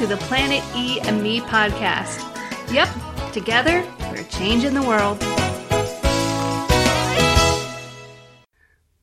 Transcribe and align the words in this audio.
to 0.00 0.06
the 0.06 0.16
Planet 0.16 0.64
E 0.74 0.98
and 1.00 1.22
Me 1.22 1.42
podcast. 1.42 2.24
Yep, 2.72 2.88
together, 3.34 3.86
we're 4.10 4.24
changing 4.30 4.72
the 4.72 4.82
world. 4.82 5.22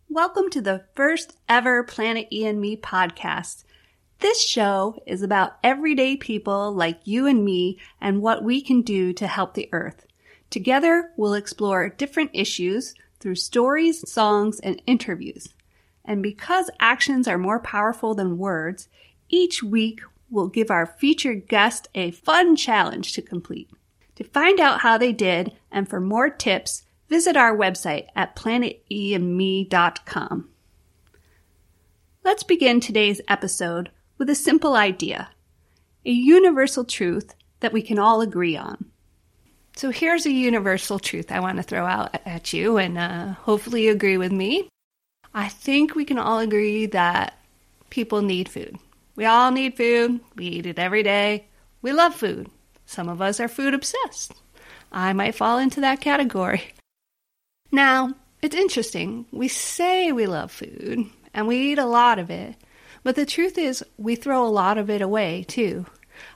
Welcome 0.09 0.49
to 0.49 0.59
the 0.59 0.85
first 0.95 1.37
ever 1.47 1.83
Planet 1.83 2.27
E 2.31 2.47
and 2.47 2.59
Me 2.59 2.75
podcast. 2.75 3.63
This 4.21 4.41
show 4.41 4.97
is 5.05 5.21
about 5.21 5.59
everyday 5.63 6.17
people 6.17 6.73
like 6.73 6.97
you 7.03 7.27
and 7.27 7.45
me 7.45 7.77
and 8.01 8.23
what 8.23 8.43
we 8.43 8.59
can 8.59 8.81
do 8.81 9.13
to 9.13 9.27
help 9.27 9.53
the 9.53 9.69
earth. 9.71 10.07
Together, 10.49 11.11
we'll 11.15 11.35
explore 11.35 11.89
different 11.89 12.31
issues 12.33 12.95
through 13.19 13.35
stories, 13.35 14.09
songs, 14.09 14.59
and 14.61 14.81
interviews. 14.87 15.49
And 16.03 16.23
because 16.23 16.71
actions 16.79 17.27
are 17.27 17.37
more 17.37 17.59
powerful 17.59 18.15
than 18.15 18.39
words, 18.39 18.87
each 19.29 19.61
week 19.61 20.01
we'll 20.29 20.47
give 20.47 20.71
our 20.71 20.85
featured 20.85 21.47
guest 21.47 21.87
a 21.95 22.11
fun 22.11 22.55
challenge 22.55 23.13
to 23.13 23.21
complete. 23.21 23.69
To 24.15 24.23
find 24.23 24.59
out 24.59 24.81
how 24.81 24.97
they 24.97 25.13
did 25.13 25.53
and 25.71 25.87
for 25.87 25.99
more 25.99 26.29
tips, 26.29 26.83
visit 27.07 27.37
our 27.37 27.55
website 27.55 28.07
at 28.15 28.35
planeteandme.com. 28.35 30.49
Let's 32.23 32.43
begin 32.43 32.79
today's 32.79 33.21
episode 33.27 33.91
with 34.17 34.29
a 34.29 34.35
simple 34.35 34.75
idea, 34.75 35.29
a 36.05 36.11
universal 36.11 36.83
truth 36.83 37.33
that 37.59 37.73
we 37.73 37.81
can 37.81 37.99
all 37.99 38.21
agree 38.21 38.57
on. 38.57 38.85
So 39.75 39.91
here's 39.91 40.25
a 40.25 40.31
universal 40.31 40.97
truth 40.97 41.31
I 41.31 41.39
want 41.39 41.57
to 41.57 41.63
throw 41.63 41.85
out 41.85 42.19
at 42.25 42.51
you, 42.51 42.77
and 42.77 42.97
uh, 42.97 43.33
hopefully 43.33 43.85
you 43.85 43.91
agree 43.91 44.17
with 44.17 44.31
me. 44.31 44.67
I 45.33 45.49
think 45.49 45.93
we 45.93 46.03
can 46.03 46.17
all 46.17 46.39
agree 46.39 46.87
that 46.87 47.37
people 47.91 48.23
need 48.23 48.49
food. 48.49 48.79
We 49.17 49.25
all 49.25 49.51
need 49.51 49.75
food. 49.75 50.21
We 50.37 50.45
eat 50.45 50.65
it 50.65 50.79
every 50.79 51.03
day. 51.03 51.47
We 51.81 51.91
love 51.91 52.15
food. 52.15 52.49
Some 52.85 53.09
of 53.09 53.21
us 53.21 53.41
are 53.41 53.49
food 53.49 53.73
obsessed. 53.73 54.33
I 54.91 55.11
might 55.11 55.35
fall 55.35 55.57
into 55.57 55.81
that 55.81 55.99
category. 55.99 56.63
Now, 57.71 58.13
it's 58.41 58.55
interesting. 58.55 59.25
We 59.31 59.49
say 59.49 60.11
we 60.13 60.27
love 60.27 60.51
food 60.51 61.05
and 61.33 61.47
we 61.47 61.57
eat 61.57 61.79
a 61.79 61.85
lot 61.85 62.19
of 62.19 62.29
it, 62.29 62.55
but 63.03 63.15
the 63.15 63.25
truth 63.25 63.57
is 63.57 63.83
we 63.97 64.15
throw 64.15 64.45
a 64.45 64.47
lot 64.47 64.77
of 64.77 64.89
it 64.89 65.01
away 65.01 65.43
too. 65.47 65.85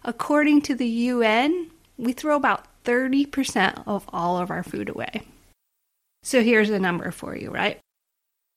According 0.04 0.64
to 0.64 0.76
the 0.76 0.88
UN, 0.88 1.72
we 1.98 2.14
throw 2.14 2.36
about 2.36 2.66
30% 2.84 3.84
of 3.88 4.10
all 4.12 4.38
of 4.38 4.52
our 4.52 4.64
food 4.64 4.90
away. 4.90 5.22
So 6.24 6.44
here's 6.44 6.70
a 6.70 6.80
number 6.80 7.12
for 7.12 7.36
you, 7.38 7.50
right? 7.52 7.80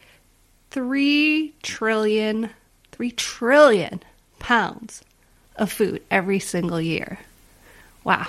3 0.71 1.53
trillion, 1.61 2.49
3 2.91 3.11
trillion 3.11 4.03
pounds 4.39 5.04
of 5.57 5.71
food 5.71 6.01
every 6.11 6.39
single 6.39 6.81
year. 6.81 7.19
Wow. 8.03 8.27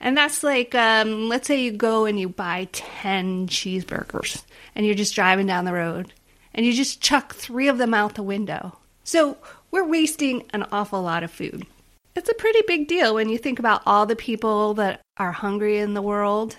And 0.00 0.16
that's 0.16 0.42
like, 0.42 0.74
um, 0.74 1.28
let's 1.28 1.46
say 1.46 1.62
you 1.62 1.72
go 1.72 2.06
and 2.06 2.18
you 2.18 2.28
buy 2.28 2.68
10 2.72 3.46
cheeseburgers 3.46 4.42
and 4.74 4.84
you're 4.84 4.96
just 4.96 5.14
driving 5.14 5.46
down 5.46 5.64
the 5.64 5.72
road 5.72 6.12
and 6.54 6.66
you 6.66 6.72
just 6.72 7.00
chuck 7.00 7.34
three 7.34 7.68
of 7.68 7.78
them 7.78 7.94
out 7.94 8.14
the 8.14 8.22
window. 8.22 8.76
So 9.04 9.36
we're 9.70 9.86
wasting 9.86 10.44
an 10.52 10.66
awful 10.72 11.02
lot 11.02 11.22
of 11.22 11.30
food. 11.30 11.66
It's 12.14 12.28
a 12.28 12.34
pretty 12.34 12.62
big 12.66 12.88
deal 12.88 13.14
when 13.14 13.28
you 13.28 13.38
think 13.38 13.58
about 13.58 13.82
all 13.86 14.04
the 14.04 14.16
people 14.16 14.74
that 14.74 15.00
are 15.16 15.32
hungry 15.32 15.78
in 15.78 15.94
the 15.94 16.02
world. 16.02 16.56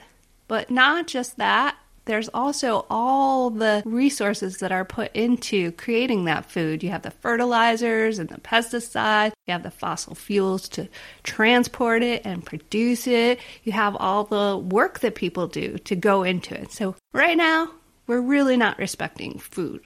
But 0.48 0.72
not 0.72 1.08
just 1.08 1.38
that, 1.38 1.76
there's 2.06 2.30
also 2.34 2.86
all 2.90 3.50
the 3.50 3.82
resources 3.86 4.58
that 4.58 4.72
are 4.72 4.84
put 4.84 5.16
into 5.16 5.72
creating 5.74 6.26
that 6.26 6.50
food. 6.50 6.84
You 6.84 6.90
have 6.90 7.04
the 7.04 7.12
fertilizers 7.12 8.20
and 8.20 8.30
the 8.30 8.42
pesticides, 8.42 9.32
you 9.48 9.54
have 9.54 9.64
the 9.64 9.72
fossil 9.72 10.16
fuels 10.16 10.68
to 10.70 10.90
transport 11.24 12.04
it 12.04 12.26
and 12.26 12.46
produce 12.46 13.08
it, 13.08 13.40
you 13.64 13.72
have 13.72 13.96
all 13.96 14.26
the 14.26 14.58
work 14.58 15.00
that 15.00 15.16
people 15.16 15.48
do 15.48 15.78
to 15.80 15.96
go 15.96 16.24
into 16.24 16.60
it. 16.60 16.72
So, 16.72 16.96
right 17.14 17.38
now, 17.38 17.70
we're 18.08 18.22
really 18.22 18.58
not 18.58 18.78
respecting 18.78 19.40
food. 19.40 19.82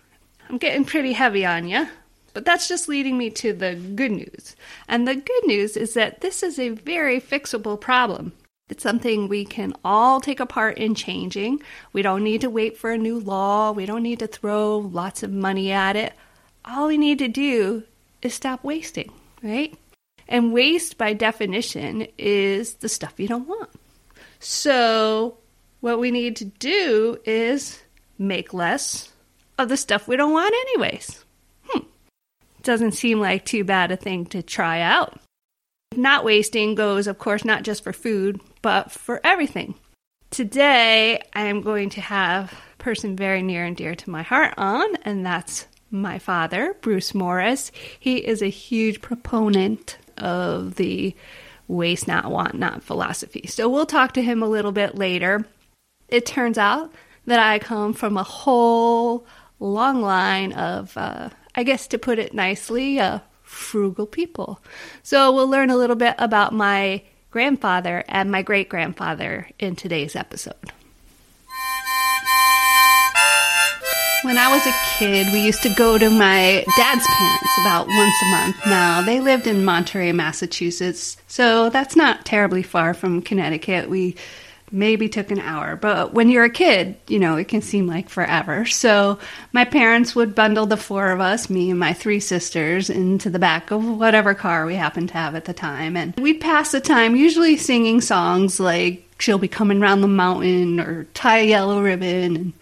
I'm 0.49 0.57
getting 0.57 0.85
pretty 0.85 1.13
heavy 1.13 1.45
on 1.45 1.67
you, 1.67 1.87
but 2.33 2.45
that's 2.45 2.67
just 2.67 2.87
leading 2.87 3.17
me 3.17 3.29
to 3.31 3.53
the 3.53 3.75
good 3.75 4.11
news. 4.11 4.55
And 4.87 5.07
the 5.07 5.15
good 5.15 5.45
news 5.45 5.77
is 5.77 5.93
that 5.93 6.21
this 6.21 6.41
is 6.41 6.57
a 6.57 6.69
very 6.69 7.21
fixable 7.21 7.79
problem. 7.79 8.31
It's 8.69 8.83
something 8.83 9.27
we 9.27 9.45
can 9.45 9.73
all 9.85 10.19
take 10.19 10.41
a 10.41 10.45
part 10.45 10.77
in 10.77 10.93
changing. 10.93 11.61
We 11.93 12.01
don't 12.01 12.23
need 12.23 12.41
to 12.41 12.49
wait 12.49 12.77
for 12.77 12.91
a 12.91 12.97
new 12.97 13.19
law. 13.19 13.71
We 13.71 13.85
don't 13.85 14.03
need 14.03 14.19
to 14.19 14.27
throw 14.27 14.77
lots 14.77 15.23
of 15.23 15.31
money 15.31 15.71
at 15.71 15.95
it. 15.95 16.13
All 16.65 16.87
we 16.87 16.97
need 16.97 17.19
to 17.19 17.29
do 17.29 17.83
is 18.21 18.33
stop 18.33 18.63
wasting, 18.63 19.11
right? 19.41 19.73
And 20.27 20.51
waste, 20.51 20.97
by 20.97 21.13
definition, 21.13 22.07
is 22.17 22.75
the 22.75 22.89
stuff 22.89 23.13
you 23.17 23.29
don't 23.29 23.47
want. 23.47 23.69
So, 24.39 25.37
what 25.79 25.99
we 25.99 26.11
need 26.11 26.35
to 26.37 26.45
do 26.45 27.17
is 27.23 27.81
make 28.19 28.53
less 28.53 29.13
of 29.57 29.69
the 29.69 29.77
stuff 29.77 30.07
we 30.07 30.17
don't 30.17 30.33
want, 30.33 30.53
anyways. 30.53 31.23
Hmm. 31.67 31.85
Doesn't 32.63 32.91
seem 32.91 33.21
like 33.21 33.45
too 33.45 33.63
bad 33.63 33.91
a 33.91 33.95
thing 33.95 34.25
to 34.27 34.43
try 34.43 34.81
out. 34.81 35.17
Not 35.97 36.23
wasting 36.23 36.75
goes, 36.75 37.07
of 37.07 37.17
course, 37.17 37.43
not 37.43 37.63
just 37.63 37.83
for 37.83 37.91
food, 37.91 38.39
but 38.61 38.91
for 38.91 39.19
everything. 39.23 39.73
Today, 40.29 41.19
I 41.33 41.45
am 41.45 41.61
going 41.61 41.89
to 41.89 42.01
have 42.01 42.53
a 42.53 42.77
person 42.77 43.15
very 43.15 43.41
near 43.41 43.65
and 43.65 43.75
dear 43.75 43.95
to 43.95 44.09
my 44.11 44.21
heart 44.21 44.53
on, 44.57 44.95
and 44.97 45.25
that's 45.25 45.65
my 45.89 46.19
father, 46.19 46.75
Bruce 46.81 47.15
Morris. 47.15 47.71
He 47.99 48.17
is 48.17 48.43
a 48.43 48.47
huge 48.47 49.01
proponent 49.01 49.97
of 50.19 50.75
the 50.75 51.15
waste 51.67 52.07
not, 52.07 52.29
want 52.29 52.53
not 52.53 52.83
philosophy. 52.83 53.47
So 53.47 53.67
we'll 53.67 53.87
talk 53.87 54.13
to 54.13 54.21
him 54.21 54.43
a 54.43 54.47
little 54.47 54.71
bit 54.71 54.95
later. 54.95 55.47
It 56.09 56.27
turns 56.27 56.59
out 56.59 56.93
that 57.25 57.39
I 57.39 57.57
come 57.57 57.93
from 57.93 58.17
a 58.17 58.23
whole 58.23 59.25
long 59.59 60.03
line 60.03 60.53
of, 60.53 60.95
uh, 60.95 61.29
I 61.55 61.63
guess 61.63 61.87
to 61.87 61.97
put 61.97 62.19
it 62.19 62.35
nicely, 62.35 62.99
uh, 62.99 63.19
frugal 63.57 64.05
people. 64.05 64.61
So 65.03 65.31
we'll 65.33 65.49
learn 65.49 65.69
a 65.69 65.75
little 65.75 65.95
bit 65.95 66.15
about 66.17 66.53
my 66.53 67.01
grandfather 67.31 68.03
and 68.07 68.31
my 68.31 68.41
great 68.41 68.69
grandfather 68.69 69.49
in 69.59 69.75
today's 69.75 70.15
episode. 70.15 70.71
When 74.23 74.37
I 74.37 74.51
was 74.51 74.65
a 74.65 74.73
kid, 74.97 75.27
we 75.31 75.45
used 75.45 75.61
to 75.63 75.73
go 75.75 75.97
to 75.97 76.09
my 76.09 76.65
dad's 76.75 77.05
parents 77.07 77.57
about 77.61 77.87
once 77.87 78.15
a 78.21 78.31
month. 78.31 78.55
Now, 78.65 79.01
they 79.01 79.21
lived 79.21 79.47
in 79.47 79.63
Monterey, 79.63 80.11
Massachusetts, 80.11 81.17
so 81.27 81.69
that's 81.69 81.95
not 81.95 82.25
terribly 82.25 82.63
far 82.63 82.93
from 82.93 83.21
Connecticut. 83.21 83.89
We 83.89 84.15
maybe 84.71 85.07
took 85.07 85.31
an 85.31 85.39
hour. 85.39 85.75
But 85.75 86.13
when 86.13 86.29
you're 86.29 86.43
a 86.43 86.49
kid, 86.49 86.97
you 87.07 87.19
know, 87.19 87.37
it 87.37 87.47
can 87.47 87.61
seem 87.61 87.87
like 87.87 88.09
forever. 88.09 88.65
So 88.65 89.19
my 89.53 89.65
parents 89.65 90.15
would 90.15 90.35
bundle 90.35 90.65
the 90.65 90.77
four 90.77 91.11
of 91.11 91.19
us, 91.19 91.49
me 91.49 91.69
and 91.69 91.79
my 91.79 91.93
three 91.93 92.19
sisters, 92.19 92.89
into 92.89 93.29
the 93.29 93.39
back 93.39 93.71
of 93.71 93.83
whatever 93.85 94.33
car 94.33 94.65
we 94.65 94.75
happened 94.75 95.09
to 95.09 95.15
have 95.15 95.35
at 95.35 95.45
the 95.45 95.53
time. 95.53 95.95
And 95.95 96.15
we'd 96.17 96.41
pass 96.41 96.71
the 96.71 96.81
time 96.81 97.15
usually 97.15 97.57
singing 97.57 98.01
songs 98.01 98.59
like 98.59 99.03
She'll 99.19 99.37
Be 99.37 99.47
Coming 99.47 99.79
Round 99.79 100.03
the 100.03 100.07
Mountain 100.07 100.79
or 100.79 101.05
Tie 101.13 101.39
a 101.39 101.47
Yellow 101.47 101.81
Ribbon. 101.81 102.35
And 102.35 102.53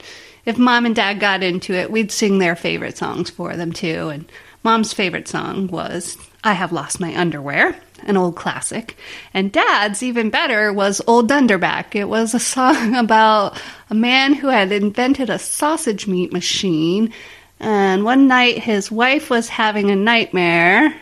if 0.46 0.58
mom 0.58 0.86
and 0.86 0.96
dad 0.96 1.20
got 1.20 1.44
into 1.44 1.74
it, 1.74 1.92
we'd 1.92 2.12
sing 2.12 2.38
their 2.38 2.56
favorite 2.56 2.98
songs 2.98 3.30
for 3.30 3.56
them 3.56 3.74
too. 3.74 4.10
And 4.10 4.32
mom's 4.64 4.94
favorite 4.94 5.28
song 5.28 5.68
was 5.68 6.18
I 6.44 6.54
Have 6.54 6.72
Lost 6.72 7.00
My 7.00 7.16
Underwear 7.16 7.76
an 8.04 8.18
old 8.18 8.36
classic. 8.36 8.98
And 9.34 9.52
Dad's, 9.52 10.04
even 10.04 10.30
better, 10.30 10.72
was 10.72 11.02
Old 11.08 11.28
Dunderbeck. 11.28 11.96
It 11.96 12.10
was 12.10 12.34
a 12.34 12.40
song 12.40 12.96
about 12.96 13.62
a 13.90 13.96
man 13.96 14.34
who 14.34 14.48
had 14.48 14.72
invented 14.72 15.30
a 15.30 15.40
sausage 15.40 16.08
meat 16.08 16.32
machine. 16.32 17.14
And 17.60 18.04
one 18.04 18.28
night 18.28 18.60
his 18.60 18.92
wife 18.92 19.30
was 19.30 19.50
having 19.50 19.90
a 19.90 19.96
nightmare 19.96 20.94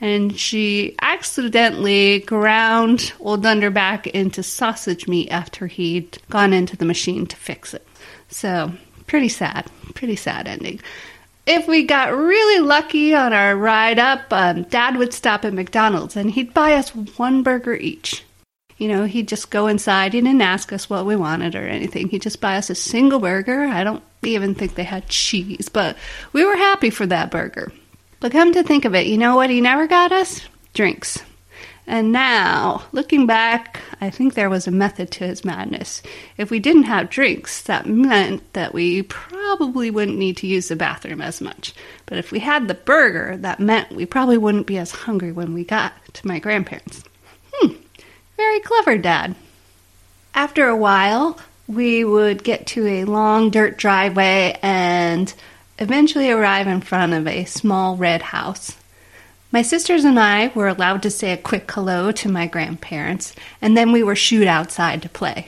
and 0.00 0.38
she 0.38 0.94
accidentally 1.00 2.20
ground 2.20 3.14
Old 3.18 3.42
Dunderbeck 3.42 4.06
into 4.08 4.42
sausage 4.42 5.08
meat 5.08 5.30
after 5.30 5.66
he'd 5.66 6.18
gone 6.28 6.52
into 6.52 6.76
the 6.76 6.84
machine 6.84 7.26
to 7.26 7.36
fix 7.36 7.72
it. 7.72 7.86
So, 8.28 8.72
pretty 9.06 9.30
sad. 9.30 9.66
Pretty 9.94 10.16
sad 10.16 10.46
ending 10.46 10.80
if 11.46 11.68
we 11.68 11.84
got 11.84 12.12
really 12.12 12.60
lucky 12.60 13.14
on 13.14 13.32
our 13.32 13.56
ride 13.56 13.98
up, 13.98 14.24
um, 14.30 14.64
Dad 14.64 14.96
would 14.96 15.12
stop 15.12 15.44
at 15.44 15.54
McDonald's 15.54 16.16
and 16.16 16.30
he'd 16.30 16.52
buy 16.52 16.74
us 16.74 16.94
one 16.94 17.42
burger 17.42 17.74
each. 17.74 18.24
You 18.78 18.88
know, 18.88 19.04
he'd 19.04 19.28
just 19.28 19.50
go 19.50 19.68
inside. 19.68 20.12
He 20.12 20.20
didn't 20.20 20.42
ask 20.42 20.72
us 20.72 20.90
what 20.90 21.06
we 21.06 21.16
wanted 21.16 21.54
or 21.54 21.66
anything. 21.66 22.08
He'd 22.08 22.22
just 22.22 22.42
buy 22.42 22.56
us 22.56 22.68
a 22.68 22.74
single 22.74 23.20
burger. 23.20 23.62
I 23.62 23.84
don't 23.84 24.02
even 24.22 24.54
think 24.54 24.74
they 24.74 24.84
had 24.84 25.08
cheese, 25.08 25.70
but 25.70 25.96
we 26.32 26.44
were 26.44 26.56
happy 26.56 26.90
for 26.90 27.06
that 27.06 27.30
burger. 27.30 27.72
But 28.20 28.32
come 28.32 28.52
to 28.52 28.62
think 28.62 28.84
of 28.84 28.94
it, 28.94 29.06
you 29.06 29.16
know 29.16 29.36
what 29.36 29.50
he 29.50 29.60
never 29.60 29.86
got 29.86 30.12
us? 30.12 30.42
Drinks. 30.74 31.22
And 31.86 32.10
now, 32.10 32.84
looking 32.90 33.26
back, 33.26 33.80
I 34.00 34.10
think 34.10 34.34
there 34.34 34.50
was 34.50 34.66
a 34.66 34.72
method 34.72 35.10
to 35.12 35.26
his 35.26 35.44
madness. 35.44 36.02
If 36.36 36.50
we 36.50 36.58
didn't 36.58 36.84
have 36.84 37.10
drinks, 37.10 37.62
that 37.62 37.86
meant 37.86 38.52
that 38.54 38.74
we 38.74 39.02
probably 39.02 39.90
wouldn't 39.90 40.18
need 40.18 40.36
to 40.38 40.48
use 40.48 40.66
the 40.66 40.74
bathroom 40.74 41.20
as 41.20 41.40
much. 41.40 41.74
But 42.06 42.18
if 42.18 42.32
we 42.32 42.40
had 42.40 42.66
the 42.66 42.74
burger, 42.74 43.36
that 43.36 43.60
meant 43.60 43.92
we 43.92 44.04
probably 44.04 44.36
wouldn't 44.36 44.66
be 44.66 44.78
as 44.78 44.90
hungry 44.90 45.30
when 45.30 45.54
we 45.54 45.62
got 45.62 45.92
to 46.14 46.26
my 46.26 46.40
grandparents. 46.40 47.04
Hmm, 47.52 47.74
very 48.36 48.58
clever, 48.60 48.98
Dad. 48.98 49.36
After 50.34 50.66
a 50.66 50.76
while, 50.76 51.38
we 51.68 52.04
would 52.04 52.42
get 52.42 52.66
to 52.68 52.86
a 52.86 53.04
long 53.04 53.50
dirt 53.50 53.76
driveway 53.76 54.58
and 54.60 55.32
eventually 55.78 56.30
arrive 56.30 56.66
in 56.66 56.80
front 56.80 57.12
of 57.12 57.28
a 57.28 57.44
small 57.44 57.96
red 57.96 58.22
house. 58.22 58.76
My 59.56 59.62
sisters 59.62 60.04
and 60.04 60.20
I 60.20 60.48
were 60.48 60.68
allowed 60.68 61.02
to 61.04 61.10
say 61.10 61.32
a 61.32 61.38
quick 61.38 61.70
hello 61.70 62.12
to 62.12 62.28
my 62.28 62.46
grandparents, 62.46 63.32
and 63.62 63.74
then 63.74 63.90
we 63.90 64.02
were 64.02 64.14
shooed 64.14 64.46
outside 64.46 65.00
to 65.00 65.08
play. 65.08 65.46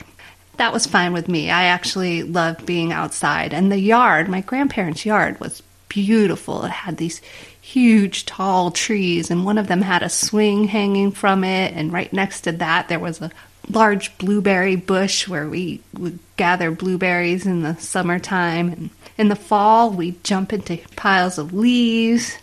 That 0.57 0.73
was 0.73 0.87
fine 0.87 1.13
with 1.13 1.29
me. 1.29 1.51
I 1.51 1.65
actually 1.65 2.23
loved 2.23 2.65
being 2.65 2.91
outside, 2.91 3.53
and 3.53 3.71
the 3.71 3.77
yard, 3.77 4.27
my 4.27 4.41
grandparents' 4.41 5.05
yard, 5.05 5.39
was 5.39 5.61
beautiful. 5.89 6.65
It 6.65 6.71
had 6.71 6.97
these 6.97 7.21
huge, 7.61 8.25
tall 8.25 8.71
trees, 8.71 9.29
and 9.29 9.45
one 9.45 9.59
of 9.59 9.67
them 9.67 9.83
had 9.83 10.01
a 10.01 10.09
swing 10.09 10.63
hanging 10.63 11.11
from 11.11 11.43
it, 11.43 11.75
and 11.75 11.93
right 11.93 12.11
next 12.11 12.41
to 12.41 12.51
that, 12.53 12.87
there 12.87 12.97
was 12.97 13.21
a 13.21 13.29
large 13.69 14.17
blueberry 14.17 14.75
bush 14.75 15.27
where 15.27 15.47
we 15.47 15.83
would 15.93 16.17
gather 16.35 16.71
blueberries 16.71 17.45
in 17.45 17.61
the 17.61 17.75
summertime. 17.75 18.69
And 18.73 18.89
in 19.19 19.29
the 19.29 19.35
fall, 19.35 19.91
we'd 19.91 20.23
jump 20.23 20.51
into 20.51 20.79
piles 20.95 21.37
of 21.37 21.53
leaves. 21.53 22.39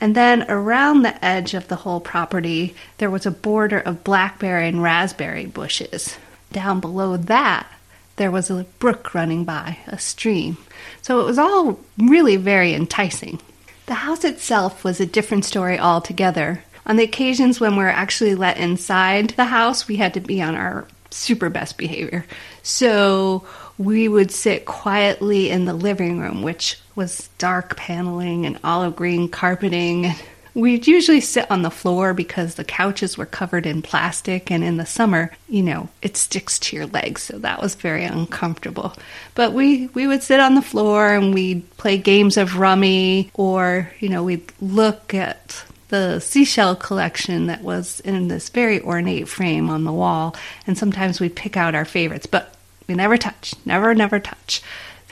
And 0.00 0.14
then 0.14 0.50
around 0.50 1.02
the 1.02 1.22
edge 1.24 1.52
of 1.54 1.68
the 1.68 1.76
whole 1.76 2.00
property, 2.00 2.74
there 2.98 3.10
was 3.10 3.26
a 3.26 3.30
border 3.30 3.78
of 3.78 4.02
blackberry 4.02 4.68
and 4.68 4.82
raspberry 4.82 5.46
bushes. 5.46 6.16
Down 6.52 6.80
below 6.80 7.16
that, 7.16 7.70
there 8.16 8.30
was 8.30 8.50
a 8.50 8.66
brook 8.78 9.14
running 9.14 9.44
by, 9.44 9.78
a 9.86 9.98
stream. 9.98 10.56
So 11.02 11.20
it 11.20 11.24
was 11.24 11.38
all 11.38 11.80
really 11.98 12.36
very 12.36 12.74
enticing. 12.74 13.40
The 13.86 13.94
house 13.94 14.24
itself 14.24 14.84
was 14.84 15.00
a 15.00 15.06
different 15.06 15.44
story 15.44 15.78
altogether. 15.78 16.64
On 16.86 16.96
the 16.96 17.04
occasions 17.04 17.60
when 17.60 17.72
we 17.72 17.82
were 17.82 17.88
actually 17.88 18.34
let 18.34 18.56
inside 18.56 19.30
the 19.30 19.46
house, 19.46 19.86
we 19.86 19.96
had 19.96 20.14
to 20.14 20.20
be 20.20 20.40
on 20.40 20.54
our 20.54 20.86
super 21.10 21.50
best 21.50 21.76
behavior. 21.76 22.24
So 22.62 23.44
we 23.78 24.08
would 24.08 24.30
sit 24.30 24.64
quietly 24.64 25.50
in 25.50 25.64
the 25.64 25.74
living 25.74 26.18
room, 26.18 26.42
which 26.42 26.78
was 26.94 27.28
dark 27.38 27.76
paneling 27.76 28.46
and 28.46 28.58
olive 28.62 28.96
green 28.96 29.28
carpeting. 29.28 30.12
We'd 30.52 30.88
usually 30.88 31.20
sit 31.20 31.48
on 31.48 31.62
the 31.62 31.70
floor 31.70 32.12
because 32.12 32.56
the 32.56 32.64
couches 32.64 33.16
were 33.16 33.24
covered 33.24 33.66
in 33.66 33.82
plastic, 33.82 34.50
and 34.50 34.64
in 34.64 34.78
the 34.78 34.84
summer, 34.84 35.30
you 35.48 35.62
know, 35.62 35.88
it 36.02 36.16
sticks 36.16 36.58
to 36.58 36.76
your 36.76 36.86
legs, 36.86 37.22
so 37.22 37.38
that 37.38 37.62
was 37.62 37.76
very 37.76 38.04
uncomfortable. 38.04 38.94
But 39.36 39.52
we, 39.52 39.86
we 39.94 40.08
would 40.08 40.24
sit 40.24 40.40
on 40.40 40.56
the 40.56 40.62
floor 40.62 41.14
and 41.14 41.32
we'd 41.32 41.70
play 41.76 41.98
games 41.98 42.36
of 42.36 42.58
rummy, 42.58 43.30
or, 43.34 43.92
you 44.00 44.08
know, 44.08 44.24
we'd 44.24 44.52
look 44.60 45.14
at 45.14 45.64
the 45.90 46.18
seashell 46.20 46.74
collection 46.74 47.46
that 47.46 47.62
was 47.62 48.00
in 48.00 48.28
this 48.28 48.48
very 48.48 48.80
ornate 48.80 49.28
frame 49.28 49.68
on 49.68 49.84
the 49.84 49.92
wall, 49.92 50.34
and 50.66 50.78
sometimes 50.78 51.20
we'd 51.20 51.36
pick 51.36 51.56
out 51.56 51.74
our 51.74 51.84
favorites, 51.84 52.26
but 52.26 52.54
we 52.88 52.94
never 52.94 53.16
touch, 53.16 53.54
never, 53.64 53.94
never 53.94 54.18
touch. 54.18 54.62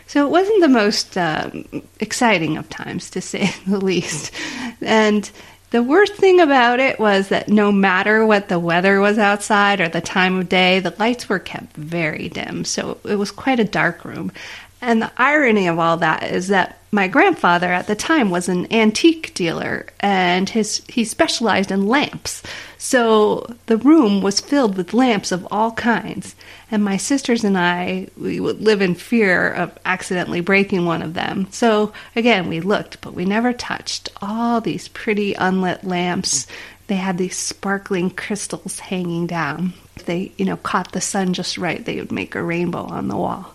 So 0.07 0.27
it 0.27 0.31
wasn't 0.31 0.63
the 0.63 0.69
most 0.69 1.19
um, 1.19 1.65
exciting 2.01 2.57
of 2.57 2.69
times, 2.71 3.11
to 3.11 3.21
say 3.21 3.53
the 3.67 3.79
least. 3.79 4.33
And 4.81 5.31
the 5.71 5.83
worst 5.83 6.15
thing 6.15 6.41
about 6.41 6.81
it 6.81 6.99
was 6.99 7.29
that 7.29 7.51
no 7.51 7.71
matter 7.71 8.25
what 8.25 8.49
the 8.49 8.59
weather 8.59 9.01
was 9.01 9.19
outside 9.19 9.83
or 9.83 9.89
the 9.89 10.01
time 10.01 10.39
of 10.39 10.49
day, 10.49 10.81
the 10.81 10.95
lights 10.99 11.29
were 11.29 11.39
kept 11.39 11.77
very 11.77 12.31
dim. 12.31 12.65
So 12.65 12.97
it 13.05 13.17
was 13.17 13.31
quite 13.31 13.61
a 13.61 13.65
dark 13.65 14.05
room. 14.05 14.33
And 14.81 15.03
the 15.03 15.13
irony 15.17 15.67
of 15.67 15.79
all 15.79 15.97
that 15.99 16.23
is 16.23 16.49
that 16.49 16.79
my 16.91 17.09
grandfather 17.09 17.67
at 17.67 17.87
the 17.87 17.95
time 17.95 18.31
was 18.31 18.49
an 18.49 18.73
antique 18.73 19.35
dealer 19.35 19.87
and 20.01 20.49
his 20.49 20.83
he 20.89 21.05
specialized 21.05 21.71
in 21.71 21.87
lamps. 21.87 22.43
So 22.79 23.55
the 23.67 23.77
room 23.77 24.23
was 24.23 24.41
filled 24.41 24.77
with 24.77 24.95
lamps 24.95 25.33
of 25.33 25.47
all 25.51 25.73
kinds. 25.73 26.35
And 26.71 26.83
my 26.85 26.97
sisters 26.97 27.45
and 27.45 27.59
I 27.59 28.09
we 28.17 28.41
would 28.41 28.61
live 28.61 28.81
in 28.81 28.95
fear 28.95 29.51
of 29.53 29.77
accidentally 29.85 30.41
breaking 30.41 30.87
one 30.87 31.03
of 31.03 31.15
them. 31.15 31.49
So 31.51 31.93
again, 32.17 32.49
we 32.49 32.61
looked, 32.61 33.01
but 33.01 33.15
we 33.15 33.25
never 33.25 33.53
touched 33.53 34.09
all 34.23 34.61
these 34.61 34.89
pretty 34.89 35.35
unlit 35.35 35.85
lamps. 35.85 36.47
They 36.87 36.97
had 36.97 37.19
these 37.19 37.37
sparkling 37.37 38.11
crystals 38.11 38.79
hanging 38.79 39.27
down. 39.27 39.75
If 39.97 40.07
they, 40.07 40.33
you 40.39 40.47
know, 40.47 40.57
caught 40.57 40.93
the 40.93 41.03
sun 41.03 41.35
just 41.35 41.59
right, 41.59 41.85
they 41.85 41.97
would 41.97 42.13
make 42.13 42.35
a 42.35 42.43
rainbow 42.43 42.85
on 42.85 43.09
the 43.09 43.17
wall 43.17 43.55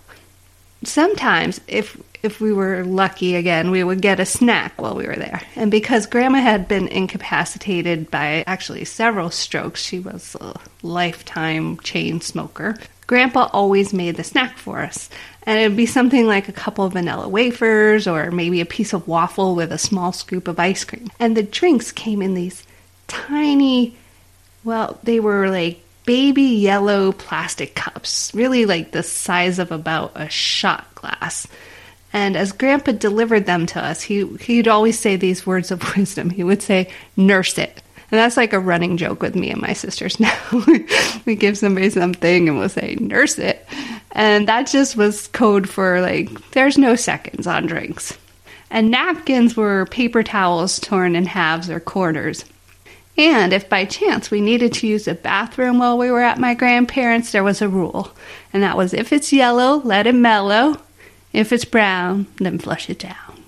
sometimes 0.86 1.60
if 1.68 2.00
if 2.24 2.40
we 2.40 2.54
were 2.54 2.84
lucky 2.84 3.36
again, 3.36 3.70
we 3.70 3.84
would 3.84 4.00
get 4.00 4.18
a 4.18 4.24
snack 4.24 4.80
while 4.80 4.94
we 4.94 5.06
were 5.06 5.14
there. 5.14 5.42
And 5.56 5.70
because 5.70 6.06
grandma 6.06 6.40
had 6.40 6.66
been 6.66 6.88
incapacitated 6.88 8.10
by 8.10 8.44
actually 8.46 8.86
several 8.86 9.30
strokes, 9.30 9.82
she 9.82 10.00
was 10.00 10.34
a 10.40 10.58
lifetime 10.82 11.76
chain 11.80 12.22
smoker. 12.22 12.76
Grandpa 13.06 13.50
always 13.52 13.92
made 13.92 14.16
the 14.16 14.24
snack 14.24 14.56
for 14.56 14.80
us. 14.80 15.10
And 15.42 15.60
it 15.60 15.68
would 15.68 15.76
be 15.76 15.84
something 15.84 16.26
like 16.26 16.48
a 16.48 16.52
couple 16.52 16.86
of 16.86 16.94
vanilla 16.94 17.28
wafers 17.28 18.06
or 18.06 18.30
maybe 18.30 18.62
a 18.62 18.66
piece 18.66 18.94
of 18.94 19.06
waffle 19.06 19.54
with 19.54 19.70
a 19.70 19.76
small 19.76 20.10
scoop 20.12 20.48
of 20.48 20.58
ice 20.58 20.82
cream. 20.84 21.10
And 21.20 21.36
the 21.36 21.42
drinks 21.42 21.92
came 21.92 22.22
in 22.22 22.32
these 22.32 22.64
tiny, 23.06 23.98
well, 24.64 24.98
they 25.02 25.20
were 25.20 25.50
like 25.50 25.83
baby 26.04 26.42
yellow 26.42 27.12
plastic 27.12 27.74
cups, 27.74 28.32
really 28.34 28.66
like 28.66 28.92
the 28.92 29.02
size 29.02 29.58
of 29.58 29.72
about 29.72 30.12
a 30.14 30.28
shot 30.28 30.94
glass. 30.94 31.46
And 32.12 32.36
as 32.36 32.52
Grandpa 32.52 32.92
delivered 32.92 33.46
them 33.46 33.66
to 33.66 33.84
us, 33.84 34.00
he 34.02 34.26
he'd 34.38 34.68
always 34.68 34.98
say 34.98 35.16
these 35.16 35.46
words 35.46 35.70
of 35.70 35.96
wisdom. 35.96 36.30
He 36.30 36.44
would 36.44 36.62
say, 36.62 36.88
"Nurse 37.16 37.58
it." 37.58 37.82
And 38.10 38.20
that's 38.20 38.36
like 38.36 38.52
a 38.52 38.60
running 38.60 38.96
joke 38.96 39.22
with 39.22 39.34
me 39.34 39.50
and 39.50 39.60
my 39.60 39.72
sisters 39.72 40.20
now. 40.20 40.38
we 41.24 41.34
give 41.34 41.58
somebody 41.58 41.90
something 41.90 42.48
and 42.48 42.58
we'll 42.58 42.68
say, 42.68 42.96
"Nurse 43.00 43.38
it." 43.38 43.66
And 44.12 44.46
that 44.46 44.68
just 44.68 44.96
was 44.96 45.26
code 45.28 45.68
for 45.68 46.00
like 46.00 46.52
there's 46.52 46.78
no 46.78 46.94
seconds 46.94 47.46
on 47.46 47.66
drinks. 47.66 48.16
And 48.70 48.90
napkins 48.90 49.56
were 49.56 49.86
paper 49.86 50.22
towels 50.22 50.78
torn 50.80 51.16
in 51.16 51.26
halves 51.26 51.68
or 51.68 51.80
quarters. 51.80 52.44
And 53.16 53.52
if 53.52 53.68
by 53.68 53.84
chance 53.84 54.30
we 54.30 54.40
needed 54.40 54.72
to 54.74 54.86
use 54.86 55.06
a 55.06 55.14
bathroom 55.14 55.78
while 55.78 55.96
we 55.96 56.10
were 56.10 56.22
at 56.22 56.40
my 56.40 56.54
grandparents', 56.54 57.30
there 57.32 57.44
was 57.44 57.62
a 57.62 57.68
rule. 57.68 58.12
And 58.52 58.62
that 58.62 58.76
was 58.76 58.92
if 58.92 59.12
it's 59.12 59.32
yellow, 59.32 59.80
let 59.84 60.06
it 60.06 60.14
mellow. 60.14 60.80
If 61.32 61.52
it's 61.52 61.64
brown, 61.64 62.26
then 62.36 62.58
flush 62.58 62.88
it 62.90 62.98
down. 62.98 63.42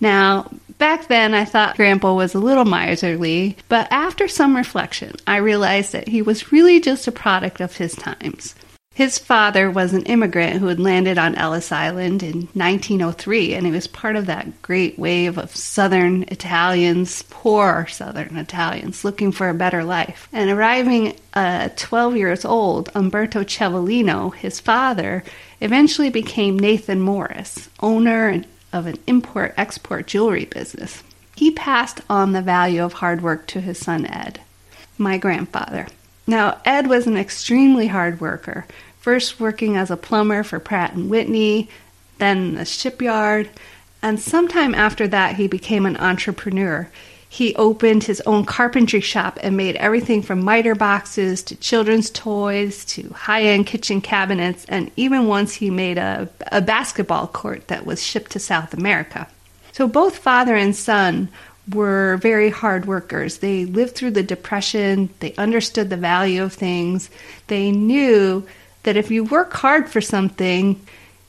Now, 0.00 0.50
back 0.78 1.08
then 1.08 1.34
I 1.34 1.44
thought 1.44 1.76
Grandpa 1.76 2.14
was 2.14 2.34
a 2.34 2.38
little 2.38 2.64
miserly, 2.64 3.56
but 3.68 3.86
after 3.90 4.28
some 4.28 4.56
reflection, 4.56 5.14
I 5.26 5.36
realized 5.36 5.92
that 5.92 6.08
he 6.08 6.22
was 6.22 6.52
really 6.52 6.80
just 6.80 7.06
a 7.06 7.12
product 7.12 7.60
of 7.60 7.76
his 7.76 7.94
times. 7.94 8.54
His 9.00 9.18
father 9.18 9.70
was 9.70 9.94
an 9.94 10.02
immigrant 10.02 10.60
who 10.60 10.66
had 10.66 10.78
landed 10.78 11.16
on 11.16 11.34
Ellis 11.34 11.72
Island 11.72 12.22
in 12.22 12.48
1903, 12.52 13.54
and 13.54 13.64
he 13.64 13.72
was 13.72 13.86
part 13.86 14.14
of 14.14 14.26
that 14.26 14.60
great 14.60 14.98
wave 14.98 15.38
of 15.38 15.56
Southern 15.56 16.24
Italians, 16.24 17.24
poor 17.30 17.86
Southern 17.88 18.36
Italians, 18.36 19.02
looking 19.02 19.32
for 19.32 19.48
a 19.48 19.54
better 19.54 19.84
life. 19.84 20.28
And 20.34 20.50
arriving 20.50 21.16
at 21.32 21.78
12 21.78 22.18
years 22.18 22.44
old, 22.44 22.90
Umberto 22.94 23.42
Cevellino, 23.42 24.34
his 24.34 24.60
father, 24.60 25.24
eventually 25.62 26.10
became 26.10 26.58
Nathan 26.58 27.00
Morris, 27.00 27.70
owner 27.80 28.44
of 28.70 28.84
an 28.84 28.98
import 29.06 29.54
export 29.56 30.08
jewelry 30.08 30.44
business. 30.44 31.02
He 31.36 31.50
passed 31.50 32.02
on 32.10 32.32
the 32.32 32.42
value 32.42 32.84
of 32.84 32.92
hard 32.92 33.22
work 33.22 33.46
to 33.46 33.62
his 33.62 33.78
son 33.78 34.04
Ed, 34.04 34.42
my 34.98 35.16
grandfather. 35.16 35.86
Now, 36.26 36.60
Ed 36.64 36.86
was 36.86 37.08
an 37.08 37.16
extremely 37.16 37.88
hard 37.88 38.20
worker 38.20 38.66
first 39.00 39.40
working 39.40 39.76
as 39.76 39.90
a 39.90 39.96
plumber 39.96 40.42
for 40.42 40.60
Pratt 40.60 40.94
and 40.94 41.10
Whitney, 41.10 41.68
then 42.18 42.54
the 42.54 42.64
shipyard, 42.64 43.48
and 44.02 44.20
sometime 44.20 44.74
after 44.74 45.08
that 45.08 45.36
he 45.36 45.48
became 45.48 45.86
an 45.86 45.96
entrepreneur. 45.96 46.88
He 47.28 47.54
opened 47.54 48.04
his 48.04 48.20
own 48.22 48.44
carpentry 48.44 49.00
shop 49.00 49.38
and 49.40 49.56
made 49.56 49.76
everything 49.76 50.20
from 50.20 50.42
miter 50.44 50.74
boxes 50.74 51.42
to 51.44 51.56
children's 51.56 52.10
toys 52.10 52.84
to 52.86 53.08
high 53.10 53.42
end 53.42 53.66
kitchen 53.66 54.00
cabinets, 54.00 54.66
and 54.68 54.90
even 54.96 55.28
once 55.28 55.54
he 55.54 55.70
made 55.70 55.96
a, 55.96 56.28
a 56.50 56.60
basketball 56.60 57.28
court 57.28 57.68
that 57.68 57.86
was 57.86 58.02
shipped 58.02 58.32
to 58.32 58.38
South 58.38 58.74
America. 58.74 59.28
So 59.72 59.86
both 59.86 60.18
father 60.18 60.56
and 60.56 60.74
son 60.74 61.28
were 61.72 62.16
very 62.16 62.50
hard 62.50 62.86
workers. 62.86 63.38
They 63.38 63.64
lived 63.64 63.94
through 63.94 64.10
the 64.10 64.22
Depression, 64.24 65.10
they 65.20 65.32
understood 65.34 65.88
the 65.88 65.96
value 65.96 66.42
of 66.42 66.52
things. 66.52 67.10
They 67.46 67.70
knew 67.70 68.44
that 68.82 68.96
if 68.96 69.10
you 69.10 69.24
work 69.24 69.52
hard 69.52 69.88
for 69.88 70.00
something, 70.00 70.80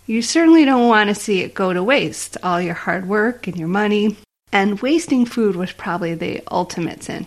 you 0.06 0.22
certainly 0.22 0.66
don't 0.66 0.88
want 0.88 1.10
to 1.10 1.16
see 1.16 1.42
it 1.42 1.54
go 1.54 1.74
to 1.74 1.84
waste, 1.84 2.38
all 2.44 2.62
your 2.62 2.74
hard 2.74 3.08
work 3.08 3.48
and 3.48 3.58
your 3.58 3.68
money. 3.68 4.18
And 4.52 4.82
wasting 4.82 5.26
food 5.26 5.56
was 5.56 5.72
probably 5.72 6.14
the 6.14 6.42
ultimate 6.52 7.04
sin. 7.04 7.26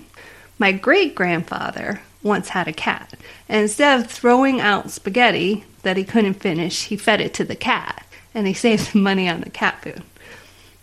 My 0.58 0.72
great 0.72 1.14
grandfather 1.14 2.00
once 2.22 2.50
had 2.50 2.68
a 2.68 2.72
cat, 2.72 3.14
and 3.48 3.62
instead 3.62 4.00
of 4.00 4.10
throwing 4.10 4.60
out 4.60 4.90
spaghetti 4.90 5.64
that 5.82 5.96
he 5.96 6.04
couldn't 6.04 6.34
finish, 6.34 6.84
he 6.84 6.96
fed 6.96 7.20
it 7.20 7.34
to 7.34 7.44
the 7.44 7.56
cat, 7.56 8.06
and 8.34 8.46
he 8.46 8.54
saved 8.54 8.82
some 8.92 9.02
money 9.02 9.28
on 9.28 9.40
the 9.40 9.50
cat 9.50 9.82
food. 9.82 10.02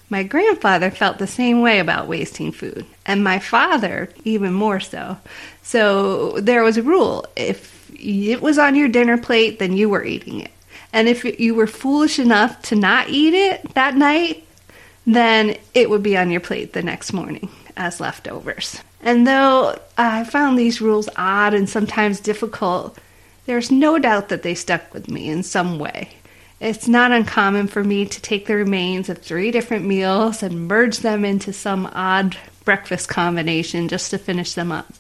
My 0.10 0.24
grandfather 0.24 0.92
felt 0.92 1.20
the 1.20 1.28
same 1.28 1.62
way 1.62 1.80
about 1.80 2.08
wasting 2.08 2.52
food, 2.52 2.86
and 3.06 3.24
my 3.24 3.40
father 3.40 4.10
even 4.24 4.54
more 4.54 4.80
so. 4.80 5.18
So 5.64 6.40
there 6.40 6.64
was 6.64 6.78
a 6.78 6.84
rule 6.84 7.26
if 7.36 7.81
it 8.02 8.42
was 8.42 8.58
on 8.58 8.76
your 8.76 8.88
dinner 8.88 9.18
plate, 9.18 9.60
then 9.60 9.78
you 9.78 9.90
were 9.90 10.04
eating 10.04 10.42
it. 10.42 10.52
And 10.94 11.08
if 11.08 11.24
you 11.40 11.56
were 11.56 11.68
foolish 11.68 12.20
enough 12.20 12.62
to 12.64 12.76
not 12.76 13.10
eat 13.10 13.34
it 13.34 13.74
that 13.76 13.96
night, 13.96 14.46
then 15.06 15.58
it 15.74 15.90
would 15.90 16.04
be 16.04 16.18
on 16.18 16.32
your 16.32 16.42
plate 16.42 16.74
the 16.74 16.84
next 16.84 17.14
morning 17.14 17.50
as 17.78 18.00
leftovers. 18.00 18.82
And 19.02 19.26
though 19.26 19.80
I 19.98 20.24
found 20.26 20.58
these 20.58 20.82
rules 20.82 21.10
odd 21.16 21.54
and 21.54 21.70
sometimes 21.70 22.20
difficult, 22.20 22.98
there's 23.46 23.72
no 23.72 23.98
doubt 23.98 24.30
that 24.30 24.44
they 24.44 24.54
stuck 24.54 24.94
with 24.94 25.10
me 25.10 25.30
in 25.30 25.44
some 25.44 25.80
way. 25.80 26.10
It's 26.60 26.88
not 26.88 27.12
uncommon 27.12 27.68
for 27.68 27.84
me 27.84 28.06
to 28.06 28.22
take 28.22 28.46
the 28.46 28.56
remains 28.56 29.10
of 29.10 29.18
three 29.18 29.50
different 29.50 29.86
meals 29.86 30.44
and 30.44 30.68
merge 30.68 31.00
them 31.00 31.26
into 31.26 31.52
some 31.52 31.90
odd 31.92 32.38
breakfast 32.64 33.10
combination 33.10 33.88
just 33.88 34.12
to 34.12 34.20
finish 34.20 34.54
them 34.54 34.72
up. 34.72 34.94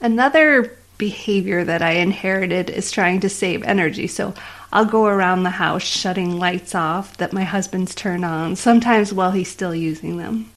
Another 0.00 0.76
behavior 0.98 1.64
that 1.64 1.82
I 1.82 1.92
inherited 1.92 2.70
is 2.70 2.90
trying 2.90 3.20
to 3.20 3.28
save 3.28 3.62
energy. 3.62 4.06
So 4.06 4.34
I'll 4.72 4.84
go 4.84 5.06
around 5.06 5.42
the 5.42 5.50
house 5.50 5.82
shutting 5.82 6.38
lights 6.38 6.74
off 6.74 7.16
that 7.18 7.32
my 7.32 7.44
husband's 7.44 7.94
turned 7.94 8.24
on, 8.24 8.56
sometimes 8.56 9.12
while 9.12 9.32
he's 9.32 9.50
still 9.50 9.74
using 9.74 10.16
them. 10.16 10.50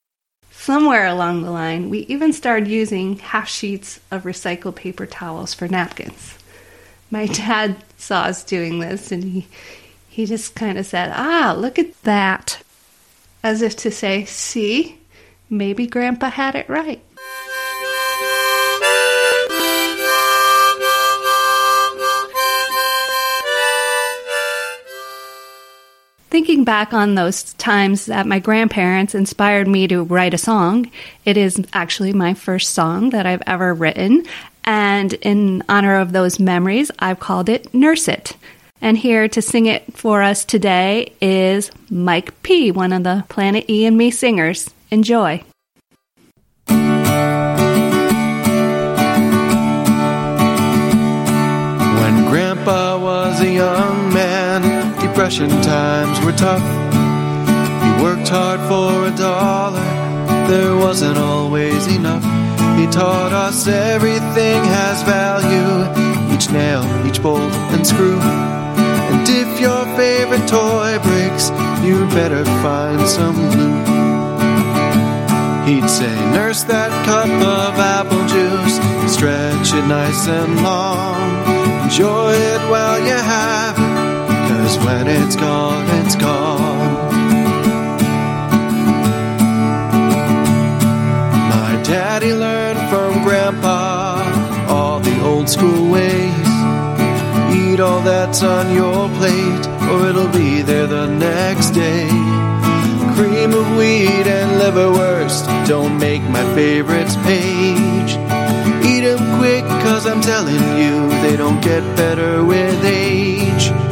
Somewhere 0.51 1.05
along 1.05 1.43
the 1.43 1.51
line, 1.51 1.89
we 1.89 1.99
even 1.99 2.33
started 2.33 2.67
using 2.67 3.19
half 3.19 3.47
sheets 3.47 3.99
of 4.11 4.23
recycled 4.23 4.75
paper 4.75 5.05
towels 5.05 5.53
for 5.53 5.67
napkins. 5.67 6.37
My 7.09 7.25
dad 7.27 7.77
saw 7.97 8.23
us 8.23 8.43
doing 8.43 8.79
this 8.79 9.11
and 9.11 9.23
he, 9.23 9.47
he 10.09 10.25
just 10.25 10.55
kind 10.55 10.77
of 10.77 10.85
said, 10.85 11.13
Ah, 11.15 11.55
look 11.57 11.79
at 11.79 12.01
that. 12.03 12.61
As 13.43 13.61
if 13.61 13.75
to 13.77 13.91
say, 13.91 14.25
See, 14.25 14.99
maybe 15.49 15.87
Grandpa 15.87 16.31
had 16.31 16.55
it 16.55 16.67
right. 16.67 17.01
Thinking 26.37 26.65
back 26.65 26.93
on 26.93 27.15
those 27.15 27.55
times 27.55 28.05
that 28.05 28.27
my 28.27 28.37
grandparents 28.37 29.15
inspired 29.15 29.67
me 29.67 29.87
to 29.87 30.03
write 30.03 30.35
a 30.35 30.37
song, 30.37 30.91
it 31.25 31.35
is 31.35 31.59
actually 31.73 32.13
my 32.13 32.35
first 32.35 32.75
song 32.75 33.09
that 33.09 33.25
I've 33.25 33.41
ever 33.47 33.73
written. 33.73 34.23
And 34.63 35.13
in 35.13 35.63
honor 35.67 35.95
of 35.95 36.11
those 36.11 36.39
memories, 36.39 36.91
I've 36.99 37.19
called 37.19 37.49
it 37.49 37.73
Nurse 37.73 38.07
It. 38.07 38.37
And 38.81 38.95
here 38.95 39.27
to 39.27 39.41
sing 39.41 39.65
it 39.65 39.97
for 39.97 40.21
us 40.21 40.45
today 40.45 41.11
is 41.19 41.71
Mike 41.89 42.43
P., 42.43 42.69
one 42.69 42.93
of 42.93 43.03
the 43.03 43.25
Planet 43.29 43.67
E 43.67 43.87
and 43.87 43.97
Me 43.97 44.11
singers. 44.11 44.69
Enjoy. 44.91 45.43
Depression 55.27 55.61
times 55.61 56.17
were 56.23 56.31
tough. 56.31 56.63
He 57.83 58.01
worked 58.01 58.29
hard 58.29 58.61
for 58.61 59.07
a 59.07 59.17
dollar, 59.17 59.83
there 60.47 60.73
wasn't 60.77 61.17
always 61.17 61.85
enough. 61.87 62.23
He 62.79 62.87
taught 62.87 63.33
us 63.33 63.67
everything 63.67 64.63
has 64.63 65.03
value, 65.03 66.33
each 66.33 66.49
nail, 66.49 66.81
each 67.05 67.21
bolt 67.21 67.51
and 67.75 67.85
screw. 67.85 68.17
And 68.21 69.27
if 69.27 69.59
your 69.59 69.83
favorite 69.97 70.47
toy 70.47 70.97
breaks, 71.03 71.49
you 71.83 72.07
better 72.15 72.45
find 72.63 73.05
some 73.05 73.35
glue. 73.51 73.97
He'd 75.67 75.89
say, 75.89 76.15
Nurse 76.31 76.63
that 76.63 76.91
cup 77.05 77.27
of 77.27 77.73
apple 77.77 78.25
juice, 78.31 78.77
stretch 79.13 79.73
it 79.73 79.87
nice 79.87 80.25
and 80.29 80.63
long. 80.63 81.83
Enjoy 81.83 82.31
it 82.31 82.61
while 82.71 82.99
you 82.99 83.19
have 83.35 83.77
it, 83.77 83.86
cause 84.67 84.85
when 84.85 85.07
it's 85.07 85.35
gone, 85.37 85.85
it's 86.01 86.15
gone. 86.15 87.11
My 91.51 91.81
daddy 91.83 92.33
learned 92.33 92.79
from 92.89 93.23
Grandpa 93.23 94.67
all 94.67 94.99
the 94.99 95.23
old 95.23 95.47
school 95.47 95.89
ways 95.89 96.47
eat 97.55 97.79
all 97.79 98.01
that's 98.01 98.43
on 98.43 98.73
your 98.73 99.07
plate, 99.19 99.67
or 99.89 100.09
it'll 100.09 100.33
be 100.33 100.61
there 100.63 100.87
the 100.87 101.07
next 101.07 101.69
day. 101.71 102.09
Cream 103.15 103.53
of 103.53 103.67
wheat 103.77 104.27
and 104.37 104.61
liverwurst 104.61 105.67
don't 105.67 105.97
make 105.97 106.23
my 106.23 106.43
favorites 106.55 107.15
page. 107.17 108.11
Eat 108.85 109.01
them 109.01 109.39
quick, 109.39 109.63
cause 109.85 110.05
I'm 110.05 110.21
telling 110.21 110.63
you, 110.81 111.09
they 111.21 111.37
don't 111.37 111.61
get 111.61 111.83
better 111.95 112.43
with 112.43 112.83
age. 112.83 113.86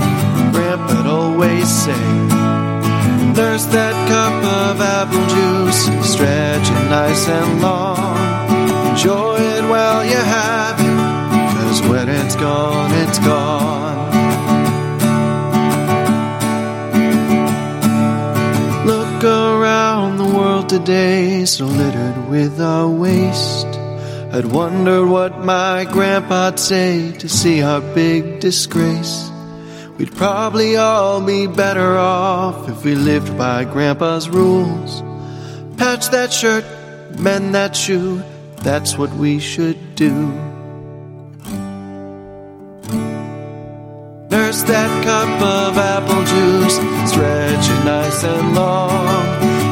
Always 1.36 1.68
say, 1.68 1.92
Nurse 3.36 3.66
that 3.76 3.96
cup 4.08 4.36
of 4.64 4.80
apple 4.80 5.28
juice, 5.36 5.84
stretch 6.10 6.64
it 6.64 6.90
nice 6.90 7.28
and 7.28 7.62
long. 7.62 8.90
Enjoy 8.92 9.36
it 9.36 9.64
while 9.70 10.06
you 10.06 10.16
have 10.16 10.80
it, 10.80 11.58
cause 11.58 11.82
when 11.90 12.08
it's 12.08 12.38
gone, 12.38 12.90
it's 13.04 13.20
gone. 13.20 14.12
Look 18.88 19.24
around 19.26 20.18
the 20.18 20.38
world 20.38 20.70
today 20.70 21.44
so 21.44 21.66
littered 21.66 22.30
with 22.30 22.62
our 22.62 22.88
waste. 22.88 23.68
I'd 24.32 24.46
wonder 24.46 25.06
what 25.06 25.44
my 25.44 25.84
grandpa'd 25.84 26.60
say 26.60 27.12
to 27.12 27.28
see 27.28 27.62
our 27.62 27.82
big 27.82 28.40
disgrace. 28.40 29.35
We'd 29.98 30.14
probably 30.14 30.76
all 30.76 31.22
be 31.22 31.48
better 31.48 31.98
off 31.98 32.68
if 32.68 32.84
we 32.84 32.96
lived 32.96 33.38
by 33.38 33.64
grandpa's 33.64 34.28
rules. 34.28 35.02
Patch 35.78 36.10
that 36.10 36.34
shirt, 36.34 36.66
mend 37.18 37.56
that 37.56 37.78
shoe, 37.78 38.22
that's 38.58 38.98
what 38.98 39.10
we 39.14 39.40
should 39.40 39.96
do. 39.96 40.14
Nurse 44.30 44.64
that 44.64 45.04
cup 45.06 45.42
of 45.42 45.78
apple 45.78 46.24
juice, 46.26 46.76
stretch 47.10 47.70
it 47.70 47.86
nice 47.86 48.22
and 48.26 48.54
long. 48.54 49.26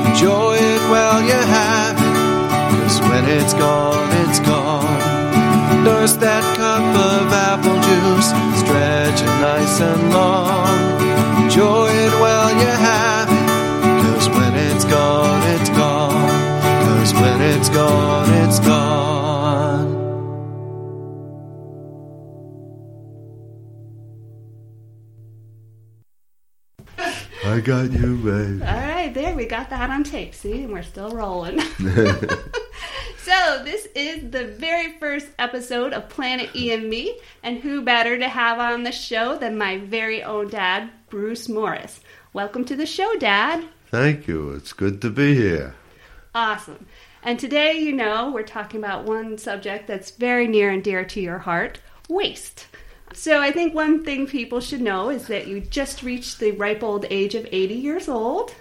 Enjoy 0.07 0.55
it 0.55 0.81
while 0.89 1.21
you 1.21 1.33
have 1.33 1.97
it, 1.97 2.79
cause 2.79 3.01
when 3.01 3.25
it's 3.25 3.53
gone, 3.55 4.09
it's 4.25 4.39
gone. 4.39 5.83
Nurse 5.83 6.13
that 6.13 6.52
nice 9.43 9.81
and 9.81 10.13
long. 10.13 11.03
Enjoy 11.43 11.89
it 11.89 12.13
while 12.21 12.51
you 12.61 12.73
have 12.91 13.29
it, 13.29 13.47
cause 14.03 14.29
when 14.29 14.53
it's 14.55 14.85
gone, 14.85 15.43
it's 15.55 15.69
gone. 15.69 16.31
Cause 16.85 17.13
when 17.13 17.41
it's 17.41 17.69
gone, 17.69 18.33
it's 18.43 18.59
gone. 18.61 19.89
I 27.45 27.59
got 27.59 27.91
you, 27.91 28.15
babe. 28.23 28.61
All 28.61 28.87
right, 28.95 29.13
there 29.13 29.35
we 29.35 29.45
got 29.45 29.69
that 29.71 29.89
on 29.89 30.05
tape. 30.05 30.33
See, 30.33 30.63
and 30.63 30.71
we're 30.71 30.83
still 30.83 31.11
rolling. 31.11 31.59
so 33.23 33.63
this 33.63 33.87
is 33.95 34.31
the 34.31 34.43
very 34.43 34.97
first 34.99 35.27
episode 35.39 35.93
of 35.93 36.09
Planet 36.09 36.49
E 36.53 36.73
and 36.73 36.89
Me, 36.89 37.17
and 37.41 37.57
who 37.57 37.81
better 37.81 38.17
to 38.17 38.27
have 38.27 38.59
on 38.59 38.83
the 38.83 38.91
show 38.91 39.37
than 39.37 39.57
my 39.57 39.77
very 39.77 40.21
own 40.21 40.49
dad, 40.49 40.89
Bruce 41.09 41.47
Morris. 41.47 42.01
Welcome 42.33 42.65
to 42.65 42.75
the 42.75 42.85
show, 42.85 43.15
Dad. 43.15 43.63
Thank 43.89 44.27
you. 44.27 44.51
It's 44.51 44.73
good 44.73 45.01
to 45.03 45.09
be 45.09 45.35
here. 45.35 45.73
Awesome. 46.35 46.85
And 47.21 47.39
today, 47.39 47.79
you 47.79 47.93
know, 47.93 48.29
we're 48.29 48.43
talking 48.43 48.81
about 48.81 49.05
one 49.05 49.37
subject 49.37 49.87
that's 49.87 50.11
very 50.11 50.45
near 50.45 50.69
and 50.69 50.83
dear 50.83 51.05
to 51.05 51.21
your 51.21 51.39
heart 51.39 51.79
waste. 52.09 52.67
So 53.13 53.39
I 53.39 53.51
think 53.51 53.73
one 53.73 54.03
thing 54.03 54.27
people 54.27 54.59
should 54.59 54.81
know 54.81 55.09
is 55.09 55.27
that 55.27 55.47
you 55.47 55.61
just 55.61 56.03
reached 56.03 56.39
the 56.39 56.51
ripe 56.51 56.83
old 56.83 57.05
age 57.09 57.35
of 57.35 57.47
80 57.49 57.73
years 57.73 58.09
old 58.09 58.53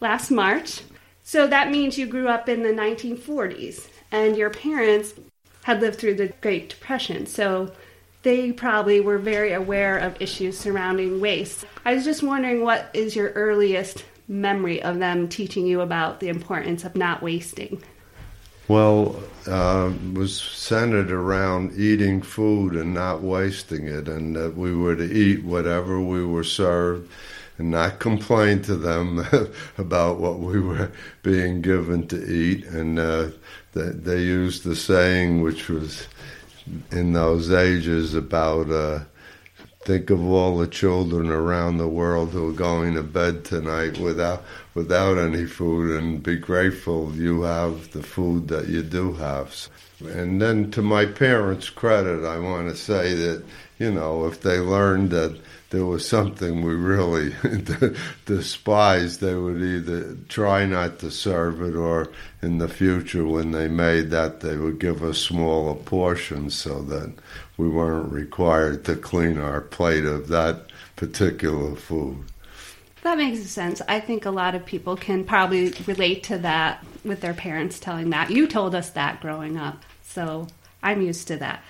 last 0.00 0.30
March. 0.30 0.82
So 1.22 1.46
that 1.46 1.70
means 1.70 1.96
you 1.96 2.06
grew 2.06 2.28
up 2.28 2.50
in 2.50 2.62
the 2.62 2.70
1940s 2.70 3.89
and 4.12 4.36
your 4.36 4.50
parents 4.50 5.14
had 5.62 5.80
lived 5.80 5.98
through 5.98 6.14
the 6.14 6.28
Great 6.40 6.70
Depression. 6.70 7.26
So 7.26 7.72
they 8.22 8.52
probably 8.52 9.00
were 9.00 9.18
very 9.18 9.52
aware 9.52 9.98
of 9.98 10.20
issues 10.20 10.58
surrounding 10.58 11.20
waste. 11.20 11.64
I 11.84 11.94
was 11.94 12.04
just 12.04 12.22
wondering 12.22 12.62
what 12.62 12.90
is 12.92 13.16
your 13.16 13.30
earliest 13.30 14.04
memory 14.28 14.82
of 14.82 14.98
them 14.98 15.28
teaching 15.28 15.66
you 15.66 15.80
about 15.80 16.20
the 16.20 16.28
importance 16.28 16.84
of 16.84 16.96
not 16.96 17.22
wasting? 17.22 17.82
Well, 18.68 19.20
uh, 19.48 19.92
was 20.14 20.40
centered 20.40 21.10
around 21.10 21.72
eating 21.76 22.22
food 22.22 22.76
and 22.76 22.94
not 22.94 23.20
wasting 23.20 23.88
it, 23.88 24.06
and 24.06 24.36
that 24.36 24.56
we 24.56 24.72
were 24.74 24.94
to 24.94 25.12
eat 25.12 25.42
whatever 25.42 26.00
we 26.00 26.24
were 26.24 26.44
served 26.44 27.10
and 27.58 27.72
not 27.72 27.98
complain 27.98 28.62
to 28.62 28.76
them 28.76 29.26
about 29.78 30.20
what 30.20 30.38
we 30.38 30.60
were 30.60 30.92
being 31.22 31.62
given 31.62 32.06
to 32.08 32.32
eat. 32.32 32.64
And 32.66 33.00
uh, 33.00 33.30
they, 33.72 33.88
they 33.90 34.22
used 34.22 34.64
the 34.64 34.76
saying, 34.76 35.42
which 35.42 35.68
was 35.68 36.06
in 36.90 37.12
those 37.12 37.50
ages 37.50 38.14
about 38.14 38.70
uh, 38.70 39.00
think 39.82 40.10
of 40.10 40.24
all 40.24 40.58
the 40.58 40.66
children 40.66 41.30
around 41.30 41.78
the 41.78 41.88
world 41.88 42.30
who 42.30 42.50
are 42.50 42.52
going 42.52 42.94
to 42.94 43.02
bed 43.02 43.44
tonight 43.44 43.98
without 43.98 44.42
without 44.74 45.16
any 45.16 45.46
food 45.46 45.98
and 45.98 46.22
be 46.22 46.36
grateful 46.36 47.12
you 47.14 47.42
have 47.42 47.90
the 47.92 48.02
food 48.02 48.48
that 48.48 48.68
you 48.68 48.82
do 48.82 49.12
have. 49.14 49.68
And 50.00 50.40
then 50.40 50.70
to 50.72 50.82
my 50.82 51.06
parents' 51.06 51.70
credit, 51.70 52.24
I 52.24 52.38
want 52.38 52.68
to 52.68 52.76
say 52.76 53.14
that, 53.14 53.42
you 53.80 53.90
know, 53.90 54.26
if 54.26 54.42
they 54.42 54.58
learned 54.58 55.10
that 55.10 55.40
there 55.70 55.86
was 55.86 56.06
something 56.06 56.60
we 56.60 56.74
really 56.74 57.34
despised, 58.26 59.20
they 59.20 59.34
would 59.34 59.62
either 59.62 60.18
try 60.28 60.66
not 60.66 60.98
to 60.98 61.10
serve 61.10 61.62
it 61.62 61.74
or 61.74 62.12
in 62.42 62.58
the 62.58 62.68
future 62.68 63.24
when 63.24 63.52
they 63.52 63.68
made 63.68 64.10
that, 64.10 64.40
they 64.40 64.58
would 64.58 64.78
give 64.78 65.02
us 65.02 65.16
smaller 65.16 65.74
portions 65.74 66.54
so 66.54 66.82
that 66.82 67.10
we 67.56 67.70
weren't 67.70 68.12
required 68.12 68.84
to 68.84 68.96
clean 68.96 69.38
our 69.38 69.62
plate 69.62 70.04
of 70.04 70.28
that 70.28 70.66
particular 70.96 71.74
food. 71.74 72.22
That 73.02 73.16
makes 73.16 73.48
sense. 73.48 73.80
I 73.88 74.00
think 74.00 74.26
a 74.26 74.30
lot 74.30 74.54
of 74.54 74.66
people 74.66 74.94
can 74.94 75.24
probably 75.24 75.70
relate 75.86 76.24
to 76.24 76.36
that 76.38 76.84
with 77.02 77.22
their 77.22 77.32
parents 77.32 77.80
telling 77.80 78.10
that. 78.10 78.30
You 78.30 78.46
told 78.46 78.74
us 78.74 78.90
that 78.90 79.22
growing 79.22 79.56
up, 79.56 79.82
so 80.02 80.48
I'm 80.82 81.00
used 81.00 81.28
to 81.28 81.38
that. 81.38 81.62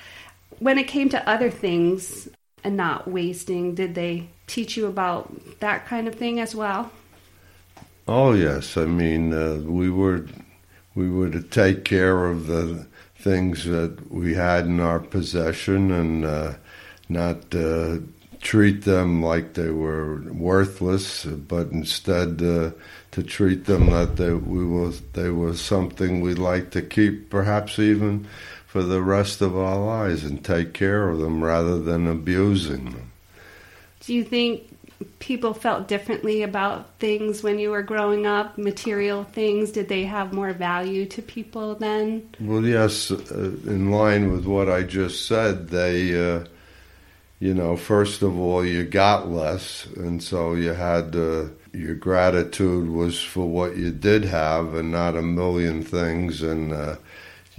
When 0.61 0.79
it 0.79 0.87
came 0.87 1.09
to 1.11 1.29
other 1.29 1.50
things, 1.50 2.29
and 2.64 2.76
not 2.76 3.09
wasting. 3.09 3.75
Did 3.75 3.95
they 3.95 4.29
teach 4.47 4.76
you 4.76 4.87
about 4.87 5.61
that 5.61 5.87
kind 5.87 6.09
of 6.09 6.14
thing 6.14 6.40
as 6.40 6.55
well? 6.55 6.90
Oh 8.09 8.33
yes, 8.33 8.76
I 8.76 8.87
mean 8.87 9.33
uh, 9.33 9.57
we 9.64 9.90
were 9.90 10.26
we 10.95 11.09
were 11.09 11.31
to 11.31 11.43
take 11.43 11.85
care 11.85 12.26
of 12.26 12.47
the 12.47 12.87
things 13.17 13.64
that 13.64 14.11
we 14.11 14.35
had 14.35 14.67
in 14.67 14.81
our 14.81 14.99
possession 14.99 15.93
and 15.93 16.25
uh, 16.25 16.55
not 17.09 17.55
uh, 17.55 17.99
treat 18.40 18.85
them 18.85 19.23
like 19.23 19.55
they 19.55 19.71
were 19.71 20.23
worthless, 20.33 21.25
but 21.25 21.69
instead 21.69 22.43
uh, 22.43 22.71
to 23.12 23.23
treat 23.23 23.67
them 23.67 23.90
that 23.90 24.17
they 24.17 24.33
we 24.33 24.64
was 24.64 25.00
they 25.12 25.29
were 25.29 25.55
something 25.55 26.21
we'd 26.21 26.38
like 26.38 26.71
to 26.73 26.83
keep, 26.83 27.31
perhaps 27.31 27.79
even 27.79 28.26
for 28.70 28.84
the 28.84 29.02
rest 29.02 29.40
of 29.40 29.56
our 29.56 29.76
lives 29.76 30.22
and 30.22 30.44
take 30.44 30.72
care 30.72 31.08
of 31.08 31.18
them 31.18 31.42
rather 31.42 31.76
than 31.76 32.06
abusing 32.06 32.84
them. 32.84 33.10
Do 33.98 34.14
you 34.14 34.22
think 34.22 34.62
people 35.18 35.54
felt 35.54 35.88
differently 35.88 36.44
about 36.44 36.88
things 37.00 37.42
when 37.42 37.59
you 37.59 37.70
were 37.72 37.83
growing 37.83 38.26
up? 38.28 38.56
Material 38.56 39.24
things, 39.24 39.72
did 39.72 39.88
they 39.88 40.04
have 40.04 40.33
more 40.33 40.52
value 40.52 41.04
to 41.06 41.20
people 41.20 41.74
then? 41.74 42.28
Well, 42.38 42.64
yes, 42.64 43.11
uh, 43.11 43.16
in 43.66 43.90
line 43.90 44.30
with 44.30 44.46
what 44.46 44.68
I 44.68 44.85
just 44.85 45.26
said, 45.26 45.70
they, 45.70 46.14
uh, 46.14 46.44
you 47.40 47.54
know, 47.54 47.76
first 47.76 48.22
of 48.22 48.38
all, 48.38 48.64
you 48.64 48.85
got 48.85 49.28
less, 49.28 49.87
and 49.96 50.22
so 50.22 50.54
you 50.54 50.74
had 50.74 51.16
uh, 51.16 51.46
your 51.72 51.96
gratitude 51.96 52.88
was 52.88 53.20
for 53.20 53.48
what 53.48 53.76
you 53.76 53.90
did 53.90 54.26
have 54.26 54.74
and 54.74 54.92
not 54.92 55.16
a 55.16 55.22
million 55.22 55.83
things, 55.83 56.40
and 56.40 56.72
uh, 56.72 56.94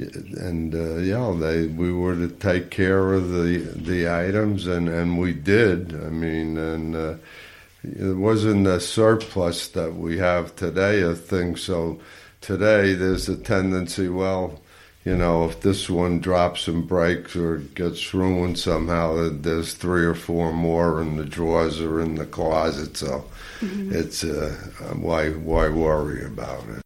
and 0.02 0.74
uh, 0.74 0.96
yeah, 0.98 1.34
they 1.38 1.68
we 1.68 1.92
were 1.92 2.16
to 2.16 2.28
take 2.28 2.72
care 2.72 3.14
of 3.14 3.30
the 3.30 3.58
the 3.76 4.10
items, 4.10 4.68
and 4.68 4.90
and 4.90 5.20
we 5.20 5.34
did. 5.34 5.94
I 5.94 6.10
mean, 6.10 6.58
and 6.58 6.96
uh, 6.96 7.16
it 7.84 8.18
wasn't 8.18 8.68
a 8.68 8.80
surplus 8.80 9.68
that 9.70 9.96
we 9.96 10.18
have 10.18 10.56
today 10.56 11.02
of 11.02 11.24
things. 11.24 11.62
So 11.62 12.00
today 12.40 12.94
there's 12.94 13.28
a 13.28 13.36
tendency, 13.36 14.08
well, 14.08 14.60
you 15.04 15.16
know, 15.16 15.46
if 15.46 15.62
this 15.62 15.90
one 15.90 16.20
drops 16.20 16.68
and 16.68 16.88
breaks 16.88 17.36
or 17.36 17.58
gets 17.58 18.14
ruined 18.14 18.60
somehow, 18.60 19.30
there's 19.32 19.74
three 19.74 20.06
or 20.06 20.14
four 20.14 20.54
more 20.54 21.02
in 21.02 21.18
the 21.18 21.26
drawers 21.26 21.82
or 21.82 22.02
in 22.02 22.16
the 22.16 22.26
closet. 22.26 22.98
So 22.98 23.26
mm-hmm. 23.60 23.94
it's 23.96 24.24
uh, 24.24 24.56
why 24.96 25.30
why 25.30 25.70
worry 25.70 26.24
about 26.24 26.68
it 26.70 26.81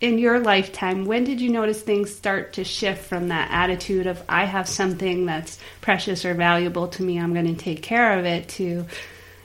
in 0.00 0.18
your 0.18 0.38
lifetime, 0.40 1.04
when 1.04 1.24
did 1.24 1.40
you 1.40 1.50
notice 1.50 1.82
things 1.82 2.14
start 2.14 2.54
to 2.54 2.64
shift 2.64 3.04
from 3.04 3.28
that 3.28 3.50
attitude 3.50 4.06
of 4.06 4.22
I 4.28 4.44
have 4.46 4.66
something 4.66 5.26
that's 5.26 5.58
precious 5.82 6.24
or 6.24 6.32
valuable 6.32 6.88
to 6.88 7.02
me, 7.02 7.20
I'm 7.20 7.34
going 7.34 7.54
to 7.54 7.62
take 7.62 7.82
care 7.82 8.18
of 8.18 8.24
it, 8.24 8.48
to, 8.50 8.86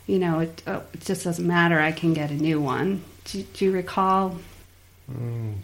you 0.07 0.19
know, 0.19 0.39
it, 0.39 0.63
oh, 0.65 0.83
it 0.93 1.01
just 1.01 1.25
doesn't 1.25 1.45
matter, 1.45 1.79
I 1.79 1.91
can 1.91 2.13
get 2.13 2.31
a 2.31 2.35
new 2.35 2.61
one? 2.61 3.03
Do, 3.25 3.43
do 3.43 3.65
you 3.65 3.71
recall? 3.71 4.37
Um, 5.09 5.55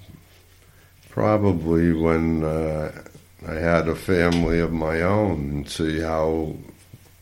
probably 1.09 1.93
when 1.93 2.43
uh, 2.43 2.91
I 3.47 3.53
had 3.53 3.87
a 3.87 3.95
family 3.95 4.59
of 4.59 4.73
my 4.73 5.01
own 5.01 5.49
and 5.49 5.69
see 5.69 6.01
how 6.01 6.55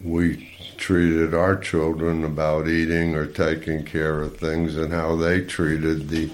we 0.04 0.50
treated 0.78 1.36
our 1.36 1.56
children 1.56 2.24
about 2.24 2.68
eating 2.68 3.14
or 3.14 3.28
taking 3.28 3.84
care 3.86 4.22
of 4.22 4.38
things 4.38 4.76
and 4.76 4.92
how 4.92 5.16
they 5.16 5.42
treated 5.42 6.10
the 6.10 6.30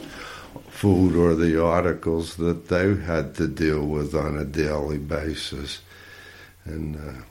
food 0.76 1.16
or 1.16 1.36
the 1.36 1.64
articles 1.64 2.36
that 2.36 2.68
they 2.68 2.96
had 2.96 3.34
to 3.34 3.48
deal 3.48 3.86
with 3.88 4.14
on 4.14 4.38
a 4.38 4.44
daily 4.44 4.98
basis. 4.98 5.82
And, 6.66 6.96
uh, 6.98 7.22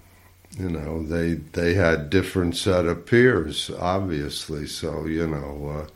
you 0.58 0.70
know, 0.70 1.02
they, 1.02 1.34
they 1.34 1.74
had 1.74 2.08
different 2.08 2.56
set 2.56 2.86
of 2.86 3.04
peers, 3.04 3.70
obviously. 3.78 4.66
So, 4.66 5.04
you 5.04 5.26
know, 5.26 5.84
uh, 5.84 5.86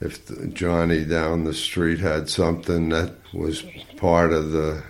if 0.00 0.26
the, 0.26 0.48
Johnny 0.48 1.04
down 1.04 1.44
the 1.44 1.54
street 1.54 2.00
had 2.00 2.28
something 2.28 2.88
that 2.88 3.14
was 3.32 3.64
part 3.96 4.32
of 4.32 4.50
the 4.50 4.82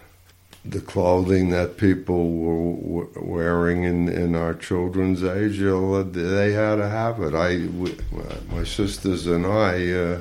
the 0.67 0.81
clothing 0.81 1.51
that 1.51 1.77
people 1.77 2.31
were 2.31 3.07
wearing 3.17 3.83
in, 3.83 4.09
in 4.09 4.35
our 4.35 4.55
children's 4.55 5.23
age, 5.23 5.59
they 5.59 6.53
had 6.53 6.77
to 6.77 6.89
have 6.89 7.21
it. 7.21 7.35
I, 7.35 7.67
we, 7.67 7.95
my 8.51 8.65
sisters 8.65 9.27
and 9.27 9.45
I, 9.45 9.93
uh, 9.93 10.21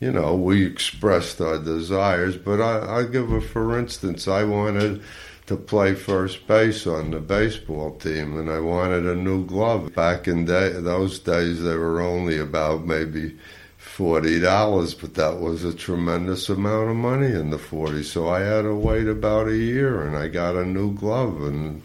you 0.00 0.12
know, 0.12 0.34
we 0.34 0.64
expressed 0.64 1.40
our 1.40 1.58
desires. 1.58 2.36
But 2.36 2.60
I, 2.60 2.98
I 2.98 3.02
give 3.04 3.32
a 3.32 3.40
for 3.40 3.78
instance, 3.78 4.28
I 4.28 4.44
wanted 4.44 5.02
to 5.46 5.56
play 5.56 5.94
first 5.94 6.46
base 6.46 6.86
on 6.86 7.12
the 7.12 7.20
baseball 7.20 7.96
team, 7.96 8.38
and 8.38 8.50
I 8.50 8.60
wanted 8.60 9.06
a 9.06 9.14
new 9.14 9.46
glove. 9.46 9.94
Back 9.94 10.26
in 10.26 10.44
day, 10.44 10.70
those 10.72 11.18
days, 11.18 11.62
they 11.62 11.76
were 11.76 12.00
only 12.00 12.38
about 12.38 12.84
maybe 12.84 13.36
forty 13.76 14.40
dollars, 14.40 14.92
but 14.94 15.14
that 15.14 15.38
was 15.38 15.64
a 15.64 15.72
tremendous 15.72 16.48
amount 16.48 16.90
of 16.90 16.96
money 16.96 17.32
in 17.32 17.50
the 17.50 17.58
'40s. 17.58 18.04
So 18.04 18.28
I 18.28 18.40
had 18.40 18.62
to 18.62 18.74
wait 18.74 19.06
about 19.06 19.48
a 19.48 19.56
year, 19.56 20.02
and 20.02 20.16
I 20.16 20.28
got 20.28 20.56
a 20.56 20.64
new 20.66 20.92
glove, 20.94 21.40
and 21.42 21.82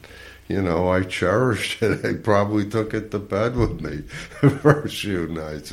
you 0.47 0.61
know, 0.61 0.89
I 0.89 1.03
cherished 1.19 1.81
it. 1.83 2.03
I 2.03 2.13
probably 2.13 2.67
took 2.67 2.93
it 2.93 3.11
to 3.11 3.19
bed 3.19 3.55
with 3.55 3.79
me 3.79 4.03
the 4.41 4.49
first 4.49 5.01
few 5.01 5.27
nights 5.27 5.71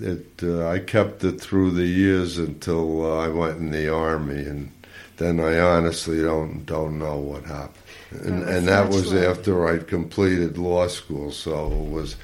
it 0.00 0.26
uh, 0.42 0.68
I 0.68 0.78
kept 0.78 1.24
it 1.24 1.40
through 1.40 1.72
the 1.72 1.86
years 1.86 2.38
until 2.38 3.04
uh, 3.04 3.18
I 3.18 3.28
went 3.28 3.58
in 3.58 3.70
the 3.70 3.92
army, 3.92 4.44
and 4.44 4.72
then 5.16 5.40
I 5.40 5.58
honestly 5.58 6.22
don't 6.22 6.64
don't 6.64 6.98
know 6.98 7.18
what 7.18 7.44
happened. 7.44 7.78
And, 8.10 8.42
and 8.44 8.68
that 8.68 8.90
was 8.90 9.12
after 9.12 9.66
I'd 9.68 9.88
completed 9.88 10.56
law 10.56 10.86
school, 10.86 11.32
so 11.32 11.66
it 11.66 11.90
was 11.90 12.16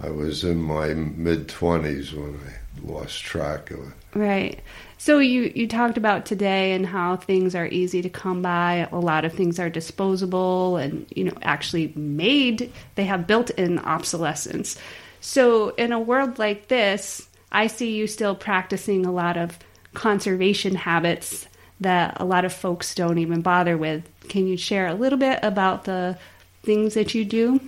I 0.00 0.10
was 0.10 0.44
in 0.44 0.62
my 0.62 0.94
mid 0.94 1.48
twenties 1.48 2.12
when 2.12 2.38
I 2.46 2.90
lost 2.90 3.22
track 3.22 3.70
of 3.70 3.80
it. 3.80 3.94
Right. 4.14 4.60
So 4.98 5.18
you 5.18 5.52
you 5.54 5.66
talked 5.66 5.96
about 5.96 6.26
today 6.26 6.72
and 6.72 6.86
how 6.86 7.16
things 7.16 7.54
are 7.54 7.66
easy 7.66 8.02
to 8.02 8.08
come 8.08 8.42
by. 8.42 8.88
A 8.92 8.98
lot 8.98 9.24
of 9.24 9.32
things 9.32 9.58
are 9.58 9.70
disposable 9.70 10.76
and 10.76 11.06
you 11.14 11.24
know 11.24 11.36
actually 11.42 11.92
made. 11.96 12.72
They 12.94 13.04
have 13.04 13.26
built-in 13.26 13.78
obsolescence. 13.80 14.78
So, 15.22 15.68
in 15.76 15.92
a 15.92 16.00
world 16.00 16.40
like 16.40 16.66
this, 16.66 17.28
I 17.52 17.68
see 17.68 17.94
you 17.94 18.08
still 18.08 18.34
practicing 18.34 19.06
a 19.06 19.12
lot 19.12 19.36
of 19.36 19.56
conservation 19.94 20.74
habits 20.74 21.46
that 21.80 22.16
a 22.20 22.24
lot 22.24 22.44
of 22.44 22.52
folks 22.52 22.92
don't 22.92 23.18
even 23.18 23.40
bother 23.40 23.78
with. 23.78 24.02
Can 24.28 24.48
you 24.48 24.56
share 24.56 24.88
a 24.88 24.94
little 24.94 25.18
bit 25.18 25.38
about 25.40 25.84
the 25.84 26.18
things 26.64 26.94
that 26.94 27.14
you 27.14 27.24
do? 27.24 27.60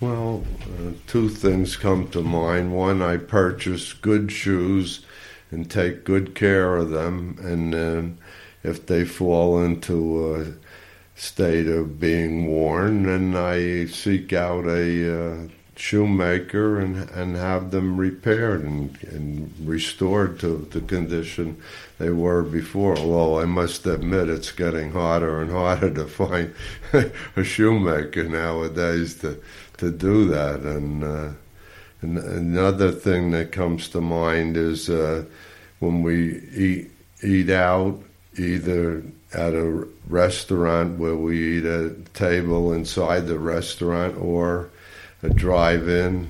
Well, 0.00 0.44
uh, 0.62 0.92
two 1.06 1.28
things 1.28 1.76
come 1.76 2.08
to 2.08 2.22
mind. 2.22 2.74
One, 2.74 3.02
I 3.02 3.18
purchase 3.18 3.92
good 3.92 4.32
shoes 4.32 5.04
and 5.50 5.70
take 5.70 6.04
good 6.04 6.34
care 6.34 6.76
of 6.76 6.88
them. 6.88 7.36
And 7.42 7.74
then 7.74 8.18
if 8.64 8.86
they 8.86 9.04
fall 9.04 9.62
into 9.62 10.34
a 10.34 11.18
state 11.20 11.66
of 11.66 12.00
being 12.00 12.46
worn, 12.46 13.02
then 13.02 13.36
I 13.36 13.84
seek 13.84 14.32
out 14.32 14.66
a 14.66 15.42
uh, 15.42 15.48
shoemaker 15.76 16.78
and, 16.78 17.08
and 17.10 17.36
have 17.36 17.70
them 17.70 17.96
repaired 17.96 18.62
and, 18.62 18.96
and 19.04 19.52
restored 19.64 20.38
to 20.40 20.68
the 20.70 20.80
condition 20.80 21.60
they 21.98 22.10
were 22.10 22.42
before. 22.42 22.96
Although 22.98 23.40
I 23.40 23.46
must 23.46 23.86
admit 23.86 24.28
it's 24.28 24.52
getting 24.52 24.92
harder 24.92 25.40
and 25.40 25.50
harder 25.50 25.92
to 25.94 26.06
find 26.06 26.54
a 27.36 27.44
shoemaker 27.44 28.24
nowadays 28.24 29.16
to 29.20 29.40
to 29.78 29.90
do 29.90 30.26
that. 30.26 30.60
And, 30.60 31.02
uh, 31.02 31.30
and 32.00 32.18
another 32.18 32.92
thing 32.92 33.32
that 33.32 33.50
comes 33.50 33.88
to 33.88 34.00
mind 34.00 34.56
is 34.56 34.88
uh, 34.88 35.24
when 35.80 36.02
we 36.02 36.38
eat 36.54 36.90
eat 37.24 37.50
out, 37.50 38.00
either 38.36 39.02
at 39.32 39.54
a 39.54 39.86
restaurant 40.08 40.98
where 40.98 41.16
we 41.16 41.58
eat 41.58 41.64
at 41.64 41.84
a 41.84 41.94
table 42.14 42.72
inside 42.72 43.26
the 43.26 43.38
restaurant 43.38 44.16
or 44.18 44.70
a 45.22 45.30
drive-in 45.30 46.28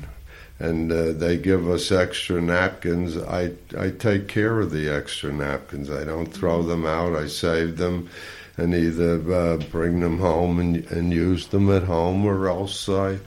and 0.58 0.92
uh, 0.92 1.12
they 1.12 1.36
give 1.36 1.68
us 1.68 1.90
extra 1.90 2.40
napkins. 2.40 3.16
I, 3.16 3.52
I 3.76 3.90
take 3.90 4.28
care 4.28 4.60
of 4.60 4.70
the 4.70 4.88
extra 4.88 5.32
napkins. 5.32 5.90
I 5.90 6.04
don't 6.04 6.32
throw 6.32 6.62
them 6.62 6.86
out. 6.86 7.16
I 7.16 7.26
save 7.26 7.78
them 7.78 8.08
and 8.56 8.74
either 8.74 9.32
uh, 9.32 9.56
bring 9.56 10.00
them 10.00 10.18
home 10.18 10.60
and, 10.60 10.84
and 10.86 11.12
use 11.12 11.48
them 11.48 11.70
at 11.70 11.82
home 11.82 12.24
or 12.24 12.48
else 12.48 12.88
i 12.88 13.18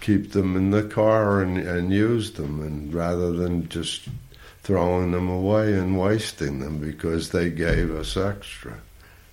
keep 0.00 0.32
them 0.32 0.56
in 0.56 0.70
the 0.70 0.82
car 0.82 1.42
and, 1.42 1.58
and 1.58 1.92
use 1.92 2.32
them. 2.32 2.62
And 2.62 2.92
rather 2.94 3.32
than 3.32 3.68
just 3.68 4.08
throwing 4.62 5.12
them 5.12 5.28
away 5.28 5.74
and 5.74 5.98
wasting 5.98 6.60
them 6.60 6.78
because 6.78 7.30
they 7.30 7.50
gave 7.50 7.94
us 7.94 8.16
extra. 8.16 8.74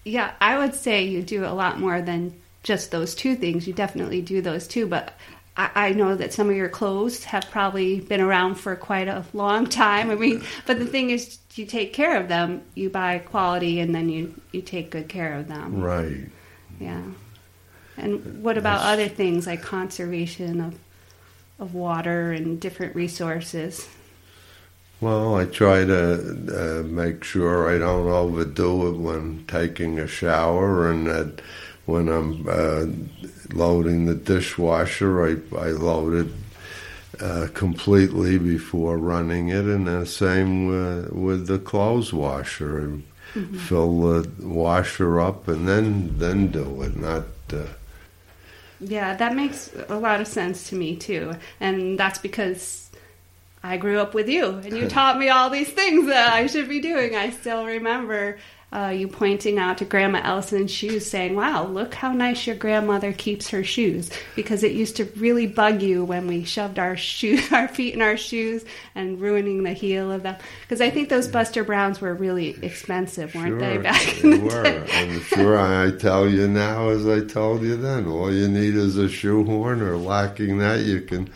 Yeah 0.04 0.34
i 0.42 0.58
would 0.58 0.76
say 0.76 1.04
you 1.04 1.24
do 1.24 1.46
a 1.46 1.54
lot 1.54 1.80
more 1.80 2.02
than 2.02 2.34
just 2.64 2.90
those 2.90 3.14
two 3.14 3.36
things. 3.36 3.68
You 3.68 3.74
definitely 3.74 4.22
do 4.22 4.42
those 4.42 4.68
two 4.68 4.86
but 4.86 5.14
I, 5.58 5.94
know 5.94 6.16
that 6.16 6.34
some 6.34 6.50
of 6.50 6.56
your 6.56 6.68
clothes 6.68 7.24
have 7.26 7.50
probably 7.50 8.02
been 8.02 8.20
around 8.20 8.56
for 8.56 8.76
quite 8.76 9.08
a 9.08 9.24
long 9.34 9.68
time. 9.68 10.12
I 10.12 10.16
mean, 10.16 10.44
but 10.66 10.80
the 10.80 10.86
thing 10.86 11.12
is, 11.12 11.38
you 11.56 11.66
take 11.66 11.94
care 11.94 12.20
of 12.20 12.28
them. 12.28 12.62
You 12.76 12.90
buy 12.90 13.20
quality, 13.20 13.80
and 13.80 13.96
then 13.96 14.10
you 14.10 14.36
you 14.52 14.62
take 14.62 14.90
good 14.92 15.08
care 15.08 15.34
of 15.34 15.48
them. 15.48 15.82
right 15.82 16.30
Yeah. 16.80 17.02
And 17.98 18.44
what 18.44 18.58
about 18.58 18.80
That's- 18.80 18.94
other 18.94 19.08
things 19.08 19.48
like 19.48 19.62
conservation 19.62 20.60
of 20.60 20.76
of 21.58 21.74
water 21.74 22.34
and 22.34 22.60
different 22.60 22.94
resources? 22.96 23.88
Well, 25.00 25.36
I 25.36 25.46
try 25.46 25.86
to 25.86 26.80
uh, 26.82 26.84
make 26.84 27.24
sure 27.24 27.70
I 27.74 27.78
don't 27.78 28.08
overdo 28.08 28.88
it 28.90 28.98
when 28.98 29.46
taking 29.48 30.00
a 30.00 30.08
shower, 30.08 30.90
and 30.90 31.08
that 31.08 31.42
when 31.86 32.10
I'm 32.10 32.48
uh, 32.50 32.86
loading 33.54 34.06
the 34.06 34.16
dishwasher, 34.16 35.26
I, 35.26 35.58
I 35.58 35.68
load 35.70 36.28
it 36.28 37.22
uh, 37.22 37.48
completely 37.54 38.38
before 38.38 38.98
running 38.98 39.50
it, 39.50 39.66
and 39.66 39.88
the 39.88 40.06
same 40.06 40.68
with, 40.68 41.12
with 41.12 41.48
the 41.48 41.60
clothes 41.60 42.14
washer. 42.14 42.80
And 42.80 43.04
fill 43.54 44.00
the 44.02 44.30
washer 44.46 45.20
up 45.20 45.48
and 45.48 45.68
then 45.68 46.18
then 46.20 46.48
do 46.48 46.82
it, 46.84 46.96
not. 46.96 47.26
Uh, 47.52 47.66
Yeah, 48.80 49.16
that 49.16 49.36
makes 49.36 49.72
a 49.90 49.98
lot 49.98 50.22
of 50.22 50.28
sense 50.28 50.70
to 50.70 50.76
me 50.76 50.96
too. 50.98 51.34
And 51.60 51.98
that's 51.98 52.20
because 52.20 52.90
I 53.64 53.78
grew 53.78 54.00
up 54.00 54.14
with 54.14 54.28
you 54.30 54.48
and 54.48 54.76
you 54.78 54.88
taught 54.90 55.18
me 55.18 55.30
all 55.30 55.50
these 55.50 55.70
things 55.70 56.08
that 56.08 56.34
I 56.34 56.48
should 56.48 56.68
be 56.70 56.82
doing. 56.82 57.16
I 57.16 57.30
still 57.30 57.66
remember 57.66 58.38
uh, 58.76 58.90
you 58.90 59.08
pointing 59.08 59.58
out 59.58 59.78
to 59.78 59.86
Grandma 59.86 60.20
Ellison's 60.24 60.70
shoes 60.72 61.06
saying, 61.10 61.36
Wow, 61.36 61.66
look 61.68 61.94
how 61.94 62.12
nice 62.12 62.46
your 62.46 62.58
grandmother 62.58 63.14
keeps 63.14 63.50
her 63.50 63.64
shoes. 63.64 64.10
Because 64.36 64.64
it 64.64 64.74
used 64.74 64.98
to 64.98 65.06
really 65.16 65.48
bug 65.48 65.82
you 65.82 66.04
when 66.04 66.28
we 66.28 66.44
shoved 66.44 66.78
our 66.78 66.98
shoe, 66.98 67.40
our 67.52 67.68
feet 67.70 67.94
in 67.94 68.02
our 68.02 68.18
shoes 68.18 68.66
and 68.94 69.22
ruining 69.22 69.64
the 69.64 69.72
heel 69.74 70.12
of 70.12 70.24
them. 70.24 70.36
Because 70.64 70.82
I 70.82 70.90
think 70.90 71.08
those 71.08 71.28
Buster 71.30 71.64
Browns 71.64 72.02
were 72.02 72.14
really 72.14 72.58
expensive, 72.62 73.34
weren't 73.34 73.60
they, 73.60 73.76
Sure, 73.76 73.84
back 73.84 74.24
in 74.24 74.30
they 74.32 74.38
the 74.38 74.44
were. 74.44 74.64
day? 74.64 74.88
And 74.92 75.22
sure, 75.22 75.58
I 75.58 75.92
tell 75.98 76.28
you 76.28 76.48
now, 76.48 76.90
as 76.90 77.08
I 77.08 77.22
told 77.26 77.62
you 77.62 77.78
then, 77.78 78.08
all 78.08 78.34
you 78.34 78.48
need 78.50 78.76
is 78.76 78.98
a 78.98 79.08
shoehorn, 79.08 79.82
or 79.82 79.96
lacking 79.96 80.58
that, 80.58 80.82
you 80.82 81.02
can 81.02 81.30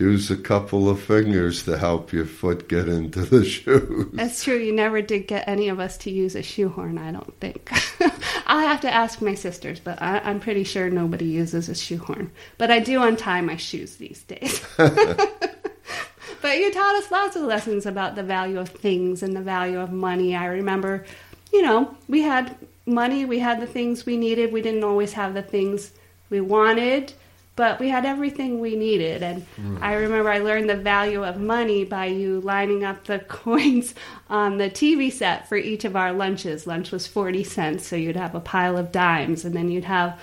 use 0.00 0.30
a 0.30 0.36
couple 0.36 0.88
of 0.88 1.00
fingers 1.00 1.64
to 1.64 1.76
help 1.76 2.12
your 2.12 2.24
foot 2.24 2.68
get 2.68 2.88
into 2.88 3.20
the 3.20 3.44
shoes. 3.44 4.08
That's 4.14 4.42
true. 4.42 4.56
You 4.56 4.72
never 4.72 5.02
did 5.02 5.26
get 5.26 5.46
any 5.46 5.68
of 5.68 5.78
us 5.78 5.98
to 5.98 6.10
use 6.10 6.34
a 6.34 6.42
shoehorn, 6.42 6.96
I 6.96 7.12
don't 7.12 7.38
think. 7.38 7.70
I'll 8.46 8.66
have 8.66 8.80
to 8.80 8.92
ask 8.92 9.20
my 9.20 9.34
sisters, 9.34 9.78
but 9.78 10.00
I, 10.00 10.18
I'm 10.20 10.40
pretty 10.40 10.64
sure 10.64 10.88
nobody 10.88 11.26
uses 11.26 11.68
a 11.68 11.74
shoehorn. 11.74 12.32
But 12.56 12.70
I 12.70 12.78
do 12.80 13.02
untie 13.02 13.42
my 13.42 13.56
shoes 13.56 13.96
these 13.96 14.22
days. 14.22 14.66
but 14.76 16.58
you 16.58 16.72
taught 16.72 16.96
us 16.96 17.10
lots 17.10 17.36
of 17.36 17.42
lessons 17.42 17.84
about 17.84 18.14
the 18.14 18.22
value 18.22 18.58
of 18.58 18.70
things 18.70 19.22
and 19.22 19.36
the 19.36 19.42
value 19.42 19.78
of 19.78 19.92
money. 19.92 20.34
I 20.34 20.46
remember, 20.46 21.04
you 21.52 21.60
know, 21.60 21.94
we 22.08 22.22
had 22.22 22.56
money, 22.86 23.26
we 23.26 23.38
had 23.38 23.60
the 23.60 23.66
things 23.66 24.06
we 24.06 24.16
needed. 24.16 24.52
We 24.52 24.62
didn't 24.62 24.84
always 24.84 25.12
have 25.12 25.34
the 25.34 25.42
things 25.42 25.92
we 26.30 26.40
wanted, 26.40 27.12
but 27.56 27.78
we 27.78 27.88
had 27.88 28.06
everything 28.06 28.58
we 28.58 28.76
needed. 28.76 29.22
And 29.22 29.46
I 29.82 29.94
remember 29.94 30.30
I 30.30 30.38
learned 30.38 30.70
the 30.70 30.76
value 30.76 31.24
of 31.24 31.38
money 31.38 31.84
by 31.84 32.06
you 32.06 32.40
lining 32.40 32.84
up 32.84 33.04
the 33.04 33.18
coins 33.28 33.94
on 34.28 34.58
the 34.58 34.70
TV 34.70 35.12
set 35.12 35.48
for 35.48 35.56
each 35.56 35.84
of 35.84 35.96
our 35.96 36.12
lunches. 36.12 36.66
Lunch 36.66 36.90
was 36.90 37.06
40 37.06 37.44
cents, 37.44 37.86
so 37.86 37.96
you'd 37.96 38.16
have 38.16 38.34
a 38.34 38.40
pile 38.40 38.78
of 38.78 38.92
dimes, 38.92 39.44
and 39.44 39.54
then 39.54 39.70
you'd 39.70 39.84
have 39.84 40.18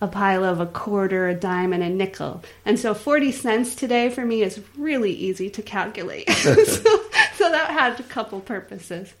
a 0.00 0.06
pile 0.06 0.44
of 0.44 0.60
a 0.60 0.66
quarter, 0.66 1.28
a 1.28 1.34
dime, 1.34 1.72
and 1.72 1.82
a 1.82 1.88
nickel. 1.88 2.42
And 2.64 2.78
so 2.78 2.94
40 2.94 3.32
cents 3.32 3.74
today 3.74 4.10
for 4.10 4.24
me 4.24 4.42
is 4.42 4.60
really 4.76 5.12
easy 5.12 5.48
to 5.50 5.62
calculate. 5.62 6.30
so, 6.32 6.54
so 6.54 7.50
that 7.50 7.70
had 7.70 7.98
a 7.98 8.04
couple 8.04 8.40
purposes. 8.40 9.14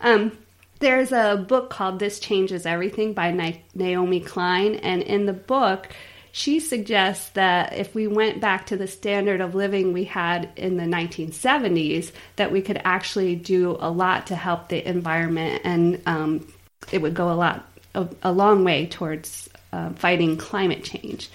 Um, 0.00 0.38
there's 0.78 1.12
a 1.12 1.44
book 1.48 1.70
called 1.70 1.98
This 1.98 2.18
Changes 2.18 2.66
Everything 2.66 3.12
by 3.12 3.30
Na- 3.32 3.52
Naomi 3.74 4.20
Klein, 4.20 4.76
and 4.76 5.02
in 5.02 5.26
the 5.26 5.32
book, 5.32 5.94
she 6.32 6.60
suggests 6.60 7.28
that 7.30 7.74
if 7.74 7.94
we 7.94 8.06
went 8.06 8.40
back 8.40 8.66
to 8.66 8.76
the 8.76 8.86
standard 8.86 9.42
of 9.42 9.54
living 9.54 9.92
we 9.92 10.04
had 10.04 10.48
in 10.56 10.78
the 10.78 10.84
1970s, 10.84 12.10
that 12.36 12.50
we 12.50 12.62
could 12.62 12.80
actually 12.84 13.36
do 13.36 13.76
a 13.78 13.90
lot 13.90 14.28
to 14.28 14.34
help 14.34 14.70
the 14.70 14.88
environment, 14.88 15.60
and 15.62 16.00
um, 16.06 16.52
it 16.90 17.02
would 17.02 17.12
go 17.12 17.30
a 17.30 17.34
lot, 17.34 17.68
a, 17.94 18.08
a 18.22 18.32
long 18.32 18.64
way 18.64 18.86
towards 18.86 19.50
uh, 19.74 19.90
fighting 19.90 20.38
climate 20.38 20.82
change. 20.82 21.28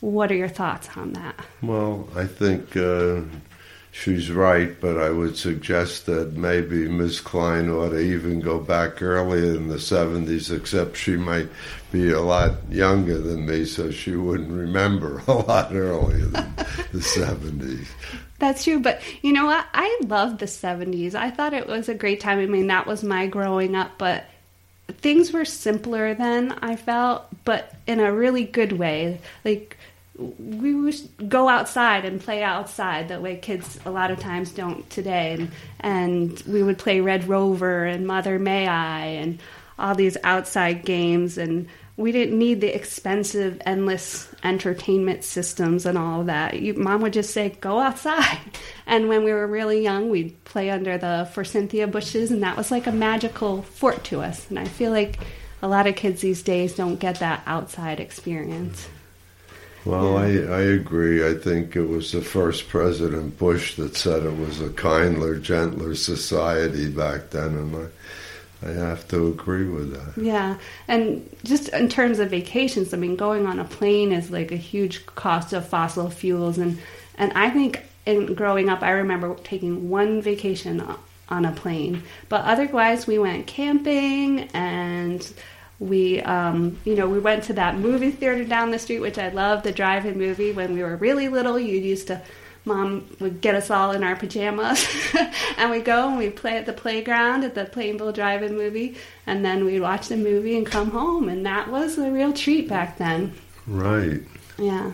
What 0.00 0.32
are 0.32 0.36
your 0.36 0.48
thoughts 0.48 0.88
on 0.96 1.12
that? 1.12 1.36
Well, 1.62 2.08
I 2.16 2.26
think 2.26 2.76
uh, 2.76 3.20
she's 3.92 4.32
right, 4.32 4.80
but 4.80 4.98
I 4.98 5.10
would 5.10 5.36
suggest 5.36 6.06
that 6.06 6.32
maybe 6.32 6.88
Ms. 6.88 7.20
Klein 7.20 7.70
ought 7.70 7.90
to 7.90 8.00
even 8.00 8.40
go 8.40 8.58
back 8.58 9.00
earlier 9.00 9.54
in 9.54 9.68
the 9.68 9.76
70s, 9.76 10.54
except 10.54 10.96
she 10.96 11.16
might 11.16 11.48
be 11.90 12.10
a 12.10 12.20
lot 12.20 12.52
younger 12.70 13.18
than 13.18 13.46
me, 13.46 13.64
so 13.64 13.90
she 13.90 14.14
wouldn't 14.14 14.50
remember 14.50 15.22
a 15.26 15.32
lot 15.32 15.72
earlier 15.72 16.26
than 16.26 16.54
the 16.92 16.98
70s. 16.98 17.86
That's 18.38 18.64
true, 18.64 18.80
but 18.80 19.02
you 19.22 19.32
know 19.32 19.46
what? 19.46 19.66
I 19.74 20.00
loved 20.06 20.38
the 20.38 20.46
70s. 20.46 21.14
I 21.14 21.30
thought 21.30 21.52
it 21.52 21.66
was 21.66 21.88
a 21.88 21.94
great 21.94 22.20
time. 22.20 22.38
I 22.38 22.46
mean, 22.46 22.68
that 22.68 22.86
was 22.86 23.04
my 23.04 23.26
growing 23.26 23.74
up, 23.74 23.92
but 23.98 24.24
things 24.88 25.32
were 25.32 25.44
simpler 25.44 26.14
then, 26.14 26.52
I 26.62 26.76
felt, 26.76 27.24
but 27.44 27.74
in 27.86 28.00
a 28.00 28.12
really 28.12 28.44
good 28.44 28.72
way. 28.72 29.20
Like, 29.44 29.76
we 30.16 30.74
would 30.74 31.28
go 31.28 31.48
outside 31.48 32.04
and 32.04 32.20
play 32.20 32.42
outside 32.42 33.08
the 33.08 33.20
way 33.20 33.36
kids 33.36 33.78
a 33.84 33.90
lot 33.90 34.10
of 34.10 34.20
times 34.20 34.52
don't 34.52 34.88
today. 34.90 35.32
And, 35.32 35.50
and 35.80 36.42
we 36.46 36.62
would 36.62 36.78
play 36.78 37.00
Red 37.00 37.28
Rover 37.28 37.84
and 37.84 38.06
Mother 38.06 38.38
May 38.38 38.66
I 38.66 39.06
and 39.06 39.38
all 39.80 39.94
these 39.94 40.16
outside 40.22 40.84
games. 40.84 41.38
And 41.38 41.66
we 41.96 42.12
didn't 42.12 42.38
need 42.38 42.60
the 42.60 42.74
expensive, 42.74 43.60
endless 43.66 44.28
entertainment 44.42 45.24
systems 45.24 45.84
and 45.84 45.98
all 45.98 46.20
of 46.20 46.26
that. 46.26 46.60
You, 46.60 46.74
Mom 46.74 47.02
would 47.02 47.12
just 47.12 47.32
say, 47.32 47.50
"Go 47.60 47.78
outside." 47.78 48.38
And 48.86 49.08
when 49.08 49.22
we 49.22 49.32
were 49.32 49.46
really 49.46 49.84
young, 49.84 50.10
we'd 50.10 50.42
play 50.42 50.68
under 50.68 50.98
the 50.98 51.28
forsythia 51.32 51.86
bushes, 51.86 52.32
and 52.32 52.42
that 52.42 52.56
was 52.56 52.72
like 52.72 52.88
a 52.88 52.92
magical 52.92 53.62
fort 53.62 54.02
to 54.04 54.20
us. 54.20 54.50
And 54.50 54.58
I 54.58 54.64
feel 54.64 54.90
like 54.90 55.20
a 55.62 55.68
lot 55.68 55.86
of 55.86 55.94
kids 55.94 56.22
these 56.22 56.42
days 56.42 56.74
don't 56.74 56.98
get 56.98 57.20
that 57.20 57.44
outside 57.46 58.00
experience. 58.00 58.88
Well, 59.84 60.18
I, 60.18 60.26
I 60.26 60.60
agree. 60.60 61.26
I 61.26 61.34
think 61.34 61.74
it 61.74 61.86
was 61.86 62.12
the 62.12 62.20
first 62.20 62.68
President 62.68 63.38
Bush 63.38 63.76
that 63.76 63.96
said 63.96 64.24
it 64.24 64.36
was 64.36 64.60
a 64.60 64.70
kinder, 64.70 65.38
gentler 65.38 65.94
society 65.94 66.90
back 66.90 67.30
then, 67.30 67.56
and 67.56 67.76
I, 67.76 67.86
I 68.62 68.70
have 68.70 69.08
to 69.08 69.28
agree 69.28 69.68
with 69.68 69.92
that. 69.92 70.22
Yeah, 70.22 70.58
and 70.86 71.28
just 71.44 71.68
in 71.68 71.88
terms 71.88 72.18
of 72.18 72.30
vacations, 72.30 72.92
I 72.92 72.96
mean, 72.98 73.16
going 73.16 73.46
on 73.46 73.58
a 73.58 73.64
plane 73.64 74.12
is 74.12 74.30
like 74.30 74.52
a 74.52 74.56
huge 74.56 75.06
cost 75.06 75.52
of 75.52 75.66
fossil 75.66 76.10
fuels, 76.10 76.58
and 76.58 76.78
and 77.16 77.32
I 77.32 77.50
think 77.50 77.82
in 78.06 78.34
growing 78.34 78.68
up, 78.68 78.82
I 78.82 78.90
remember 78.90 79.34
taking 79.44 79.88
one 79.88 80.20
vacation 80.22 80.82
on 81.28 81.44
a 81.44 81.52
plane. 81.52 82.02
But 82.28 82.44
otherwise, 82.44 83.06
we 83.06 83.18
went 83.18 83.46
camping 83.46 84.48
and 84.52 85.32
we, 85.78 86.20
um, 86.22 86.78
you 86.84 86.94
know, 86.94 87.08
we 87.08 87.18
went 87.18 87.44
to 87.44 87.54
that 87.54 87.78
movie 87.78 88.10
theater 88.10 88.44
down 88.44 88.70
the 88.70 88.78
street, 88.78 89.00
which 89.00 89.18
I 89.18 89.28
love, 89.28 89.62
the 89.62 89.72
drive-in 89.72 90.18
movie. 90.18 90.52
When 90.52 90.74
we 90.74 90.82
were 90.82 90.96
really 90.96 91.28
little, 91.28 91.58
you 91.58 91.78
used 91.78 92.08
to 92.08 92.20
mom 92.64 93.06
would 93.20 93.40
get 93.40 93.54
us 93.54 93.70
all 93.70 93.92
in 93.92 94.04
our 94.04 94.14
pajamas 94.14 94.86
and 95.56 95.70
we 95.70 95.80
go 95.80 96.08
and 96.08 96.18
we 96.18 96.30
play 96.30 96.56
at 96.56 96.66
the 96.66 96.72
playground 96.72 97.42
at 97.44 97.54
the 97.54 97.64
Plainville 97.64 98.12
Drive-In 98.12 98.54
movie 98.54 98.96
and 99.26 99.44
then 99.44 99.64
we'd 99.64 99.80
watch 99.80 100.08
the 100.08 100.16
movie 100.16 100.56
and 100.56 100.66
come 100.66 100.90
home 100.90 101.28
and 101.28 101.44
that 101.46 101.70
was 101.70 101.98
a 101.98 102.10
real 102.10 102.32
treat 102.32 102.68
back 102.68 102.98
then. 102.98 103.32
Right. 103.66 104.22
Yeah. 104.58 104.92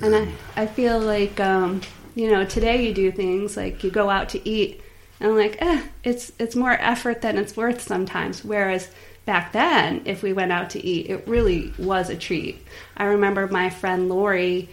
And 0.00 0.14
I, 0.14 0.28
I 0.56 0.66
feel 0.66 0.98
like 0.98 1.38
um, 1.40 1.82
you 2.14 2.30
know, 2.30 2.44
today 2.44 2.86
you 2.86 2.94
do 2.94 3.12
things 3.12 3.56
like 3.56 3.84
you 3.84 3.90
go 3.90 4.08
out 4.08 4.28
to 4.30 4.48
eat 4.48 4.80
and 5.20 5.30
I'm 5.30 5.36
like, 5.36 5.60
eh, 5.60 5.82
it's 6.02 6.32
it's 6.38 6.56
more 6.56 6.72
effort 6.72 7.20
than 7.20 7.36
it's 7.36 7.56
worth 7.56 7.82
sometimes. 7.82 8.42
Whereas 8.42 8.90
back 9.26 9.52
then, 9.52 10.02
if 10.06 10.22
we 10.22 10.32
went 10.32 10.50
out 10.50 10.70
to 10.70 10.84
eat, 10.84 11.10
it 11.10 11.28
really 11.28 11.74
was 11.78 12.08
a 12.08 12.16
treat. 12.16 12.64
I 12.96 13.04
remember 13.04 13.46
my 13.46 13.68
friend 13.68 14.08
Lori 14.08 14.70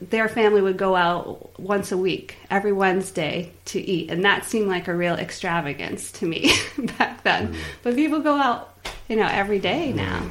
their 0.00 0.28
family 0.28 0.62
would 0.62 0.76
go 0.76 0.96
out 0.96 1.58
once 1.58 1.92
a 1.92 1.96
week, 1.96 2.36
every 2.50 2.72
Wednesday, 2.72 3.52
to 3.66 3.80
eat, 3.80 4.10
and 4.10 4.24
that 4.24 4.44
seemed 4.44 4.68
like 4.68 4.88
a 4.88 4.94
real 4.94 5.14
extravagance 5.14 6.12
to 6.12 6.26
me 6.26 6.52
back 6.98 7.22
then. 7.22 7.52
Mm. 7.52 7.56
But 7.82 7.94
people 7.94 8.20
go 8.20 8.36
out, 8.36 8.74
you 9.08 9.16
know, 9.16 9.28
every 9.30 9.58
day 9.58 9.92
now. 9.92 10.22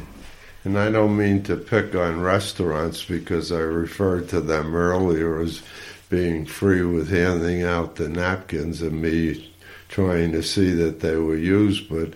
And 0.63 0.77
I 0.77 0.91
don't 0.91 1.17
mean 1.17 1.43
to 1.43 1.55
pick 1.55 1.95
on 1.95 2.21
restaurants 2.21 3.05
because 3.05 3.51
I 3.51 3.59
referred 3.59 4.29
to 4.29 4.41
them 4.41 4.75
earlier 4.75 5.39
as 5.39 5.61
being 6.09 6.45
free 6.45 6.81
with 6.81 7.09
handing 7.09 7.63
out 7.63 7.95
the 7.95 8.09
napkins 8.09 8.81
and 8.81 9.01
me 9.01 9.53
trying 9.87 10.31
to 10.33 10.43
see 10.43 10.71
that 10.71 10.99
they 10.99 11.15
were 11.15 11.37
used, 11.37 11.89
but. 11.89 12.13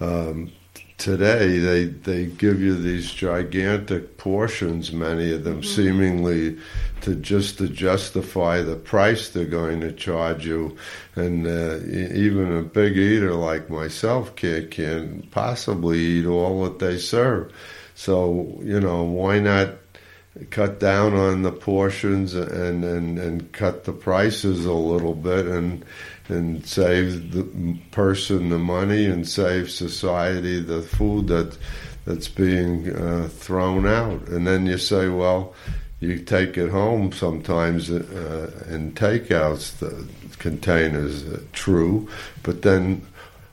Um, 0.00 0.52
today 1.02 1.58
they 1.58 1.84
they 1.86 2.26
give 2.26 2.60
you 2.60 2.76
these 2.76 3.10
gigantic 3.10 4.16
portions 4.18 4.92
many 4.92 5.32
of 5.32 5.42
them 5.42 5.60
mm-hmm. 5.60 5.74
seemingly 5.74 6.56
to 7.00 7.16
just 7.16 7.58
to 7.58 7.66
justify 7.68 8.60
the 8.60 8.76
price 8.76 9.30
they're 9.30 9.44
going 9.44 9.80
to 9.80 9.90
charge 9.90 10.46
you 10.46 10.76
and 11.16 11.44
uh, 11.44 11.78
even 12.16 12.56
a 12.56 12.62
big 12.62 12.96
eater 12.96 13.34
like 13.34 13.68
myself 13.68 14.36
can 14.36 14.68
can 14.70 15.26
possibly 15.32 15.98
eat 15.98 16.24
all 16.24 16.62
that 16.62 16.78
they 16.78 16.96
serve 16.96 17.52
so 17.96 18.56
you 18.62 18.78
know 18.78 19.02
why 19.02 19.40
not 19.40 19.70
cut 20.50 20.78
down 20.78 21.14
on 21.14 21.42
the 21.42 21.50
portions 21.50 22.32
and 22.34 22.84
and 22.84 23.18
and 23.18 23.50
cut 23.50 23.82
the 23.84 23.92
prices 23.92 24.64
a 24.64 24.72
little 24.72 25.16
bit 25.16 25.46
and 25.46 25.84
and 26.28 26.64
save 26.66 27.32
the 27.32 27.76
person 27.90 28.48
the 28.48 28.58
money 28.58 29.06
and 29.06 29.28
save 29.28 29.70
society 29.70 30.60
the 30.60 30.82
food 30.82 31.28
that 31.28 31.56
that's 32.04 32.28
being 32.28 32.94
uh, 32.94 33.28
thrown 33.28 33.86
out. 33.86 34.26
And 34.28 34.46
then 34.46 34.66
you 34.66 34.78
say, 34.78 35.08
well, 35.08 35.54
you 36.00 36.18
take 36.18 36.58
it 36.58 36.68
home 36.68 37.12
sometimes 37.12 37.90
uh, 37.90 38.50
in 38.68 38.92
takeouts, 38.92 39.78
the 39.78 40.08
containers. 40.38 41.24
Uh, 41.24 41.40
true, 41.52 42.08
but 42.42 42.62
then 42.62 43.06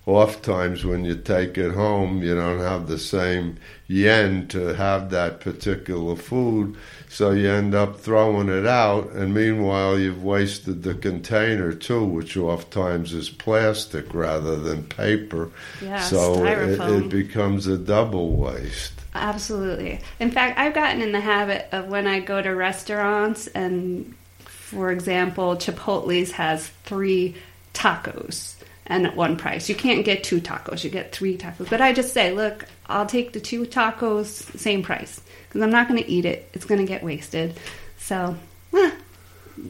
oft 0.08 0.44
times 0.44 0.84
when 0.84 1.06
you 1.06 1.16
take 1.16 1.58
it 1.58 1.74
home, 1.74 2.24
you 2.24 2.34
don't 2.34 2.60
have 2.60 2.88
the 2.88 2.98
same 2.98 3.58
yen 3.90 4.48
to 4.48 4.68
have 4.76 5.10
that 5.10 5.42
particular 5.42 6.16
food, 6.16 6.78
so 7.10 7.32
you 7.32 7.50
end 7.50 7.74
up 7.74 8.00
throwing 8.00 8.48
it 8.48 8.66
out, 8.66 9.10
and 9.12 9.34
meanwhile 9.34 9.98
you've 9.98 10.24
wasted 10.24 10.84
the 10.84 10.94
container 10.94 11.74
too, 11.74 12.06
which 12.06 12.38
oftentimes 12.38 13.14
is 13.14 13.30
plastic 13.32 14.14
rather 14.14 14.56
than 14.56 14.84
paper. 14.84 15.50
Yeah, 15.82 16.00
so 16.02 16.46
it, 16.46 16.80
it 16.80 17.10
becomes 17.10 17.66
a 17.66 17.80
double 17.80 18.38
waste. 18.38 18.94
Absolutely. 19.16 20.00
In 20.20 20.30
fact, 20.30 20.60
I've 20.60 20.76
gotten 20.76 21.02
in 21.02 21.12
the 21.12 21.20
habit 21.20 21.68
of 21.72 21.88
when 21.88 22.06
I 22.06 22.20
go 22.20 22.42
to 22.42 22.52
restaurants 22.52 23.48
and 23.48 24.14
for 24.46 24.92
example, 24.92 25.56
Chipotle's 25.56 26.30
has 26.34 26.68
three 26.84 27.36
tacos 27.74 28.59
and 28.90 29.06
at 29.06 29.16
one 29.16 29.38
price. 29.38 29.70
You 29.70 29.76
can't 29.76 30.04
get 30.04 30.24
two 30.24 30.42
tacos, 30.42 30.84
you 30.84 30.90
get 30.90 31.14
three 31.14 31.38
tacos. 31.38 31.70
But 31.70 31.80
I 31.80 31.94
just 31.94 32.14
say, 32.14 32.34
look, 32.34 32.66
I'll 32.88 33.06
take 33.06 33.32
the 33.34 33.40
two 33.40 33.66
tacos, 33.66 34.26
same 34.58 34.82
price, 34.84 35.22
because 35.48 35.62
I'm 35.62 35.70
not 35.70 35.88
going 35.88 36.04
to 36.04 36.10
eat 36.10 36.26
it. 36.26 36.50
It's 36.54 36.66
going 36.66 36.82
to 36.82 36.88
get 36.88 37.04
wasted. 37.04 37.58
So, 38.00 38.36
eh, 38.76 38.92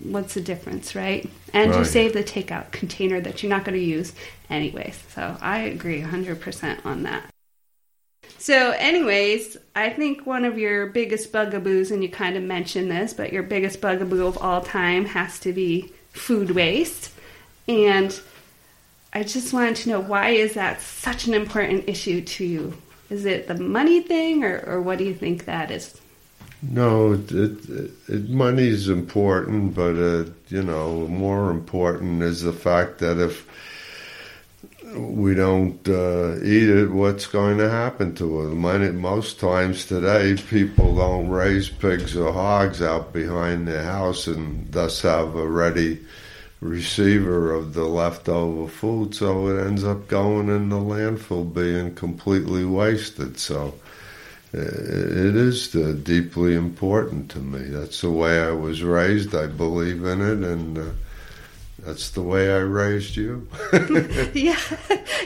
what's 0.04 0.34
the 0.34 0.42
difference, 0.42 0.96
right? 0.96 1.30
And 1.54 1.72
right. 1.72 1.80
you 1.80 1.86
save 1.86 2.14
the 2.14 2.24
takeout 2.24 2.72
container 2.72 3.20
that 3.20 3.44
you're 3.44 3.50
not 3.50 3.66
going 3.66 3.78
to 3.78 3.86
use 3.86 4.14
anyways. 4.50 4.98
So 5.14 5.38
I 5.42 5.60
agree 5.60 6.02
100% 6.02 6.86
on 6.86 7.04
that. 7.04 7.24
So, 8.38 8.72
anyways, 8.78 9.58
I 9.76 9.90
think 9.90 10.26
one 10.26 10.46
of 10.46 10.58
your 10.58 10.88
biggest 10.88 11.34
bugaboos, 11.34 11.92
and 11.92 12.02
you 12.02 12.10
kind 12.10 12.38
of 12.38 12.44
mentioned 12.44 12.90
this, 12.90 13.14
but 13.14 13.34
your 13.34 13.44
biggest 13.44 13.82
bugaboo 13.82 14.26
of 14.26 14.38
all 14.38 14.62
time 14.62 15.06
has 15.06 15.40
to 15.40 15.52
be 15.52 15.92
food 16.14 16.52
waste. 16.52 17.12
And 17.68 18.18
I 19.12 19.24
just 19.24 19.54
wanted 19.54 19.76
to 19.78 19.90
know 19.90 20.00
why 20.00 20.30
is 20.30 20.54
that 20.54 20.82
such 20.82 21.28
an 21.28 21.34
important 21.34 21.90
issue 21.90 22.22
to 22.22 22.46
you? 22.46 22.78
Is 23.10 23.26
it 23.26 23.48
the 23.48 23.56
money 23.56 24.02
thing, 24.02 24.44
or, 24.44 24.64
or 24.68 24.82
what 24.82 25.00
do 25.00 25.04
you 25.04 25.16
think 25.16 25.46
that 25.46 25.72
is? 25.72 26.00
No, 26.62 27.14
it, 27.14 27.32
it, 27.32 27.92
it 28.08 28.30
money 28.30 28.68
is 28.68 28.88
important, 28.88 29.74
but 29.74 29.96
uh, 29.96 30.26
you 30.50 30.62
know, 30.62 31.08
more 31.08 31.50
important 31.50 32.22
is 32.22 32.44
the 32.44 32.54
fact 32.54 33.00
that 33.00 33.18
if 33.18 33.48
we 34.96 35.34
don't 35.34 35.88
uh, 35.88 36.36
eat 36.44 36.70
it, 36.70 36.92
what's 36.92 37.28
going 37.28 37.58
to 37.60 37.70
happen 37.70 38.14
to 38.16 38.42
it? 38.42 38.94
Most 38.94 39.40
times 39.40 39.86
today, 39.86 40.36
people 40.50 40.96
don't 40.96 41.30
raise 41.30 41.70
pigs 41.70 42.16
or 42.16 42.34
hogs 42.34 42.82
out 42.82 43.14
behind 43.14 43.68
their 43.68 43.84
house 43.84 44.28
and 44.28 44.72
thus 44.72 45.02
have 45.02 45.36
a 45.36 45.48
ready 45.48 46.00
receiver 46.62 47.54
of 47.54 47.74
the 47.74 47.86
leftover 47.86 48.68
food, 48.68 49.16
so 49.16 49.48
it 49.48 49.66
ends 49.66 49.84
up 49.84 50.08
going 50.08 50.50
in 50.50 50.70
the 50.70 50.76
landfill 50.76 51.54
being 51.54 51.96
completely 51.96 52.66
wasted. 52.66 53.40
So 53.40 53.76
it 54.52 55.36
is 55.36 55.76
uh, 55.76 55.96
deeply 56.02 56.56
important 56.56 57.30
to 57.32 57.40
me. 57.40 57.70
That's 57.70 58.02
the 58.02 58.12
way 58.12 58.42
I 58.42 58.52
was 58.52 58.84
raised. 58.84 59.36
I 59.36 59.48
believe 59.48 60.04
in 60.04 60.22
it, 60.22 60.40
and 60.40 60.78
uh, 60.78 60.84
that's 61.80 62.10
the 62.12 62.24
way 62.24 62.52
I 62.52 62.58
raised 62.58 63.16
you. 63.16 63.48
yeah, 64.34 64.60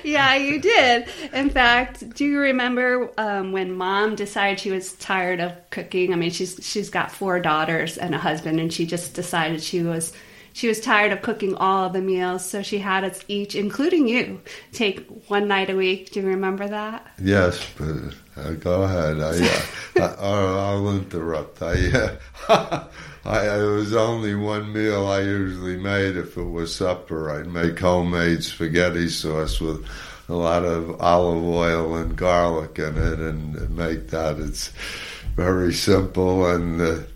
yeah, 0.03 0.35
you 0.35 0.59
did. 0.59 1.07
In 1.31 1.49
fact, 1.49 2.15
do 2.15 2.25
you 2.25 2.39
remember 2.39 3.09
um, 3.17 3.53
when 3.53 3.71
Mom 3.75 4.15
decided 4.15 4.59
she 4.59 4.71
was 4.71 4.93
tired 4.93 5.39
of 5.39 5.53
cooking? 5.69 6.13
I 6.13 6.17
mean, 6.17 6.31
she's 6.31 6.59
she's 6.61 6.89
got 6.89 7.11
four 7.11 7.39
daughters 7.39 7.97
and 7.97 8.13
a 8.13 8.19
husband, 8.19 8.59
and 8.59 8.71
she 8.71 8.85
just 8.85 9.13
decided 9.13 9.63
she 9.63 9.81
was 9.81 10.13
she 10.53 10.67
was 10.67 10.79
tired 10.79 11.11
of 11.11 11.23
cooking 11.23 11.55
all 11.55 11.89
the 11.89 12.01
meals, 12.01 12.47
so 12.47 12.61
she 12.61 12.77
had 12.77 13.03
us 13.03 13.23
each, 13.27 13.55
including 13.55 14.07
you, 14.07 14.39
take 14.71 15.05
one 15.27 15.47
night 15.47 15.71
a 15.71 15.75
week. 15.75 16.11
Do 16.11 16.21
you 16.21 16.27
remember 16.27 16.67
that? 16.67 17.07
Yes, 17.19 17.65
but 17.75 18.13
uh, 18.37 18.51
go 18.51 18.83
ahead. 18.83 19.19
I, 19.19 19.99
uh, 19.99 20.15
I, 20.19 20.73
will 20.75 20.95
interrupt. 20.95 21.59
I, 21.63 22.17
uh, 22.47 22.87
I, 23.25 23.57
it 23.57 23.63
was 23.63 23.95
only 23.95 24.35
one 24.35 24.71
meal 24.71 25.07
I 25.07 25.21
usually 25.21 25.77
made. 25.77 26.17
If 26.17 26.37
it 26.37 26.43
was 26.43 26.75
supper, 26.75 27.31
I'd 27.31 27.47
make 27.47 27.79
homemade 27.79 28.43
spaghetti 28.43 29.09
sauce 29.09 29.59
with 29.59 29.83
a 30.29 30.35
lot 30.35 30.65
of 30.65 31.01
olive 31.01 31.43
oil 31.43 31.95
and 31.95 32.15
garlic 32.15 32.77
in 32.77 32.95
it, 32.95 33.19
and 33.19 33.75
make 33.75 34.09
that. 34.09 34.37
It's 34.37 34.71
very 35.35 35.73
simple 35.73 36.45
and. 36.45 37.07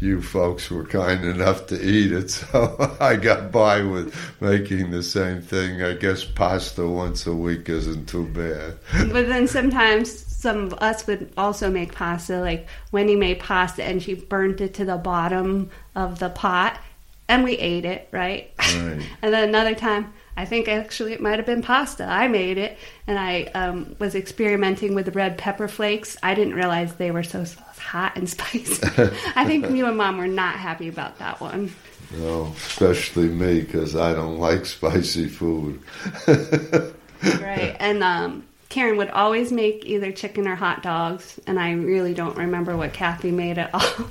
You 0.00 0.22
folks 0.22 0.70
were 0.70 0.84
kind 0.84 1.24
enough 1.24 1.66
to 1.68 1.80
eat 1.80 2.12
it, 2.12 2.30
so 2.30 2.96
I 3.00 3.16
got 3.16 3.50
by 3.50 3.82
with 3.82 4.14
making 4.40 4.90
the 4.90 5.02
same 5.02 5.42
thing. 5.42 5.82
I 5.82 5.94
guess 5.94 6.24
pasta 6.24 6.86
once 6.86 7.26
a 7.26 7.34
week 7.34 7.68
isn't 7.68 8.06
too 8.06 8.26
bad. 8.26 8.78
but 9.12 9.26
then 9.26 9.48
sometimes 9.48 10.26
some 10.38 10.66
of 10.66 10.74
us 10.74 11.06
would 11.06 11.32
also 11.36 11.70
make 11.70 11.92
pasta. 11.92 12.40
Like 12.40 12.68
Wendy 12.92 13.16
made 13.16 13.40
pasta 13.40 13.82
and 13.82 14.02
she 14.02 14.14
burnt 14.14 14.60
it 14.60 14.74
to 14.74 14.84
the 14.84 14.96
bottom 14.96 15.70
of 15.94 16.18
the 16.20 16.30
pot, 16.30 16.80
and 17.28 17.44
we 17.44 17.56
ate 17.58 17.84
it, 17.84 18.08
right? 18.12 18.52
right. 18.58 19.02
and 19.22 19.34
then 19.34 19.48
another 19.48 19.74
time, 19.74 20.12
I 20.38 20.44
think 20.44 20.68
actually 20.68 21.14
it 21.14 21.20
might 21.20 21.40
have 21.40 21.46
been 21.46 21.62
pasta. 21.62 22.04
I 22.04 22.28
made 22.28 22.58
it, 22.58 22.78
and 23.08 23.18
I 23.18 23.42
um, 23.56 23.96
was 23.98 24.14
experimenting 24.14 24.94
with 24.94 25.16
red 25.16 25.36
pepper 25.36 25.66
flakes. 25.66 26.16
I 26.22 26.34
didn't 26.34 26.54
realize 26.54 26.94
they 26.94 27.10
were 27.10 27.24
so 27.24 27.44
hot 27.76 28.16
and 28.16 28.30
spicy. 28.30 28.86
I 29.34 29.44
think 29.44 29.68
you 29.70 29.86
and 29.86 29.96
mom 29.96 30.16
were 30.16 30.28
not 30.28 30.54
happy 30.54 30.86
about 30.86 31.18
that 31.18 31.40
one. 31.40 31.74
No, 32.16 32.52
especially 32.56 33.26
me 33.26 33.62
because 33.62 33.96
I 33.96 34.14
don't 34.14 34.38
like 34.38 34.64
spicy 34.64 35.26
food. 35.26 35.82
right, 36.28 37.76
and 37.80 38.04
um, 38.04 38.46
Karen 38.68 38.96
would 38.96 39.10
always 39.10 39.50
make 39.50 39.86
either 39.86 40.12
chicken 40.12 40.46
or 40.46 40.54
hot 40.54 40.84
dogs, 40.84 41.40
and 41.48 41.58
I 41.58 41.72
really 41.72 42.14
don't 42.14 42.36
remember 42.36 42.76
what 42.76 42.92
Kathy 42.92 43.32
made 43.32 43.58
at 43.58 43.74
all. 43.74 44.08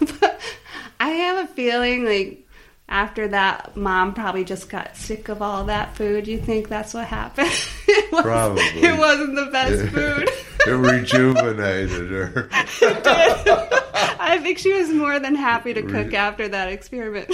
I 1.00 1.08
have 1.08 1.46
a 1.46 1.54
feeling 1.54 2.04
like 2.04 2.47
after 2.90 3.28
that, 3.30 3.76
mom 3.76 4.14
probably 4.14 4.46
just 4.46 4.70
got 4.70 4.96
sick 4.96 5.28
of 5.28 5.42
all 5.42 5.66
that 5.66 5.96
food. 5.98 6.28
You 6.28 6.40
think 6.40 6.70
that's 6.70 6.94
what 6.94 7.06
happened? 7.06 7.52
it 7.88 8.12
was, 8.12 8.22
Probably. 8.22 8.64
It 8.64 8.98
wasn't 8.98 9.36
the 9.36 9.48
best 9.52 9.94
food. 9.94 10.30
it 10.66 10.72
rejuvenated 10.72 12.10
her. 12.10 12.50
it 12.82 13.04
did. 13.04 13.84
I 14.20 14.40
think 14.42 14.58
she 14.58 14.74
was 14.74 14.90
more 14.90 15.20
than 15.20 15.36
happy 15.36 15.74
to 15.74 15.82
cook 15.82 16.14
after 16.14 16.48
that 16.48 16.72
experiment. 16.72 17.34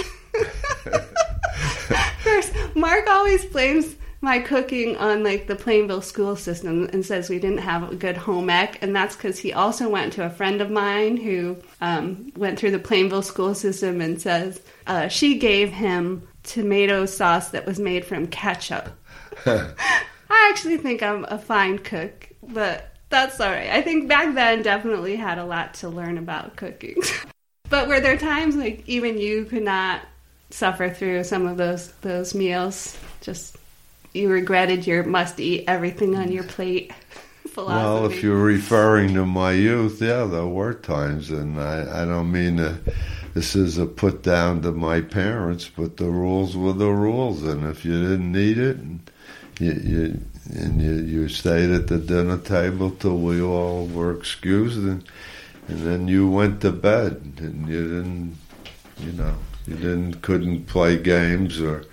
First, 2.22 2.52
Mark 2.74 3.06
always 3.08 3.44
blames 3.44 3.94
my 4.24 4.40
cooking 4.40 4.96
on 4.96 5.22
like 5.22 5.46
the 5.46 5.54
Plainville 5.54 6.00
school 6.00 6.34
system 6.34 6.88
and 6.92 7.04
says 7.04 7.28
we 7.28 7.38
didn't 7.38 7.58
have 7.58 7.92
a 7.92 7.94
good 7.94 8.16
home 8.16 8.48
ec, 8.48 8.82
and 8.82 8.96
that's 8.96 9.14
because 9.14 9.38
he 9.38 9.52
also 9.52 9.88
went 9.88 10.14
to 10.14 10.24
a 10.24 10.30
friend 10.30 10.60
of 10.60 10.70
mine 10.70 11.18
who 11.18 11.56
um, 11.80 12.32
went 12.34 12.58
through 12.58 12.70
the 12.70 12.78
Plainville 12.78 13.22
school 13.22 13.54
system 13.54 14.00
and 14.00 14.20
says 14.20 14.60
uh, 14.86 15.06
she 15.08 15.38
gave 15.38 15.70
him 15.70 16.26
tomato 16.42 17.06
sauce 17.06 17.50
that 17.50 17.66
was 17.66 17.78
made 17.78 18.04
from 18.04 18.26
ketchup. 18.26 18.88
I 19.46 20.48
actually 20.50 20.78
think 20.78 21.02
I'm 21.02 21.24
a 21.28 21.38
fine 21.38 21.78
cook, 21.78 22.30
but 22.42 22.96
that's 23.10 23.38
all 23.40 23.50
right. 23.50 23.70
I 23.70 23.82
think 23.82 24.08
back 24.08 24.34
then 24.34 24.62
definitely 24.62 25.16
had 25.16 25.38
a 25.38 25.44
lot 25.44 25.74
to 25.74 25.88
learn 25.88 26.16
about 26.18 26.56
cooking. 26.56 26.96
but 27.68 27.88
were 27.88 28.00
there 28.00 28.16
times 28.16 28.56
like 28.56 28.82
even 28.88 29.18
you 29.18 29.44
could 29.44 29.62
not 29.62 30.00
suffer 30.48 30.88
through 30.88 31.24
some 31.24 31.46
of 31.46 31.58
those 31.58 31.92
those 32.00 32.34
meals? 32.34 32.98
Just 33.20 33.58
you 34.14 34.30
regretted 34.30 34.86
your 34.86 35.02
must 35.02 35.40
eat 35.40 35.64
everything 35.66 36.14
on 36.16 36.32
your 36.32 36.44
plate 36.44 36.92
philosophy. 37.46 37.84
Well, 37.84 38.06
if 38.06 38.22
you're 38.22 38.42
referring 38.42 39.14
to 39.14 39.26
my 39.26 39.52
youth, 39.52 40.00
yeah, 40.00 40.24
there 40.24 40.46
were 40.46 40.74
times, 40.74 41.30
and 41.30 41.60
I, 41.60 42.02
I 42.02 42.04
don't 42.04 42.32
mean 42.32 42.56
to, 42.56 42.78
this 43.34 43.54
is 43.54 43.78
a 43.78 43.86
put 43.86 44.22
down 44.22 44.62
to 44.62 44.72
my 44.72 45.00
parents, 45.00 45.68
but 45.76 45.96
the 45.96 46.10
rules 46.10 46.56
were 46.56 46.72
the 46.72 46.90
rules, 46.90 47.42
and 47.42 47.66
if 47.66 47.84
you 47.84 48.00
didn't 48.00 48.32
need 48.32 48.58
it, 48.58 48.76
and 48.76 49.10
you, 49.60 49.72
you 49.72 50.20
and 50.52 50.80
you, 50.80 50.94
you 50.94 51.28
stayed 51.28 51.70
at 51.70 51.86
the 51.86 51.98
dinner 51.98 52.38
table 52.38 52.90
till 52.90 53.18
we 53.18 53.40
all 53.40 53.86
were 53.86 54.12
excused, 54.12 54.78
and 54.78 55.04
and 55.68 55.78
then 55.78 56.08
you 56.08 56.28
went 56.28 56.60
to 56.60 56.72
bed, 56.72 57.22
and 57.38 57.68
you 57.68 57.82
didn't, 57.82 58.36
you 58.98 59.12
know, 59.12 59.34
you 59.66 59.76
didn't 59.76 60.22
couldn't 60.22 60.66
play 60.66 60.98
games 60.98 61.60
or 61.60 61.84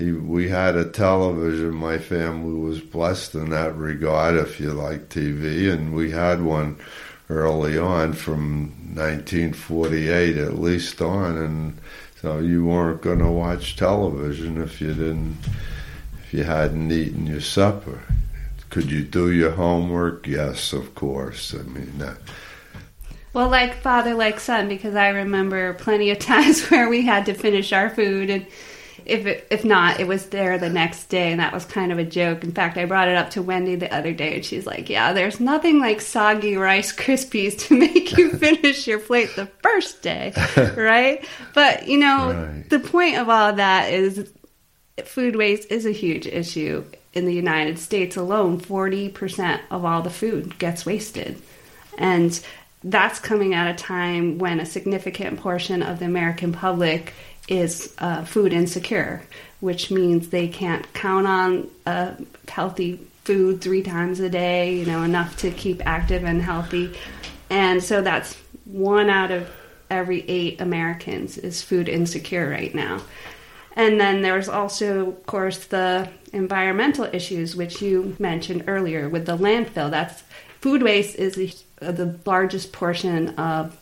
he, 0.00 0.12
we 0.12 0.48
had 0.48 0.76
a 0.76 0.84
television. 0.84 1.74
My 1.74 1.98
family 1.98 2.58
was 2.58 2.80
blessed 2.80 3.34
in 3.34 3.50
that 3.50 3.76
regard, 3.76 4.36
if 4.36 4.58
you 4.58 4.72
like 4.72 5.08
TV, 5.08 5.72
and 5.72 5.94
we 5.94 6.10
had 6.10 6.42
one 6.42 6.78
early 7.28 7.78
on 7.78 8.12
from 8.12 8.70
1948 8.94 10.36
at 10.36 10.58
least 10.58 11.00
on, 11.00 11.36
and 11.36 11.78
so 12.20 12.38
you 12.38 12.64
weren't 12.64 13.02
going 13.02 13.20
to 13.20 13.30
watch 13.30 13.76
television 13.76 14.60
if 14.60 14.80
you 14.80 14.94
didn't, 14.94 15.38
if 16.22 16.34
you 16.34 16.44
hadn't 16.44 16.90
eaten 16.90 17.26
your 17.26 17.40
supper. 17.40 18.00
Could 18.70 18.90
you 18.90 19.02
do 19.02 19.30
your 19.30 19.50
homework? 19.50 20.26
Yes, 20.26 20.72
of 20.72 20.94
course. 20.94 21.54
I 21.54 21.62
mean, 21.62 22.02
well, 23.32 23.48
like 23.48 23.74
father, 23.76 24.14
like 24.14 24.40
son, 24.40 24.68
because 24.68 24.94
I 24.94 25.08
remember 25.08 25.74
plenty 25.74 26.10
of 26.10 26.18
times 26.20 26.68
where 26.68 26.88
we 26.88 27.02
had 27.02 27.26
to 27.26 27.34
finish 27.34 27.72
our 27.72 27.90
food 27.90 28.30
and 28.30 28.46
if 29.10 29.26
it, 29.26 29.46
if 29.50 29.64
not, 29.64 30.00
it 30.00 30.06
was 30.06 30.26
there 30.26 30.56
the 30.58 30.70
next 30.70 31.06
day, 31.06 31.30
and 31.30 31.40
that 31.40 31.52
was 31.52 31.64
kind 31.64 31.92
of 31.92 31.98
a 31.98 32.04
joke. 32.04 32.44
In 32.44 32.52
fact, 32.52 32.78
I 32.78 32.84
brought 32.84 33.08
it 33.08 33.16
up 33.16 33.30
to 33.30 33.42
Wendy 33.42 33.74
the 33.74 33.92
other 33.94 34.12
day, 34.12 34.36
and 34.36 34.44
she's 34.44 34.66
like, 34.66 34.88
"Yeah, 34.88 35.12
there's 35.12 35.40
nothing 35.40 35.80
like 35.80 36.00
soggy 36.00 36.56
Rice 36.56 36.94
Krispies 36.94 37.58
to 37.66 37.78
make 37.78 38.16
you 38.16 38.30
finish 38.38 38.86
your 38.86 39.00
plate 39.00 39.30
the 39.36 39.46
first 39.62 40.02
day, 40.02 40.32
right?" 40.76 41.24
But 41.54 41.88
you 41.88 41.98
know, 41.98 42.32
Right. 42.32 42.70
the 42.70 42.78
point 42.80 43.16
of 43.18 43.28
all 43.28 43.52
that 43.54 43.92
is 43.92 44.32
food 45.04 45.36
waste 45.36 45.70
is 45.70 45.86
a 45.86 45.92
huge 45.92 46.26
issue 46.26 46.84
in 47.12 47.24
the 47.26 47.34
United 47.34 47.78
States 47.78 48.16
alone. 48.16 48.58
Forty 48.58 49.08
percent 49.08 49.60
of 49.70 49.84
all 49.84 50.02
the 50.02 50.10
food 50.10 50.58
gets 50.58 50.86
wasted, 50.86 51.40
and 51.98 52.40
that's 52.82 53.18
coming 53.18 53.52
at 53.54 53.70
a 53.70 53.74
time 53.76 54.38
when 54.38 54.58
a 54.58 54.64
significant 54.64 55.38
portion 55.38 55.82
of 55.82 55.98
the 55.98 56.06
American 56.06 56.50
public 56.52 57.12
is 57.50 57.94
uh, 57.98 58.24
food 58.24 58.52
insecure, 58.52 59.22
which 59.58 59.90
means 59.90 60.28
they 60.28 60.48
can't 60.48 60.90
count 60.94 61.26
on 61.26 61.70
uh, 61.84 62.14
healthy 62.48 62.98
food 63.24 63.60
three 63.60 63.82
times 63.82 64.20
a 64.20 64.30
day, 64.30 64.74
you 64.76 64.86
know, 64.86 65.02
enough 65.02 65.36
to 65.36 65.50
keep 65.50 65.84
active 65.84 66.24
and 66.24 66.40
healthy. 66.40 66.96
And 67.50 67.82
so 67.82 68.00
that's 68.00 68.36
one 68.64 69.10
out 69.10 69.30
of 69.30 69.50
every 69.90 70.22
eight 70.28 70.60
Americans 70.60 71.36
is 71.36 71.60
food 71.60 71.88
insecure 71.88 72.48
right 72.48 72.74
now. 72.74 73.02
And 73.74 74.00
then 74.00 74.22
there's 74.22 74.48
also, 74.48 75.08
of 75.08 75.26
course, 75.26 75.66
the 75.66 76.08
environmental 76.32 77.08
issues, 77.12 77.56
which 77.56 77.82
you 77.82 78.16
mentioned 78.18 78.64
earlier 78.68 79.08
with 79.08 79.26
the 79.26 79.36
landfill. 79.36 79.90
That's 79.90 80.22
food 80.60 80.82
waste 80.82 81.16
is 81.16 81.34
the, 81.34 81.92
the 81.92 82.18
largest 82.24 82.72
portion 82.72 83.30
of 83.30 83.76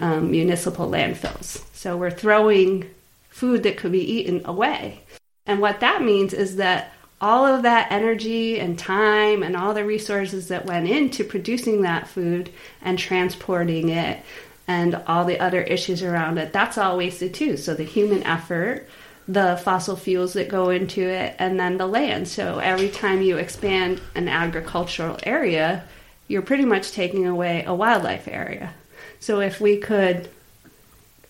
um, 0.00 0.30
municipal 0.30 0.88
landfills. 0.88 1.62
So 1.74 1.96
we're 1.96 2.10
throwing 2.10 2.90
food 3.34 3.64
that 3.64 3.76
could 3.76 3.90
be 3.90 4.12
eaten 4.12 4.40
away. 4.44 5.00
And 5.44 5.60
what 5.60 5.80
that 5.80 6.02
means 6.02 6.32
is 6.32 6.54
that 6.56 6.92
all 7.20 7.44
of 7.44 7.64
that 7.64 7.90
energy 7.90 8.60
and 8.60 8.78
time 8.78 9.42
and 9.42 9.56
all 9.56 9.74
the 9.74 9.84
resources 9.84 10.46
that 10.48 10.66
went 10.66 10.88
into 10.88 11.24
producing 11.24 11.82
that 11.82 12.06
food 12.06 12.48
and 12.80 12.96
transporting 12.96 13.88
it 13.88 14.22
and 14.68 14.94
all 15.08 15.24
the 15.24 15.40
other 15.40 15.62
issues 15.62 16.00
around 16.00 16.38
it, 16.38 16.52
that's 16.52 16.78
all 16.78 16.96
wasted 16.96 17.34
too. 17.34 17.56
So 17.56 17.74
the 17.74 17.82
human 17.82 18.22
effort, 18.22 18.88
the 19.26 19.60
fossil 19.64 19.96
fuels 19.96 20.34
that 20.34 20.48
go 20.48 20.70
into 20.70 21.02
it, 21.02 21.34
and 21.40 21.58
then 21.58 21.76
the 21.76 21.88
land. 21.88 22.28
So 22.28 22.60
every 22.60 22.88
time 22.88 23.20
you 23.20 23.38
expand 23.38 24.00
an 24.14 24.28
agricultural 24.28 25.18
area, 25.24 25.82
you're 26.28 26.42
pretty 26.42 26.64
much 26.64 26.92
taking 26.92 27.26
away 27.26 27.64
a 27.66 27.74
wildlife 27.74 28.28
area. 28.28 28.72
So 29.18 29.40
if 29.40 29.60
we 29.60 29.78
could 29.78 30.30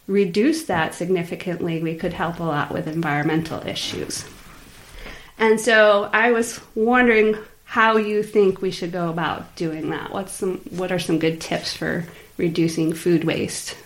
reduce 0.07 0.65
that 0.65 0.95
significantly, 0.95 1.83
we 1.83 1.95
could 1.95 2.13
help 2.13 2.41
a 2.41 2.45
lot 2.45 2.73
with 2.73 2.87
environmental 2.87 3.67
issues. 3.67 4.25
And 5.39 5.61
so 5.61 6.11
I 6.13 6.33
was 6.33 6.61
wondering 6.75 7.37
how 7.65 7.97
you 7.97 8.23
think 8.23 8.61
we 8.61 8.71
should 8.71 8.93
go 8.93 9.09
about 9.09 9.57
doing 9.57 9.91
that. 9.91 10.13
What's 10.13 10.33
some 10.33 10.59
what 10.71 10.93
are 10.93 10.99
some 10.99 11.19
good 11.19 11.41
tips 11.41 11.75
for 11.75 12.05
reducing 12.37 12.93
food 12.93 13.25
waste? 13.25 13.77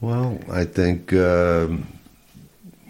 Well, 0.00 0.38
I 0.50 0.64
think 0.64 1.12
um, 1.12 1.86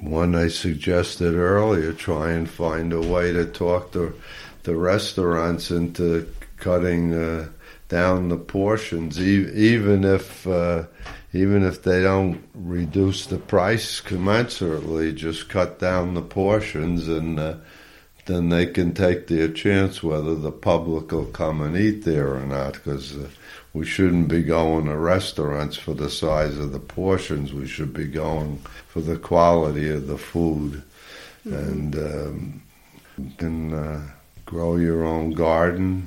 one 0.01 0.35
I 0.35 0.49
suggested 0.49 1.35
earlier, 1.35 1.93
try 1.93 2.33
and 2.33 2.49
find 2.49 2.93
a 2.93 3.01
way 3.01 3.33
to 3.33 3.45
talk 3.45 3.93
to 3.93 4.19
the 4.65 4.75
restaurants 4.75 5.71
into 5.71 6.27
cutting 6.57 7.13
down 7.93 8.31
the 8.31 8.39
portions, 8.39 9.21
even 9.21 10.03
if 10.03 10.47
uh, 10.47 10.85
even 11.35 11.63
if 11.63 11.83
they 11.83 12.03
don't 12.03 12.43
reduce 12.55 13.27
the 13.27 13.37
price 13.37 14.01
commensurately, 14.01 15.15
just 15.15 15.49
cut 15.49 15.79
down 15.79 16.15
the 16.15 16.23
portions 16.23 17.07
and. 17.09 17.39
Uh, 17.39 17.57
then 18.27 18.51
they 18.51 18.67
can 18.67 18.95
take 18.95 19.27
their 19.27 19.49
chance 19.49 20.01
whether 20.01 20.37
the 20.37 20.53
public 20.53 21.11
will 21.11 21.27
come 21.27 21.61
and 21.61 21.77
eat 21.77 22.05
there 22.05 22.33
or 22.33 22.47
not, 22.47 22.75
because 22.75 23.17
uh, 23.17 23.29
we 23.73 23.85
shouldn't 23.85 24.29
be 24.29 24.45
going 24.45 24.85
to 24.85 24.97
restaurants 24.97 25.77
for 25.77 25.93
the 25.93 26.09
size 26.09 26.57
of 26.57 26.71
the 26.71 26.79
portions. 26.79 27.53
We 27.53 27.67
should 27.67 27.93
be 27.93 28.07
going 28.07 28.59
for 28.87 29.01
the 29.01 29.17
quality 29.17 29.91
of 29.91 30.07
the 30.07 30.19
food. 30.19 30.85
And 31.45 31.97
um, 31.97 32.63
you 33.19 33.33
can 33.39 33.75
uh, 33.75 34.09
grow 34.47 34.77
your 34.77 35.03
own 35.05 35.33
garden. 35.33 36.07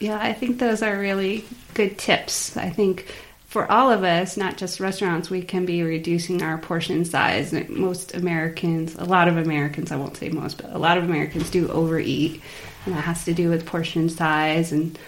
Yeah, 0.00 0.18
I 0.18 0.32
think 0.32 0.58
those 0.58 0.82
are 0.82 0.98
really 0.98 1.44
good 1.74 1.98
tips. 1.98 2.56
I 2.56 2.70
think 2.70 3.06
for 3.46 3.70
all 3.70 3.90
of 3.90 4.02
us, 4.02 4.36
not 4.36 4.56
just 4.56 4.80
restaurants, 4.80 5.28
we 5.28 5.42
can 5.42 5.66
be 5.66 5.82
reducing 5.82 6.42
our 6.42 6.56
portion 6.56 7.04
size. 7.04 7.52
Most 7.68 8.14
Americans, 8.14 8.94
a 8.94 9.04
lot 9.04 9.28
of 9.28 9.36
Americans, 9.36 9.92
I 9.92 9.96
won't 9.96 10.16
say 10.16 10.30
most, 10.30 10.62
but 10.62 10.72
a 10.72 10.78
lot 10.78 10.96
of 10.96 11.04
Americans 11.04 11.50
do 11.50 11.68
overeat, 11.68 12.40
and 12.86 12.94
that 12.94 13.04
has 13.04 13.24
to 13.26 13.34
do 13.34 13.50
with 13.50 13.66
portion 13.66 14.08
size. 14.08 14.72
And 14.72 14.98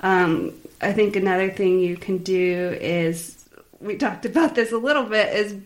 um, 0.00 0.54
I 0.80 0.92
think 0.92 1.14
another 1.14 1.50
thing 1.50 1.78
you 1.78 1.96
can 1.96 2.18
do 2.18 2.76
is 2.80 3.48
we 3.78 3.96
talked 3.96 4.24
about 4.26 4.54
this 4.54 4.72
a 4.72 4.78
little 4.78 5.04
bit 5.04 5.34
is 5.34 5.56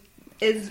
is 0.41 0.71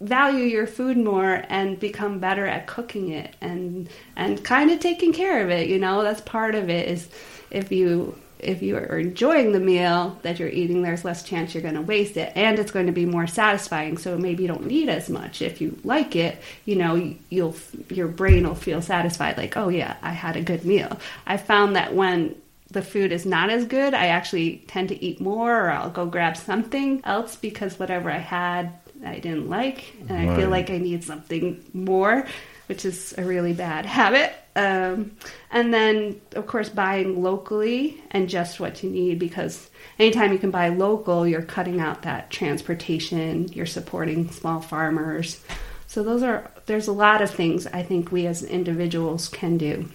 value 0.00 0.44
your 0.44 0.66
food 0.66 0.96
more 0.96 1.42
and 1.48 1.80
become 1.80 2.18
better 2.18 2.46
at 2.46 2.66
cooking 2.66 3.10
it 3.10 3.34
and 3.40 3.88
and 4.14 4.44
kind 4.44 4.70
of 4.70 4.78
taking 4.78 5.12
care 5.12 5.42
of 5.42 5.50
it 5.50 5.68
you 5.68 5.78
know? 5.78 6.02
That's 6.02 6.20
part 6.20 6.54
of 6.54 6.68
it 6.68 6.88
is 6.88 7.08
if 7.50 7.72
you 7.72 8.18
if 8.38 8.60
you 8.60 8.76
are 8.76 8.98
enjoying 8.98 9.52
the 9.52 9.60
meal 9.60 10.18
that 10.20 10.38
you're 10.38 10.50
eating 10.50 10.82
there's 10.82 11.06
less 11.06 11.22
chance 11.22 11.54
you're 11.54 11.62
going 11.62 11.74
to 11.74 11.80
waste 11.80 12.18
it 12.18 12.30
and 12.36 12.58
it's 12.58 12.70
going 12.70 12.86
to 12.86 12.92
be 12.92 13.06
more 13.06 13.26
satisfying. 13.26 13.96
So 13.96 14.18
maybe 14.18 14.42
you 14.42 14.48
don't 14.48 14.66
need 14.66 14.90
as 14.90 15.08
much. 15.08 15.40
If 15.40 15.60
you 15.60 15.78
like 15.84 16.14
it 16.14 16.42
you 16.66 16.76
know 16.76 17.14
you'll 17.30 17.56
your 17.88 18.08
brain 18.08 18.46
will 18.46 18.54
feel 18.54 18.82
satisfied 18.82 19.38
like 19.38 19.56
oh 19.56 19.68
yeah 19.70 19.96
i 20.02 20.12
had 20.12 20.36
a 20.36 20.42
good 20.42 20.64
meal. 20.64 20.98
I 21.26 21.38
found 21.38 21.76
that 21.76 21.94
when 21.94 22.36
the 22.70 22.82
food 22.82 23.12
is 23.12 23.24
not 23.24 23.48
as 23.48 23.64
good 23.64 23.94
i 23.94 24.06
actually 24.08 24.64
tend 24.66 24.88
to 24.88 25.02
eat 25.02 25.20
more 25.20 25.66
or 25.66 25.70
i'll 25.70 25.88
go 25.88 26.04
grab 26.04 26.36
something 26.36 27.00
else 27.04 27.36
because 27.36 27.78
whatever 27.78 28.10
i 28.10 28.18
had 28.18 28.72
I 29.06 29.18
didn't 29.18 29.48
like, 29.48 29.94
and 30.08 30.30
I 30.30 30.36
feel 30.36 30.50
like 30.50 30.70
I 30.70 30.78
need 30.78 31.04
something 31.04 31.64
more, 31.72 32.26
which 32.66 32.84
is 32.84 33.14
a 33.16 33.24
really 33.24 33.52
bad 33.52 33.86
habit. 33.98 34.34
Um, 34.54 35.12
and 35.50 35.72
then, 35.72 36.20
of 36.34 36.46
course, 36.46 36.68
buying 36.68 37.22
locally 37.22 38.02
and 38.10 38.28
just 38.28 38.58
what 38.58 38.82
you 38.82 38.90
need 38.90 39.18
because 39.18 39.68
anytime 39.98 40.32
you 40.32 40.38
can 40.38 40.50
buy 40.50 40.70
local, 40.70 41.26
you're 41.26 41.42
cutting 41.42 41.80
out 41.80 42.02
that 42.02 42.30
transportation, 42.30 43.52
you're 43.52 43.66
supporting 43.66 44.30
small 44.30 44.60
farmers. 44.60 45.42
So 45.86 46.02
those 46.02 46.22
are 46.22 46.50
there's 46.66 46.88
a 46.88 46.92
lot 46.92 47.22
of 47.22 47.30
things 47.30 47.66
I 47.66 47.82
think 47.82 48.10
we 48.10 48.26
as 48.26 48.42
individuals 48.42 49.28
can 49.28 49.56
do 49.56 49.88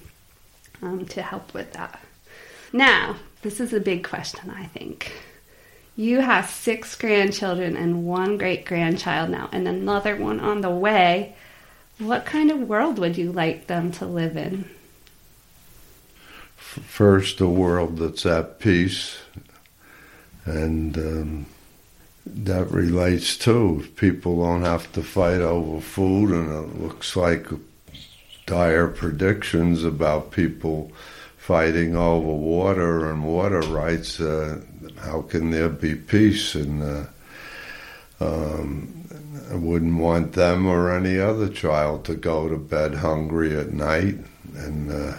um, 0.81 1.05
to 1.07 1.21
help 1.21 1.53
with 1.53 1.73
that. 1.73 1.99
Now, 2.71 3.17
this 3.41 3.59
is 3.59 3.73
a 3.73 3.79
big 3.79 4.03
question, 4.03 4.49
I 4.49 4.65
think. 4.67 5.11
You 5.95 6.21
have 6.21 6.49
six 6.49 6.95
grandchildren 6.95 7.75
and 7.75 8.05
one 8.05 8.37
great 8.37 8.65
grandchild 8.65 9.29
now, 9.29 9.49
and 9.51 9.67
another 9.67 10.15
one 10.15 10.39
on 10.39 10.61
the 10.61 10.69
way. 10.69 11.35
What 11.99 12.25
kind 12.25 12.49
of 12.49 12.67
world 12.67 12.97
would 12.97 13.17
you 13.17 13.31
like 13.31 13.67
them 13.67 13.91
to 13.93 14.05
live 14.05 14.37
in? 14.37 14.69
First, 16.55 17.41
a 17.41 17.47
world 17.47 17.97
that's 17.97 18.25
at 18.25 18.59
peace, 18.59 19.17
and 20.45 20.97
um, 20.97 21.45
that 22.25 22.71
relates 22.71 23.37
too. 23.37 23.87
People 23.97 24.41
don't 24.43 24.63
have 24.63 24.91
to 24.93 25.03
fight 25.03 25.41
over 25.41 25.81
food, 25.81 26.31
and 26.31 26.49
it 26.49 26.81
looks 26.81 27.15
like 27.15 27.47
dire 28.45 28.87
predictions 28.87 29.83
about 29.83 30.31
people 30.31 30.91
fighting 31.37 31.95
over 31.95 32.31
water 32.33 33.11
and 33.11 33.25
water 33.25 33.59
rights. 33.61 34.19
Uh, 34.19 34.61
how 35.03 35.21
can 35.23 35.51
there 35.51 35.69
be 35.69 35.95
peace? 35.95 36.55
And 36.55 36.83
uh, 36.83 37.05
um, 38.19 39.01
I 39.51 39.55
wouldn't 39.55 39.99
want 39.99 40.33
them 40.33 40.65
or 40.65 40.95
any 40.95 41.19
other 41.19 41.49
child 41.49 42.05
to 42.05 42.15
go 42.15 42.47
to 42.47 42.57
bed 42.57 42.95
hungry 42.95 43.57
at 43.57 43.73
night, 43.73 44.15
and 44.55 44.91
uh, 44.91 45.13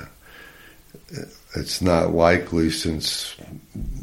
it's 1.55 1.83
not 1.83 2.15
likely 2.15 2.71
since 2.71 3.37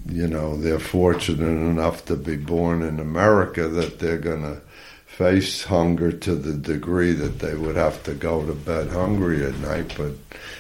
you 0.07 0.27
know 0.27 0.55
they're 0.57 0.79
fortunate 0.79 1.47
enough 1.47 2.05
to 2.05 2.15
be 2.15 2.35
born 2.35 2.83
in 2.83 2.99
America 2.99 3.67
that 3.67 3.99
they're 3.99 4.17
going 4.17 4.43
to 4.43 4.61
face 5.05 5.63
hunger 5.63 6.11
to 6.11 6.35
the 6.35 6.53
degree 6.53 7.11
that 7.11 7.39
they 7.39 7.55
would 7.55 7.75
have 7.75 8.01
to 8.03 8.13
go 8.13 8.45
to 8.45 8.53
bed 8.53 8.89
hungry 8.89 9.43
at 9.43 9.57
night. 9.57 9.93
But 9.97 10.13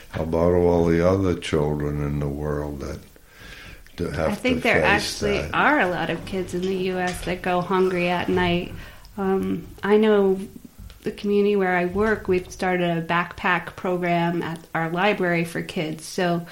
how 0.09 0.23
about 0.23 0.53
all 0.53 0.85
the 0.85 1.07
other 1.07 1.35
children 1.35 2.03
in 2.03 2.19
the 2.19 2.27
world 2.27 2.79
that 2.81 2.99
do 3.99 4.09
have 4.09 4.31
I 4.31 4.35
think 4.35 4.57
to 4.57 4.63
there 4.63 4.83
actually 4.83 5.39
that? 5.39 5.53
are 5.53 5.81
a 5.81 5.89
lot 5.89 6.09
of 6.09 6.23
kids 6.25 6.53
in 6.53 6.61
the 6.61 6.75
U.S. 6.93 7.25
that 7.25 7.41
go 7.41 7.59
hungry 7.59 8.07
at 8.07 8.29
night. 8.29 8.73
Um, 9.17 9.67
I 9.83 9.97
know 9.97 10.39
the 11.01 11.11
community 11.11 11.57
where 11.57 11.75
I 11.75 11.85
work, 11.85 12.29
we've 12.29 12.49
started 12.49 12.97
a 12.97 13.01
backpack 13.01 13.75
program 13.75 14.41
at 14.41 14.59
our 14.73 14.89
library 14.89 15.43
for 15.43 15.61
kids. 15.61 16.05
So 16.05 16.45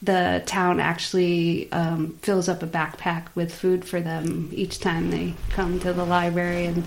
the 0.00 0.42
town 0.46 0.80
actually 0.80 1.70
um, 1.72 2.16
fills 2.22 2.48
up 2.48 2.62
a 2.62 2.66
backpack 2.66 3.26
with 3.34 3.54
food 3.54 3.84
for 3.84 4.00
them 4.00 4.48
each 4.52 4.78
time 4.78 5.10
they 5.10 5.34
come 5.50 5.80
to 5.80 5.92
the 5.92 6.04
library, 6.04 6.64
and 6.64 6.84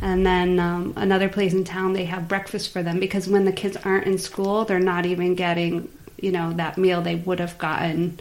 and 0.00 0.24
then 0.24 0.60
um, 0.60 0.92
another 0.96 1.28
place 1.28 1.52
in 1.54 1.64
town 1.64 1.92
they 1.92 2.04
have 2.04 2.28
breakfast 2.28 2.72
for 2.72 2.84
them 2.84 3.00
because 3.00 3.26
when 3.26 3.46
the 3.46 3.52
kids 3.52 3.76
aren't 3.84 4.06
in 4.06 4.16
school, 4.18 4.64
they're 4.64 4.78
not 4.78 5.06
even 5.06 5.34
getting 5.34 5.88
you 6.20 6.30
know 6.30 6.52
that 6.52 6.78
meal 6.78 7.02
they 7.02 7.16
would 7.16 7.40
have 7.40 7.58
gotten. 7.58 8.20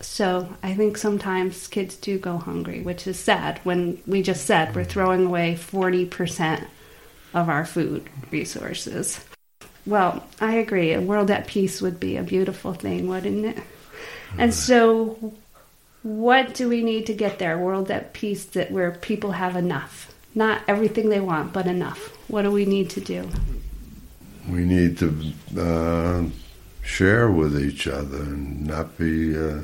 So 0.00 0.48
I 0.62 0.74
think 0.74 0.96
sometimes 0.96 1.68
kids 1.68 1.96
do 1.96 2.18
go 2.18 2.38
hungry, 2.38 2.82
which 2.82 3.06
is 3.06 3.18
sad. 3.18 3.60
When 3.64 4.00
we 4.06 4.22
just 4.22 4.46
said 4.46 4.74
we're 4.74 4.84
throwing 4.84 5.26
away 5.26 5.56
forty 5.56 6.04
percent 6.04 6.66
of 7.34 7.48
our 7.48 7.64
food 7.64 8.08
resources. 8.30 9.20
Well, 9.86 10.26
I 10.40 10.54
agree. 10.56 10.92
A 10.92 11.00
world 11.00 11.30
at 11.30 11.46
peace 11.46 11.80
would 11.80 12.00
be 12.00 12.16
a 12.16 12.22
beautiful 12.22 12.72
thing, 12.74 13.08
wouldn't 13.08 13.46
it? 13.46 13.58
And 14.36 14.52
so, 14.52 15.34
what 16.02 16.54
do 16.54 16.68
we 16.68 16.82
need 16.82 17.06
to 17.06 17.14
get 17.14 17.38
there? 17.38 17.54
A 17.54 17.62
world 17.62 17.90
at 17.90 18.12
peace 18.12 18.44
that 18.46 18.72
where 18.72 18.90
people 18.90 19.32
have 19.32 19.54
enough, 19.54 20.12
not 20.34 20.62
everything 20.66 21.08
they 21.08 21.20
want, 21.20 21.52
but 21.52 21.66
enough. 21.66 22.10
What 22.28 22.42
do 22.42 22.50
we 22.50 22.64
need 22.64 22.90
to 22.90 23.00
do? 23.00 23.30
we 24.48 24.64
need 24.64 24.98
to 24.98 25.32
uh, 25.58 26.24
share 26.82 27.30
with 27.30 27.60
each 27.60 27.86
other 27.86 28.18
and 28.18 28.66
not 28.66 28.96
be 28.96 29.36
uh, 29.36 29.60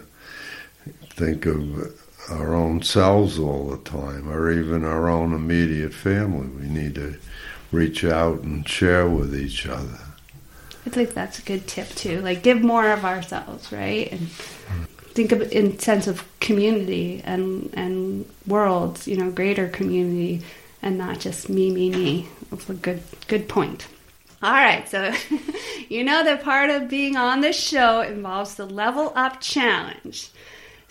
think 1.23 1.47
of 1.47 2.01
our 2.31 2.53
own 2.53 2.83
selves 2.83 3.39
all 3.39 3.69
the 3.69 3.77
time, 3.89 4.29
or 4.29 4.51
even 4.51 4.85
our 4.85 5.09
own 5.09 5.33
immediate 5.33 5.95
family. 5.95 6.49
We 6.49 6.69
need 6.69 6.97
to 6.97 7.17
reach 7.71 8.05
out 8.05 8.41
and 8.41 8.69
share 8.69 9.09
with 9.09 9.35
each 9.35 9.67
other. 9.67 10.01
I 10.85 10.91
think 10.91 11.15
that's 11.15 11.39
a 11.39 11.43
good 11.43 11.69
tip 11.69 11.89
too. 11.91 12.21
Like 12.23 12.43
give 12.43 12.61
more 12.61 12.91
of 12.91 13.05
ourselves, 13.05 13.71
right? 13.71 14.11
And 14.11 14.29
think 15.15 15.31
of 15.31 15.53
in 15.53 15.79
sense 15.79 16.09
of 16.09 16.25
community 16.41 17.23
and 17.25 17.71
and 17.75 18.27
worlds, 18.49 19.07
you 19.07 19.17
know, 19.17 19.31
greater 19.31 19.69
community 19.69 20.43
and 20.83 20.99
not 20.99 21.21
just 21.21 21.49
me, 21.49 21.71
me, 21.71 21.91
me. 21.91 22.29
That's 22.51 22.69
a 22.69 22.75
good 22.75 23.03
good 23.29 23.49
point. 23.49 23.87
All 24.43 24.51
right, 24.51 24.89
so 24.89 25.13
you 25.89 26.03
know 26.03 26.25
that 26.25 26.43
part 26.43 26.71
of 26.71 26.89
being 26.89 27.17
on 27.17 27.43
this 27.43 27.57
show 27.57 28.01
involves 28.01 28.57
the 28.57 28.67
level 28.67 29.13
up 29.15 29.41
challenge. 29.41 30.31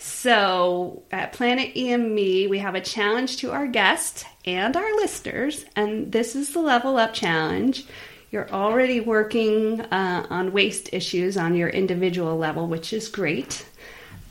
So 0.02 1.04
at 1.12 1.32
Planet 1.32 1.76
EME, 1.76 2.50
we 2.50 2.58
have 2.58 2.74
a 2.74 2.80
challenge 2.80 3.36
to 3.36 3.52
our 3.52 3.68
guests 3.68 4.24
and 4.44 4.76
our 4.76 4.96
listeners, 4.96 5.64
and 5.76 6.10
this 6.10 6.34
is 6.34 6.52
the 6.52 6.58
level 6.58 6.96
up 6.96 7.14
challenge. 7.14 7.86
You're 8.32 8.50
already 8.50 8.98
working 8.98 9.80
uh, 9.80 10.26
on 10.28 10.52
waste 10.52 10.88
issues 10.92 11.36
on 11.36 11.54
your 11.54 11.68
individual 11.68 12.36
level, 12.36 12.66
which 12.66 12.92
is 12.92 13.08
great. 13.08 13.64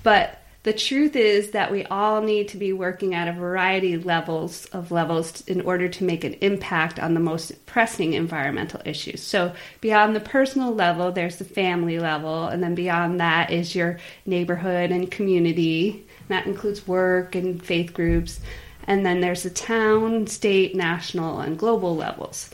But 0.03 0.40
the 0.63 0.73
truth 0.73 1.15
is 1.15 1.51
that 1.51 1.71
we 1.71 1.85
all 1.85 2.21
need 2.21 2.49
to 2.49 2.57
be 2.57 2.71
working 2.71 3.15
at 3.15 3.27
a 3.27 3.33
variety 3.33 3.93
of 3.95 4.05
levels 4.05 4.65
of 4.65 4.91
levels 4.91 5.41
in 5.47 5.61
order 5.61 5.89
to 5.89 6.03
make 6.03 6.23
an 6.23 6.33
impact 6.35 6.99
on 6.99 7.15
the 7.15 7.19
most 7.19 7.65
pressing 7.65 8.13
environmental 8.13 8.79
issues. 8.85 9.23
So 9.23 9.53
beyond 9.79 10.15
the 10.15 10.19
personal 10.19 10.73
level, 10.73 11.11
there's 11.11 11.37
the 11.37 11.45
family 11.45 11.97
level, 11.97 12.47
and 12.47 12.61
then 12.61 12.75
beyond 12.75 13.19
that 13.19 13.49
is 13.49 13.75
your 13.75 13.97
neighborhood 14.27 14.91
and 14.91 15.09
community. 15.09 16.05
That 16.27 16.45
includes 16.45 16.87
work 16.87 17.33
and 17.33 17.63
faith 17.63 17.93
groups. 17.93 18.39
And 18.85 19.03
then 19.03 19.19
there's 19.19 19.43
the 19.43 19.49
town, 19.49 20.27
state, 20.27 20.75
national, 20.75 21.39
and 21.39 21.57
global 21.57 21.95
levels. 21.95 22.51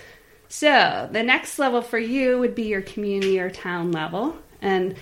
So 0.48 1.10
the 1.12 1.24
next 1.24 1.60
level 1.60 1.82
for 1.82 2.00
you 2.00 2.40
would 2.40 2.56
be 2.56 2.64
your 2.64 2.82
community 2.82 3.40
or 3.40 3.50
town 3.50 3.92
level. 3.92 4.38
And 4.62 4.96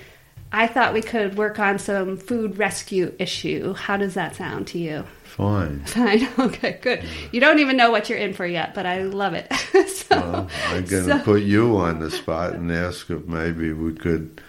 I 0.51 0.67
thought 0.67 0.93
we 0.93 1.01
could 1.01 1.37
work 1.37 1.59
on 1.59 1.79
some 1.79 2.17
food 2.17 2.57
rescue 2.57 3.13
issue. 3.19 3.73
How 3.73 3.97
does 3.97 4.13
that 4.13 4.35
sound 4.35 4.67
to 4.67 4.77
you? 4.79 5.03
Fine. 5.23 5.83
Fine. 5.85 6.27
Okay, 6.39 6.79
good. 6.81 7.03
You 7.33 7.41
don't 7.41 7.59
even 7.59 7.75
know 7.75 7.91
what 7.91 8.09
you're 8.09 8.17
in 8.19 8.33
for 8.33 8.45
yet, 8.45 8.73
but 8.73 8.85
I 8.85 9.03
love 9.03 9.33
it. 9.33 9.51
so, 9.89 10.05
Well, 10.11 10.49
I'm 10.67 10.85
going 10.85 11.07
to 11.07 11.19
so- 11.19 11.23
put 11.25 11.43
you 11.43 11.75
on 11.77 11.99
the 11.99 12.09
spot 12.11 12.53
and 12.53 12.71
ask 12.71 13.09
if 13.09 13.25
maybe 13.25 13.73
we 13.73 13.93
could 13.95 14.39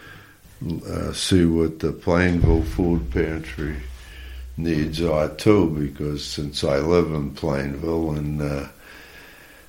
uh, 0.88 1.12
see 1.12 1.44
what 1.44 1.80
the 1.80 1.92
Plainville 1.92 2.62
Food 2.62 3.10
Pantry 3.10 3.76
needs 4.56 5.02
are 5.02 5.28
too, 5.28 5.70
because 5.70 6.24
since 6.24 6.62
I 6.62 6.78
live 6.78 7.12
in 7.12 7.34
Plainville 7.34 8.12
and 8.12 8.40
uh, 8.40 8.68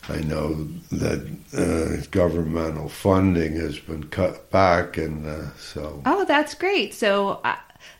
I 0.09 0.21
know 0.21 0.53
that 0.91 1.27
uh, 1.53 2.05
governmental 2.11 2.89
funding 2.89 3.55
has 3.57 3.77
been 3.79 4.07
cut 4.07 4.49
back, 4.51 4.97
and 4.97 5.25
uh, 5.25 5.53
so 5.57 6.01
Oh, 6.05 6.25
that's 6.25 6.53
great. 6.53 6.93
So 6.93 7.41
uh, 7.43 7.55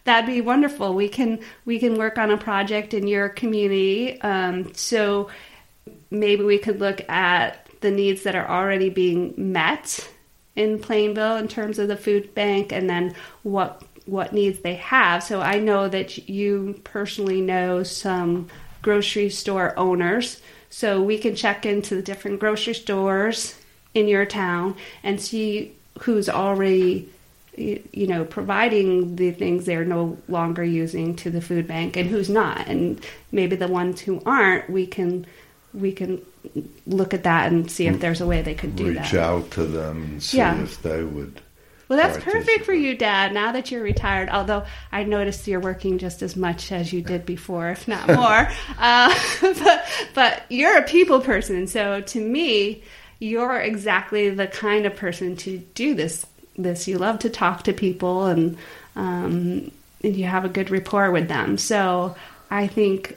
that'd 0.05 0.25
be 0.25 0.41
wonderful. 0.41 0.93
We 0.93 1.09
can 1.09 1.39
we 1.65 1.79
can 1.79 1.95
work 1.95 2.17
on 2.17 2.31
a 2.31 2.37
project 2.37 2.93
in 2.93 3.07
your 3.07 3.29
community. 3.29 4.21
Um, 4.21 4.73
so 4.73 5.29
maybe 6.09 6.43
we 6.43 6.57
could 6.57 6.79
look 6.79 7.07
at 7.09 7.67
the 7.81 7.91
needs 7.91 8.23
that 8.23 8.35
are 8.35 8.47
already 8.47 8.89
being 8.89 9.33
met 9.37 10.09
in 10.55 10.79
Plainville 10.79 11.35
in 11.37 11.47
terms 11.47 11.77
of 11.77 11.87
the 11.87 11.97
food 11.97 12.33
bank, 12.33 12.71
and 12.71 12.89
then 12.89 13.15
what 13.43 13.83
what 14.05 14.31
needs 14.33 14.59
they 14.59 14.75
have. 14.75 15.23
So 15.23 15.41
I 15.41 15.59
know 15.59 15.89
that 15.89 16.29
you 16.29 16.79
personally 16.85 17.41
know 17.41 17.83
some 17.83 18.47
grocery 18.81 19.29
store 19.29 19.77
owners. 19.77 20.41
So 20.69 21.01
we 21.01 21.17
can 21.17 21.35
check 21.35 21.65
into 21.65 21.95
the 21.95 22.01
different 22.01 22.39
grocery 22.39 22.73
stores 22.73 23.55
in 23.93 24.07
your 24.07 24.25
town 24.25 24.75
and 25.03 25.19
see 25.19 25.75
who's 26.01 26.29
already 26.29 27.09
you 27.57 28.05
know 28.05 28.23
providing 28.23 29.15
the 29.15 29.31
things 29.31 29.65
they're 29.65 29.83
no 29.83 30.15
longer 30.27 30.63
using 30.63 31.15
to 31.15 31.31
the 31.31 31.41
food 31.41 31.67
bank 31.67 31.97
and 31.97 32.07
who's 32.07 32.29
not 32.29 32.67
and 32.67 33.03
maybe 33.31 33.55
the 33.55 33.67
ones 33.67 33.99
who 34.01 34.21
aren't 34.27 34.69
we 34.69 34.85
can 34.85 35.25
we 35.73 35.91
can 35.91 36.21
look 36.85 37.15
at 37.15 37.23
that 37.23 37.51
and 37.51 37.69
see 37.69 37.87
if 37.87 37.95
mm. 37.95 37.99
there's 37.99 38.21
a 38.21 38.27
way 38.27 38.41
they 38.41 38.53
could 38.53 38.75
do 38.75 38.93
that. 38.93 39.01
reach 39.01 39.11
that 39.11 39.23
out 39.23 39.51
to 39.51 39.65
them 39.65 40.03
and 40.03 40.23
see 40.23 40.37
Yeah. 40.37 40.61
if 40.61 40.81
they 40.83 41.03
would 41.03 41.41
Well, 41.87 41.97
that's 41.97 42.21
perfect 42.23 42.65
for 42.65 42.73
you, 42.73 42.95
Dad, 42.95 43.33
now 43.33 43.53
that 43.53 43.71
you're 43.71 43.81
retired. 43.83 44.29
Although 44.29 44.65
I 44.91 45.03
noticed 45.03 45.47
you're 45.47 45.59
working 45.59 45.97
just 45.97 46.21
as 46.21 46.35
much 46.35 46.71
as 46.71 46.91
you 46.91 47.01
did 47.01 47.25
before, 47.25 47.69
if 47.69 47.87
not 47.87 48.07
more. 48.13 48.49
uh, 48.77 49.17
but, 49.41 49.85
but 50.13 50.43
you're 50.49 50.77
a 50.77 50.83
people 50.83 51.21
person. 51.21 51.67
So 51.67 52.01
to 52.01 52.19
me, 52.19 52.83
you're 53.19 53.59
exactly 53.59 54.29
the 54.29 54.47
kind 54.47 54.85
of 54.85 54.95
person 54.95 55.35
to 55.37 55.59
do 55.73 55.95
this. 55.95 56.25
This 56.57 56.87
you 56.87 56.97
love 56.97 57.19
to 57.19 57.29
talk 57.29 57.63
to 57.63 57.73
people 57.73 58.25
and 58.25 58.57
um, 58.95 59.71
and 60.03 60.15
you 60.15 60.25
have 60.25 60.43
a 60.43 60.49
good 60.49 60.69
rapport 60.71 61.11
with 61.11 61.27
them. 61.27 61.57
So 61.57 62.15
I 62.49 62.67
think 62.67 63.15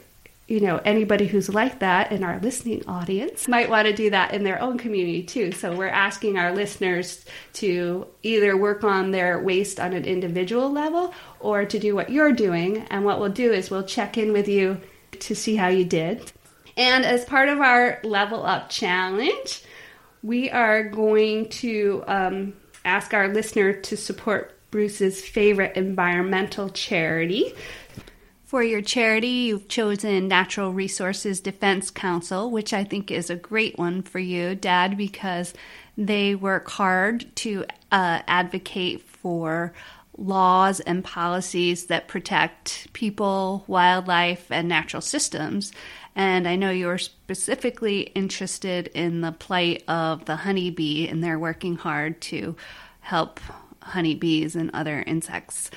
you 0.51 0.59
know 0.59 0.81
anybody 0.83 1.27
who's 1.27 1.47
like 1.47 1.79
that 1.79 2.11
in 2.11 2.25
our 2.25 2.37
listening 2.41 2.83
audience 2.85 3.47
might 3.47 3.69
want 3.69 3.87
to 3.87 3.93
do 3.93 4.09
that 4.09 4.33
in 4.33 4.43
their 4.43 4.61
own 4.61 4.77
community 4.77 5.23
too. 5.23 5.53
So 5.53 5.73
we're 5.73 5.87
asking 5.87 6.37
our 6.37 6.53
listeners 6.53 7.23
to 7.53 8.05
either 8.21 8.57
work 8.57 8.83
on 8.83 9.11
their 9.11 9.41
waste 9.41 9.79
on 9.79 9.93
an 9.93 10.03
individual 10.03 10.69
level 10.69 11.13
or 11.39 11.63
to 11.63 11.79
do 11.79 11.95
what 11.95 12.09
you're 12.09 12.33
doing. 12.33 12.79
And 12.89 13.05
what 13.05 13.21
we'll 13.21 13.29
do 13.29 13.53
is 13.53 13.71
we'll 13.71 13.83
check 13.83 14.17
in 14.17 14.33
with 14.33 14.49
you 14.49 14.81
to 15.21 15.35
see 15.35 15.55
how 15.55 15.69
you 15.69 15.85
did. 15.85 16.33
And 16.75 17.05
as 17.05 17.23
part 17.23 17.47
of 17.47 17.61
our 17.61 18.01
level 18.03 18.45
up 18.45 18.69
challenge, 18.69 19.63
we 20.21 20.49
are 20.49 20.83
going 20.83 21.47
to 21.49 22.03
um, 22.07 22.53
ask 22.83 23.13
our 23.13 23.29
listener 23.29 23.71
to 23.71 23.95
support 23.95 24.57
Bruce's 24.71 25.23
favorite 25.23 25.75
environmental 25.75 26.69
charity. 26.69 27.53
For 28.51 28.61
your 28.61 28.81
charity, 28.81 29.29
you've 29.29 29.69
chosen 29.69 30.27
Natural 30.27 30.73
Resources 30.73 31.39
Defense 31.39 31.89
Council, 31.89 32.51
which 32.51 32.73
I 32.73 32.83
think 32.83 33.09
is 33.09 33.29
a 33.29 33.35
great 33.37 33.79
one 33.79 34.01
for 34.01 34.19
you, 34.19 34.55
Dad, 34.55 34.97
because 34.97 35.53
they 35.97 36.35
work 36.35 36.69
hard 36.69 37.33
to 37.37 37.63
uh, 37.93 38.19
advocate 38.27 39.03
for 39.03 39.71
laws 40.17 40.81
and 40.81 41.01
policies 41.01 41.85
that 41.85 42.09
protect 42.09 42.91
people, 42.91 43.63
wildlife, 43.67 44.51
and 44.51 44.67
natural 44.67 45.01
systems. 45.01 45.71
And 46.13 46.45
I 46.45 46.57
know 46.57 46.71
you're 46.71 46.97
specifically 46.97 48.01
interested 48.01 48.87
in 48.87 49.21
the 49.21 49.31
plight 49.31 49.85
of 49.87 50.25
the 50.25 50.35
honeybee, 50.35 51.07
and 51.07 51.23
they're 51.23 51.39
working 51.39 51.77
hard 51.77 52.19
to 52.23 52.57
help 52.99 53.39
honeybees 53.81 54.57
and 54.57 54.71
other 54.73 55.01
insects. 55.07 55.71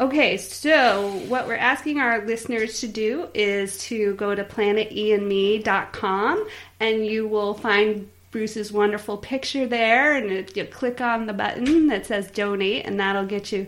Okay, 0.00 0.36
so 0.38 1.10
what 1.28 1.46
we're 1.46 1.54
asking 1.56 2.00
our 2.00 2.24
listeners 2.24 2.80
to 2.80 2.88
do 2.88 3.28
is 3.34 3.78
to 3.84 4.14
go 4.14 4.34
to 4.34 4.42
planeteandme.com 4.42 6.48
and 6.80 7.06
you 7.06 7.28
will 7.28 7.54
find 7.54 8.08
Bruce's 8.30 8.72
wonderful 8.72 9.18
picture 9.18 9.66
there 9.66 10.14
and 10.14 10.56
you 10.56 10.64
click 10.64 11.02
on 11.02 11.26
the 11.26 11.34
button 11.34 11.88
that 11.88 12.06
says 12.06 12.30
donate 12.30 12.86
and 12.86 12.98
that'll 12.98 13.26
get 13.26 13.52
you 13.52 13.66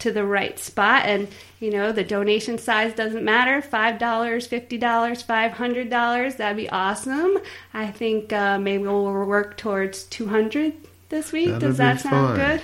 to 0.00 0.10
the 0.12 0.24
right 0.24 0.58
spot 0.58 1.06
and 1.06 1.28
you 1.58 1.70
know 1.70 1.92
the 1.92 2.04
donation 2.04 2.56
size 2.56 2.94
doesn't 2.94 3.24
matter 3.24 3.60
$5 3.60 3.98
$50 3.98 4.80
$500 4.80 6.36
that'd 6.36 6.56
be 6.56 6.70
awesome 6.70 7.36
i 7.74 7.88
think 7.88 8.32
uh, 8.32 8.60
maybe 8.60 8.84
we'll 8.84 9.12
work 9.26 9.56
towards 9.56 10.04
200 10.04 10.72
this 11.08 11.32
week. 11.32 11.48
That'd 11.48 11.60
Does 11.60 11.76
that 11.78 12.00
sound 12.00 12.36
fine. 12.36 12.58
good? 12.58 12.62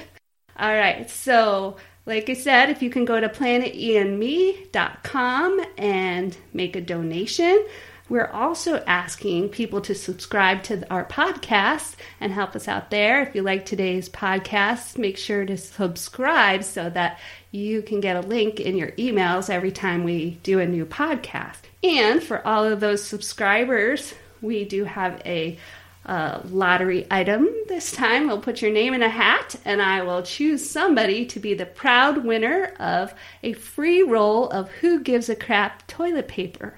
All 0.59 0.75
right. 0.75 1.09
So, 1.11 1.77
like 2.07 2.29
I 2.29 2.35
said, 2.35 2.69
if 2.71 2.83
you 2.83 2.91
can 2.91 3.05
go 3.05 3.21
to 3.21 3.29
planeteandme.com 3.29 5.65
and 5.79 6.37
make 6.53 6.75
a 6.77 6.81
donation. 6.81 7.65
We're 8.11 8.27
also 8.27 8.85
asking 8.87 9.49
people 9.49 9.81
to 9.81 9.95
subscribe 9.95 10.63
to 10.65 10.87
our 10.93 11.07
podcast 11.07 11.95
and 12.21 12.33
help 12.33 12.55
us 12.55 12.69
out 12.69 12.91
there. 12.91 13.23
If 13.23 13.35
you 13.35 13.41
like 13.41 13.65
today's 13.65 14.11
podcast, 14.11 14.99
make 14.99 15.17
sure 15.17 15.47
to 15.47 15.57
subscribe 15.57 16.65
so 16.65 16.91
that 16.91 17.19
you 17.51 17.81
can 17.81 18.01
get 18.01 18.23
a 18.23 18.29
link 18.29 18.61
in 18.61 18.77
your 18.77 18.91
emails 18.93 19.49
every 19.49 19.73
time 19.73 20.05
we 20.05 20.33
do 20.43 20.61
a 20.61 20.67
new 20.67 20.85
podcast. 20.85 21.61
And 21.83 22.23
for 22.23 22.47
all 22.47 22.65
of 22.65 22.81
those 22.81 23.03
subscribers, 23.03 24.13
we 24.43 24.67
do 24.67 24.85
have 24.85 25.23
a 25.25 25.59
uh, 26.07 26.41
lottery 26.45 27.07
item 27.11 27.49
this 27.69 27.93
time. 27.93 28.27
We'll 28.27 28.41
put 28.41 28.63
your 28.63 28.73
name 28.73 28.95
in 28.95 29.03
a 29.03 29.09
hat, 29.09 29.57
and 29.65 29.81
I 29.81 30.03
will 30.03 30.23
choose 30.23 30.69
somebody 30.69 31.27
to 31.27 31.41
be 31.41 31.55
the 31.55 31.67
proud 31.67 32.25
winner 32.25 32.75
of 32.79 33.15
a 33.43 33.53
free 33.55 34.03
roll 34.03 34.49
of 34.51 34.71
Who 34.71 35.01
Gives 35.01 35.29
a 35.29 35.37
Crap 35.37 35.87
toilet 35.87 36.29
paper. 36.29 36.75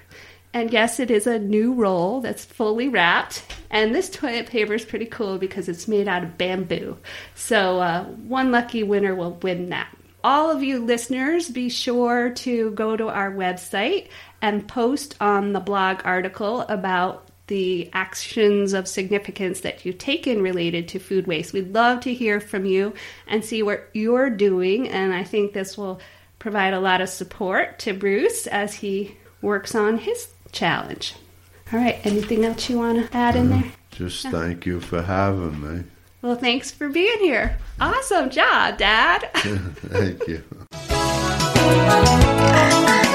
And 0.52 0.72
yes, 0.72 1.00
it 1.00 1.10
is 1.10 1.26
a 1.26 1.38
new 1.38 1.74
roll 1.74 2.20
that's 2.22 2.44
fully 2.44 2.88
wrapped. 2.88 3.44
And 3.70 3.94
this 3.94 4.08
toilet 4.08 4.46
paper 4.46 4.72
is 4.74 4.86
pretty 4.86 5.04
cool 5.04 5.36
because 5.36 5.68
it's 5.68 5.86
made 5.86 6.08
out 6.08 6.22
of 6.22 6.38
bamboo. 6.38 6.96
So 7.34 7.80
uh, 7.80 8.04
one 8.04 8.52
lucky 8.52 8.82
winner 8.82 9.14
will 9.14 9.34
win 9.42 9.68
that. 9.68 9.94
All 10.24 10.50
of 10.50 10.62
you 10.62 10.78
listeners, 10.78 11.50
be 11.50 11.68
sure 11.68 12.30
to 12.30 12.70
go 12.70 12.96
to 12.96 13.08
our 13.08 13.30
website 13.30 14.08
and 14.40 14.66
post 14.66 15.14
on 15.20 15.52
the 15.52 15.60
blog 15.60 16.00
article 16.04 16.62
about 16.62 17.25
the 17.46 17.88
actions 17.92 18.72
of 18.72 18.88
significance 18.88 19.60
that 19.60 19.84
you've 19.84 19.98
taken 19.98 20.42
related 20.42 20.88
to 20.88 20.98
food 20.98 21.26
waste. 21.26 21.52
We'd 21.52 21.72
love 21.72 22.00
to 22.00 22.14
hear 22.14 22.40
from 22.40 22.64
you 22.64 22.94
and 23.26 23.44
see 23.44 23.62
what 23.62 23.88
you're 23.92 24.30
doing. 24.30 24.88
And 24.88 25.14
I 25.14 25.22
think 25.24 25.52
this 25.52 25.78
will 25.78 26.00
provide 26.38 26.74
a 26.74 26.80
lot 26.80 27.00
of 27.00 27.08
support 27.08 27.78
to 27.80 27.94
Bruce 27.94 28.46
as 28.46 28.74
he 28.74 29.16
works 29.40 29.74
on 29.74 29.98
his 29.98 30.28
challenge. 30.52 31.14
All 31.72 31.78
right, 31.78 31.98
anything 32.04 32.44
else 32.44 32.68
you 32.68 32.78
want 32.78 33.10
to 33.10 33.16
add 33.16 33.36
in 33.36 33.50
there? 33.50 33.72
Just 33.90 34.26
thank 34.26 34.66
you 34.66 34.80
for 34.80 35.02
having 35.02 35.60
me. 35.60 35.84
Well, 36.22 36.36
thanks 36.36 36.70
for 36.70 36.88
being 36.88 37.18
here. 37.18 37.58
Awesome 37.80 38.30
job, 38.30 38.78
Dad. 38.78 39.30
Thank 39.34 40.26
you. 40.26 40.42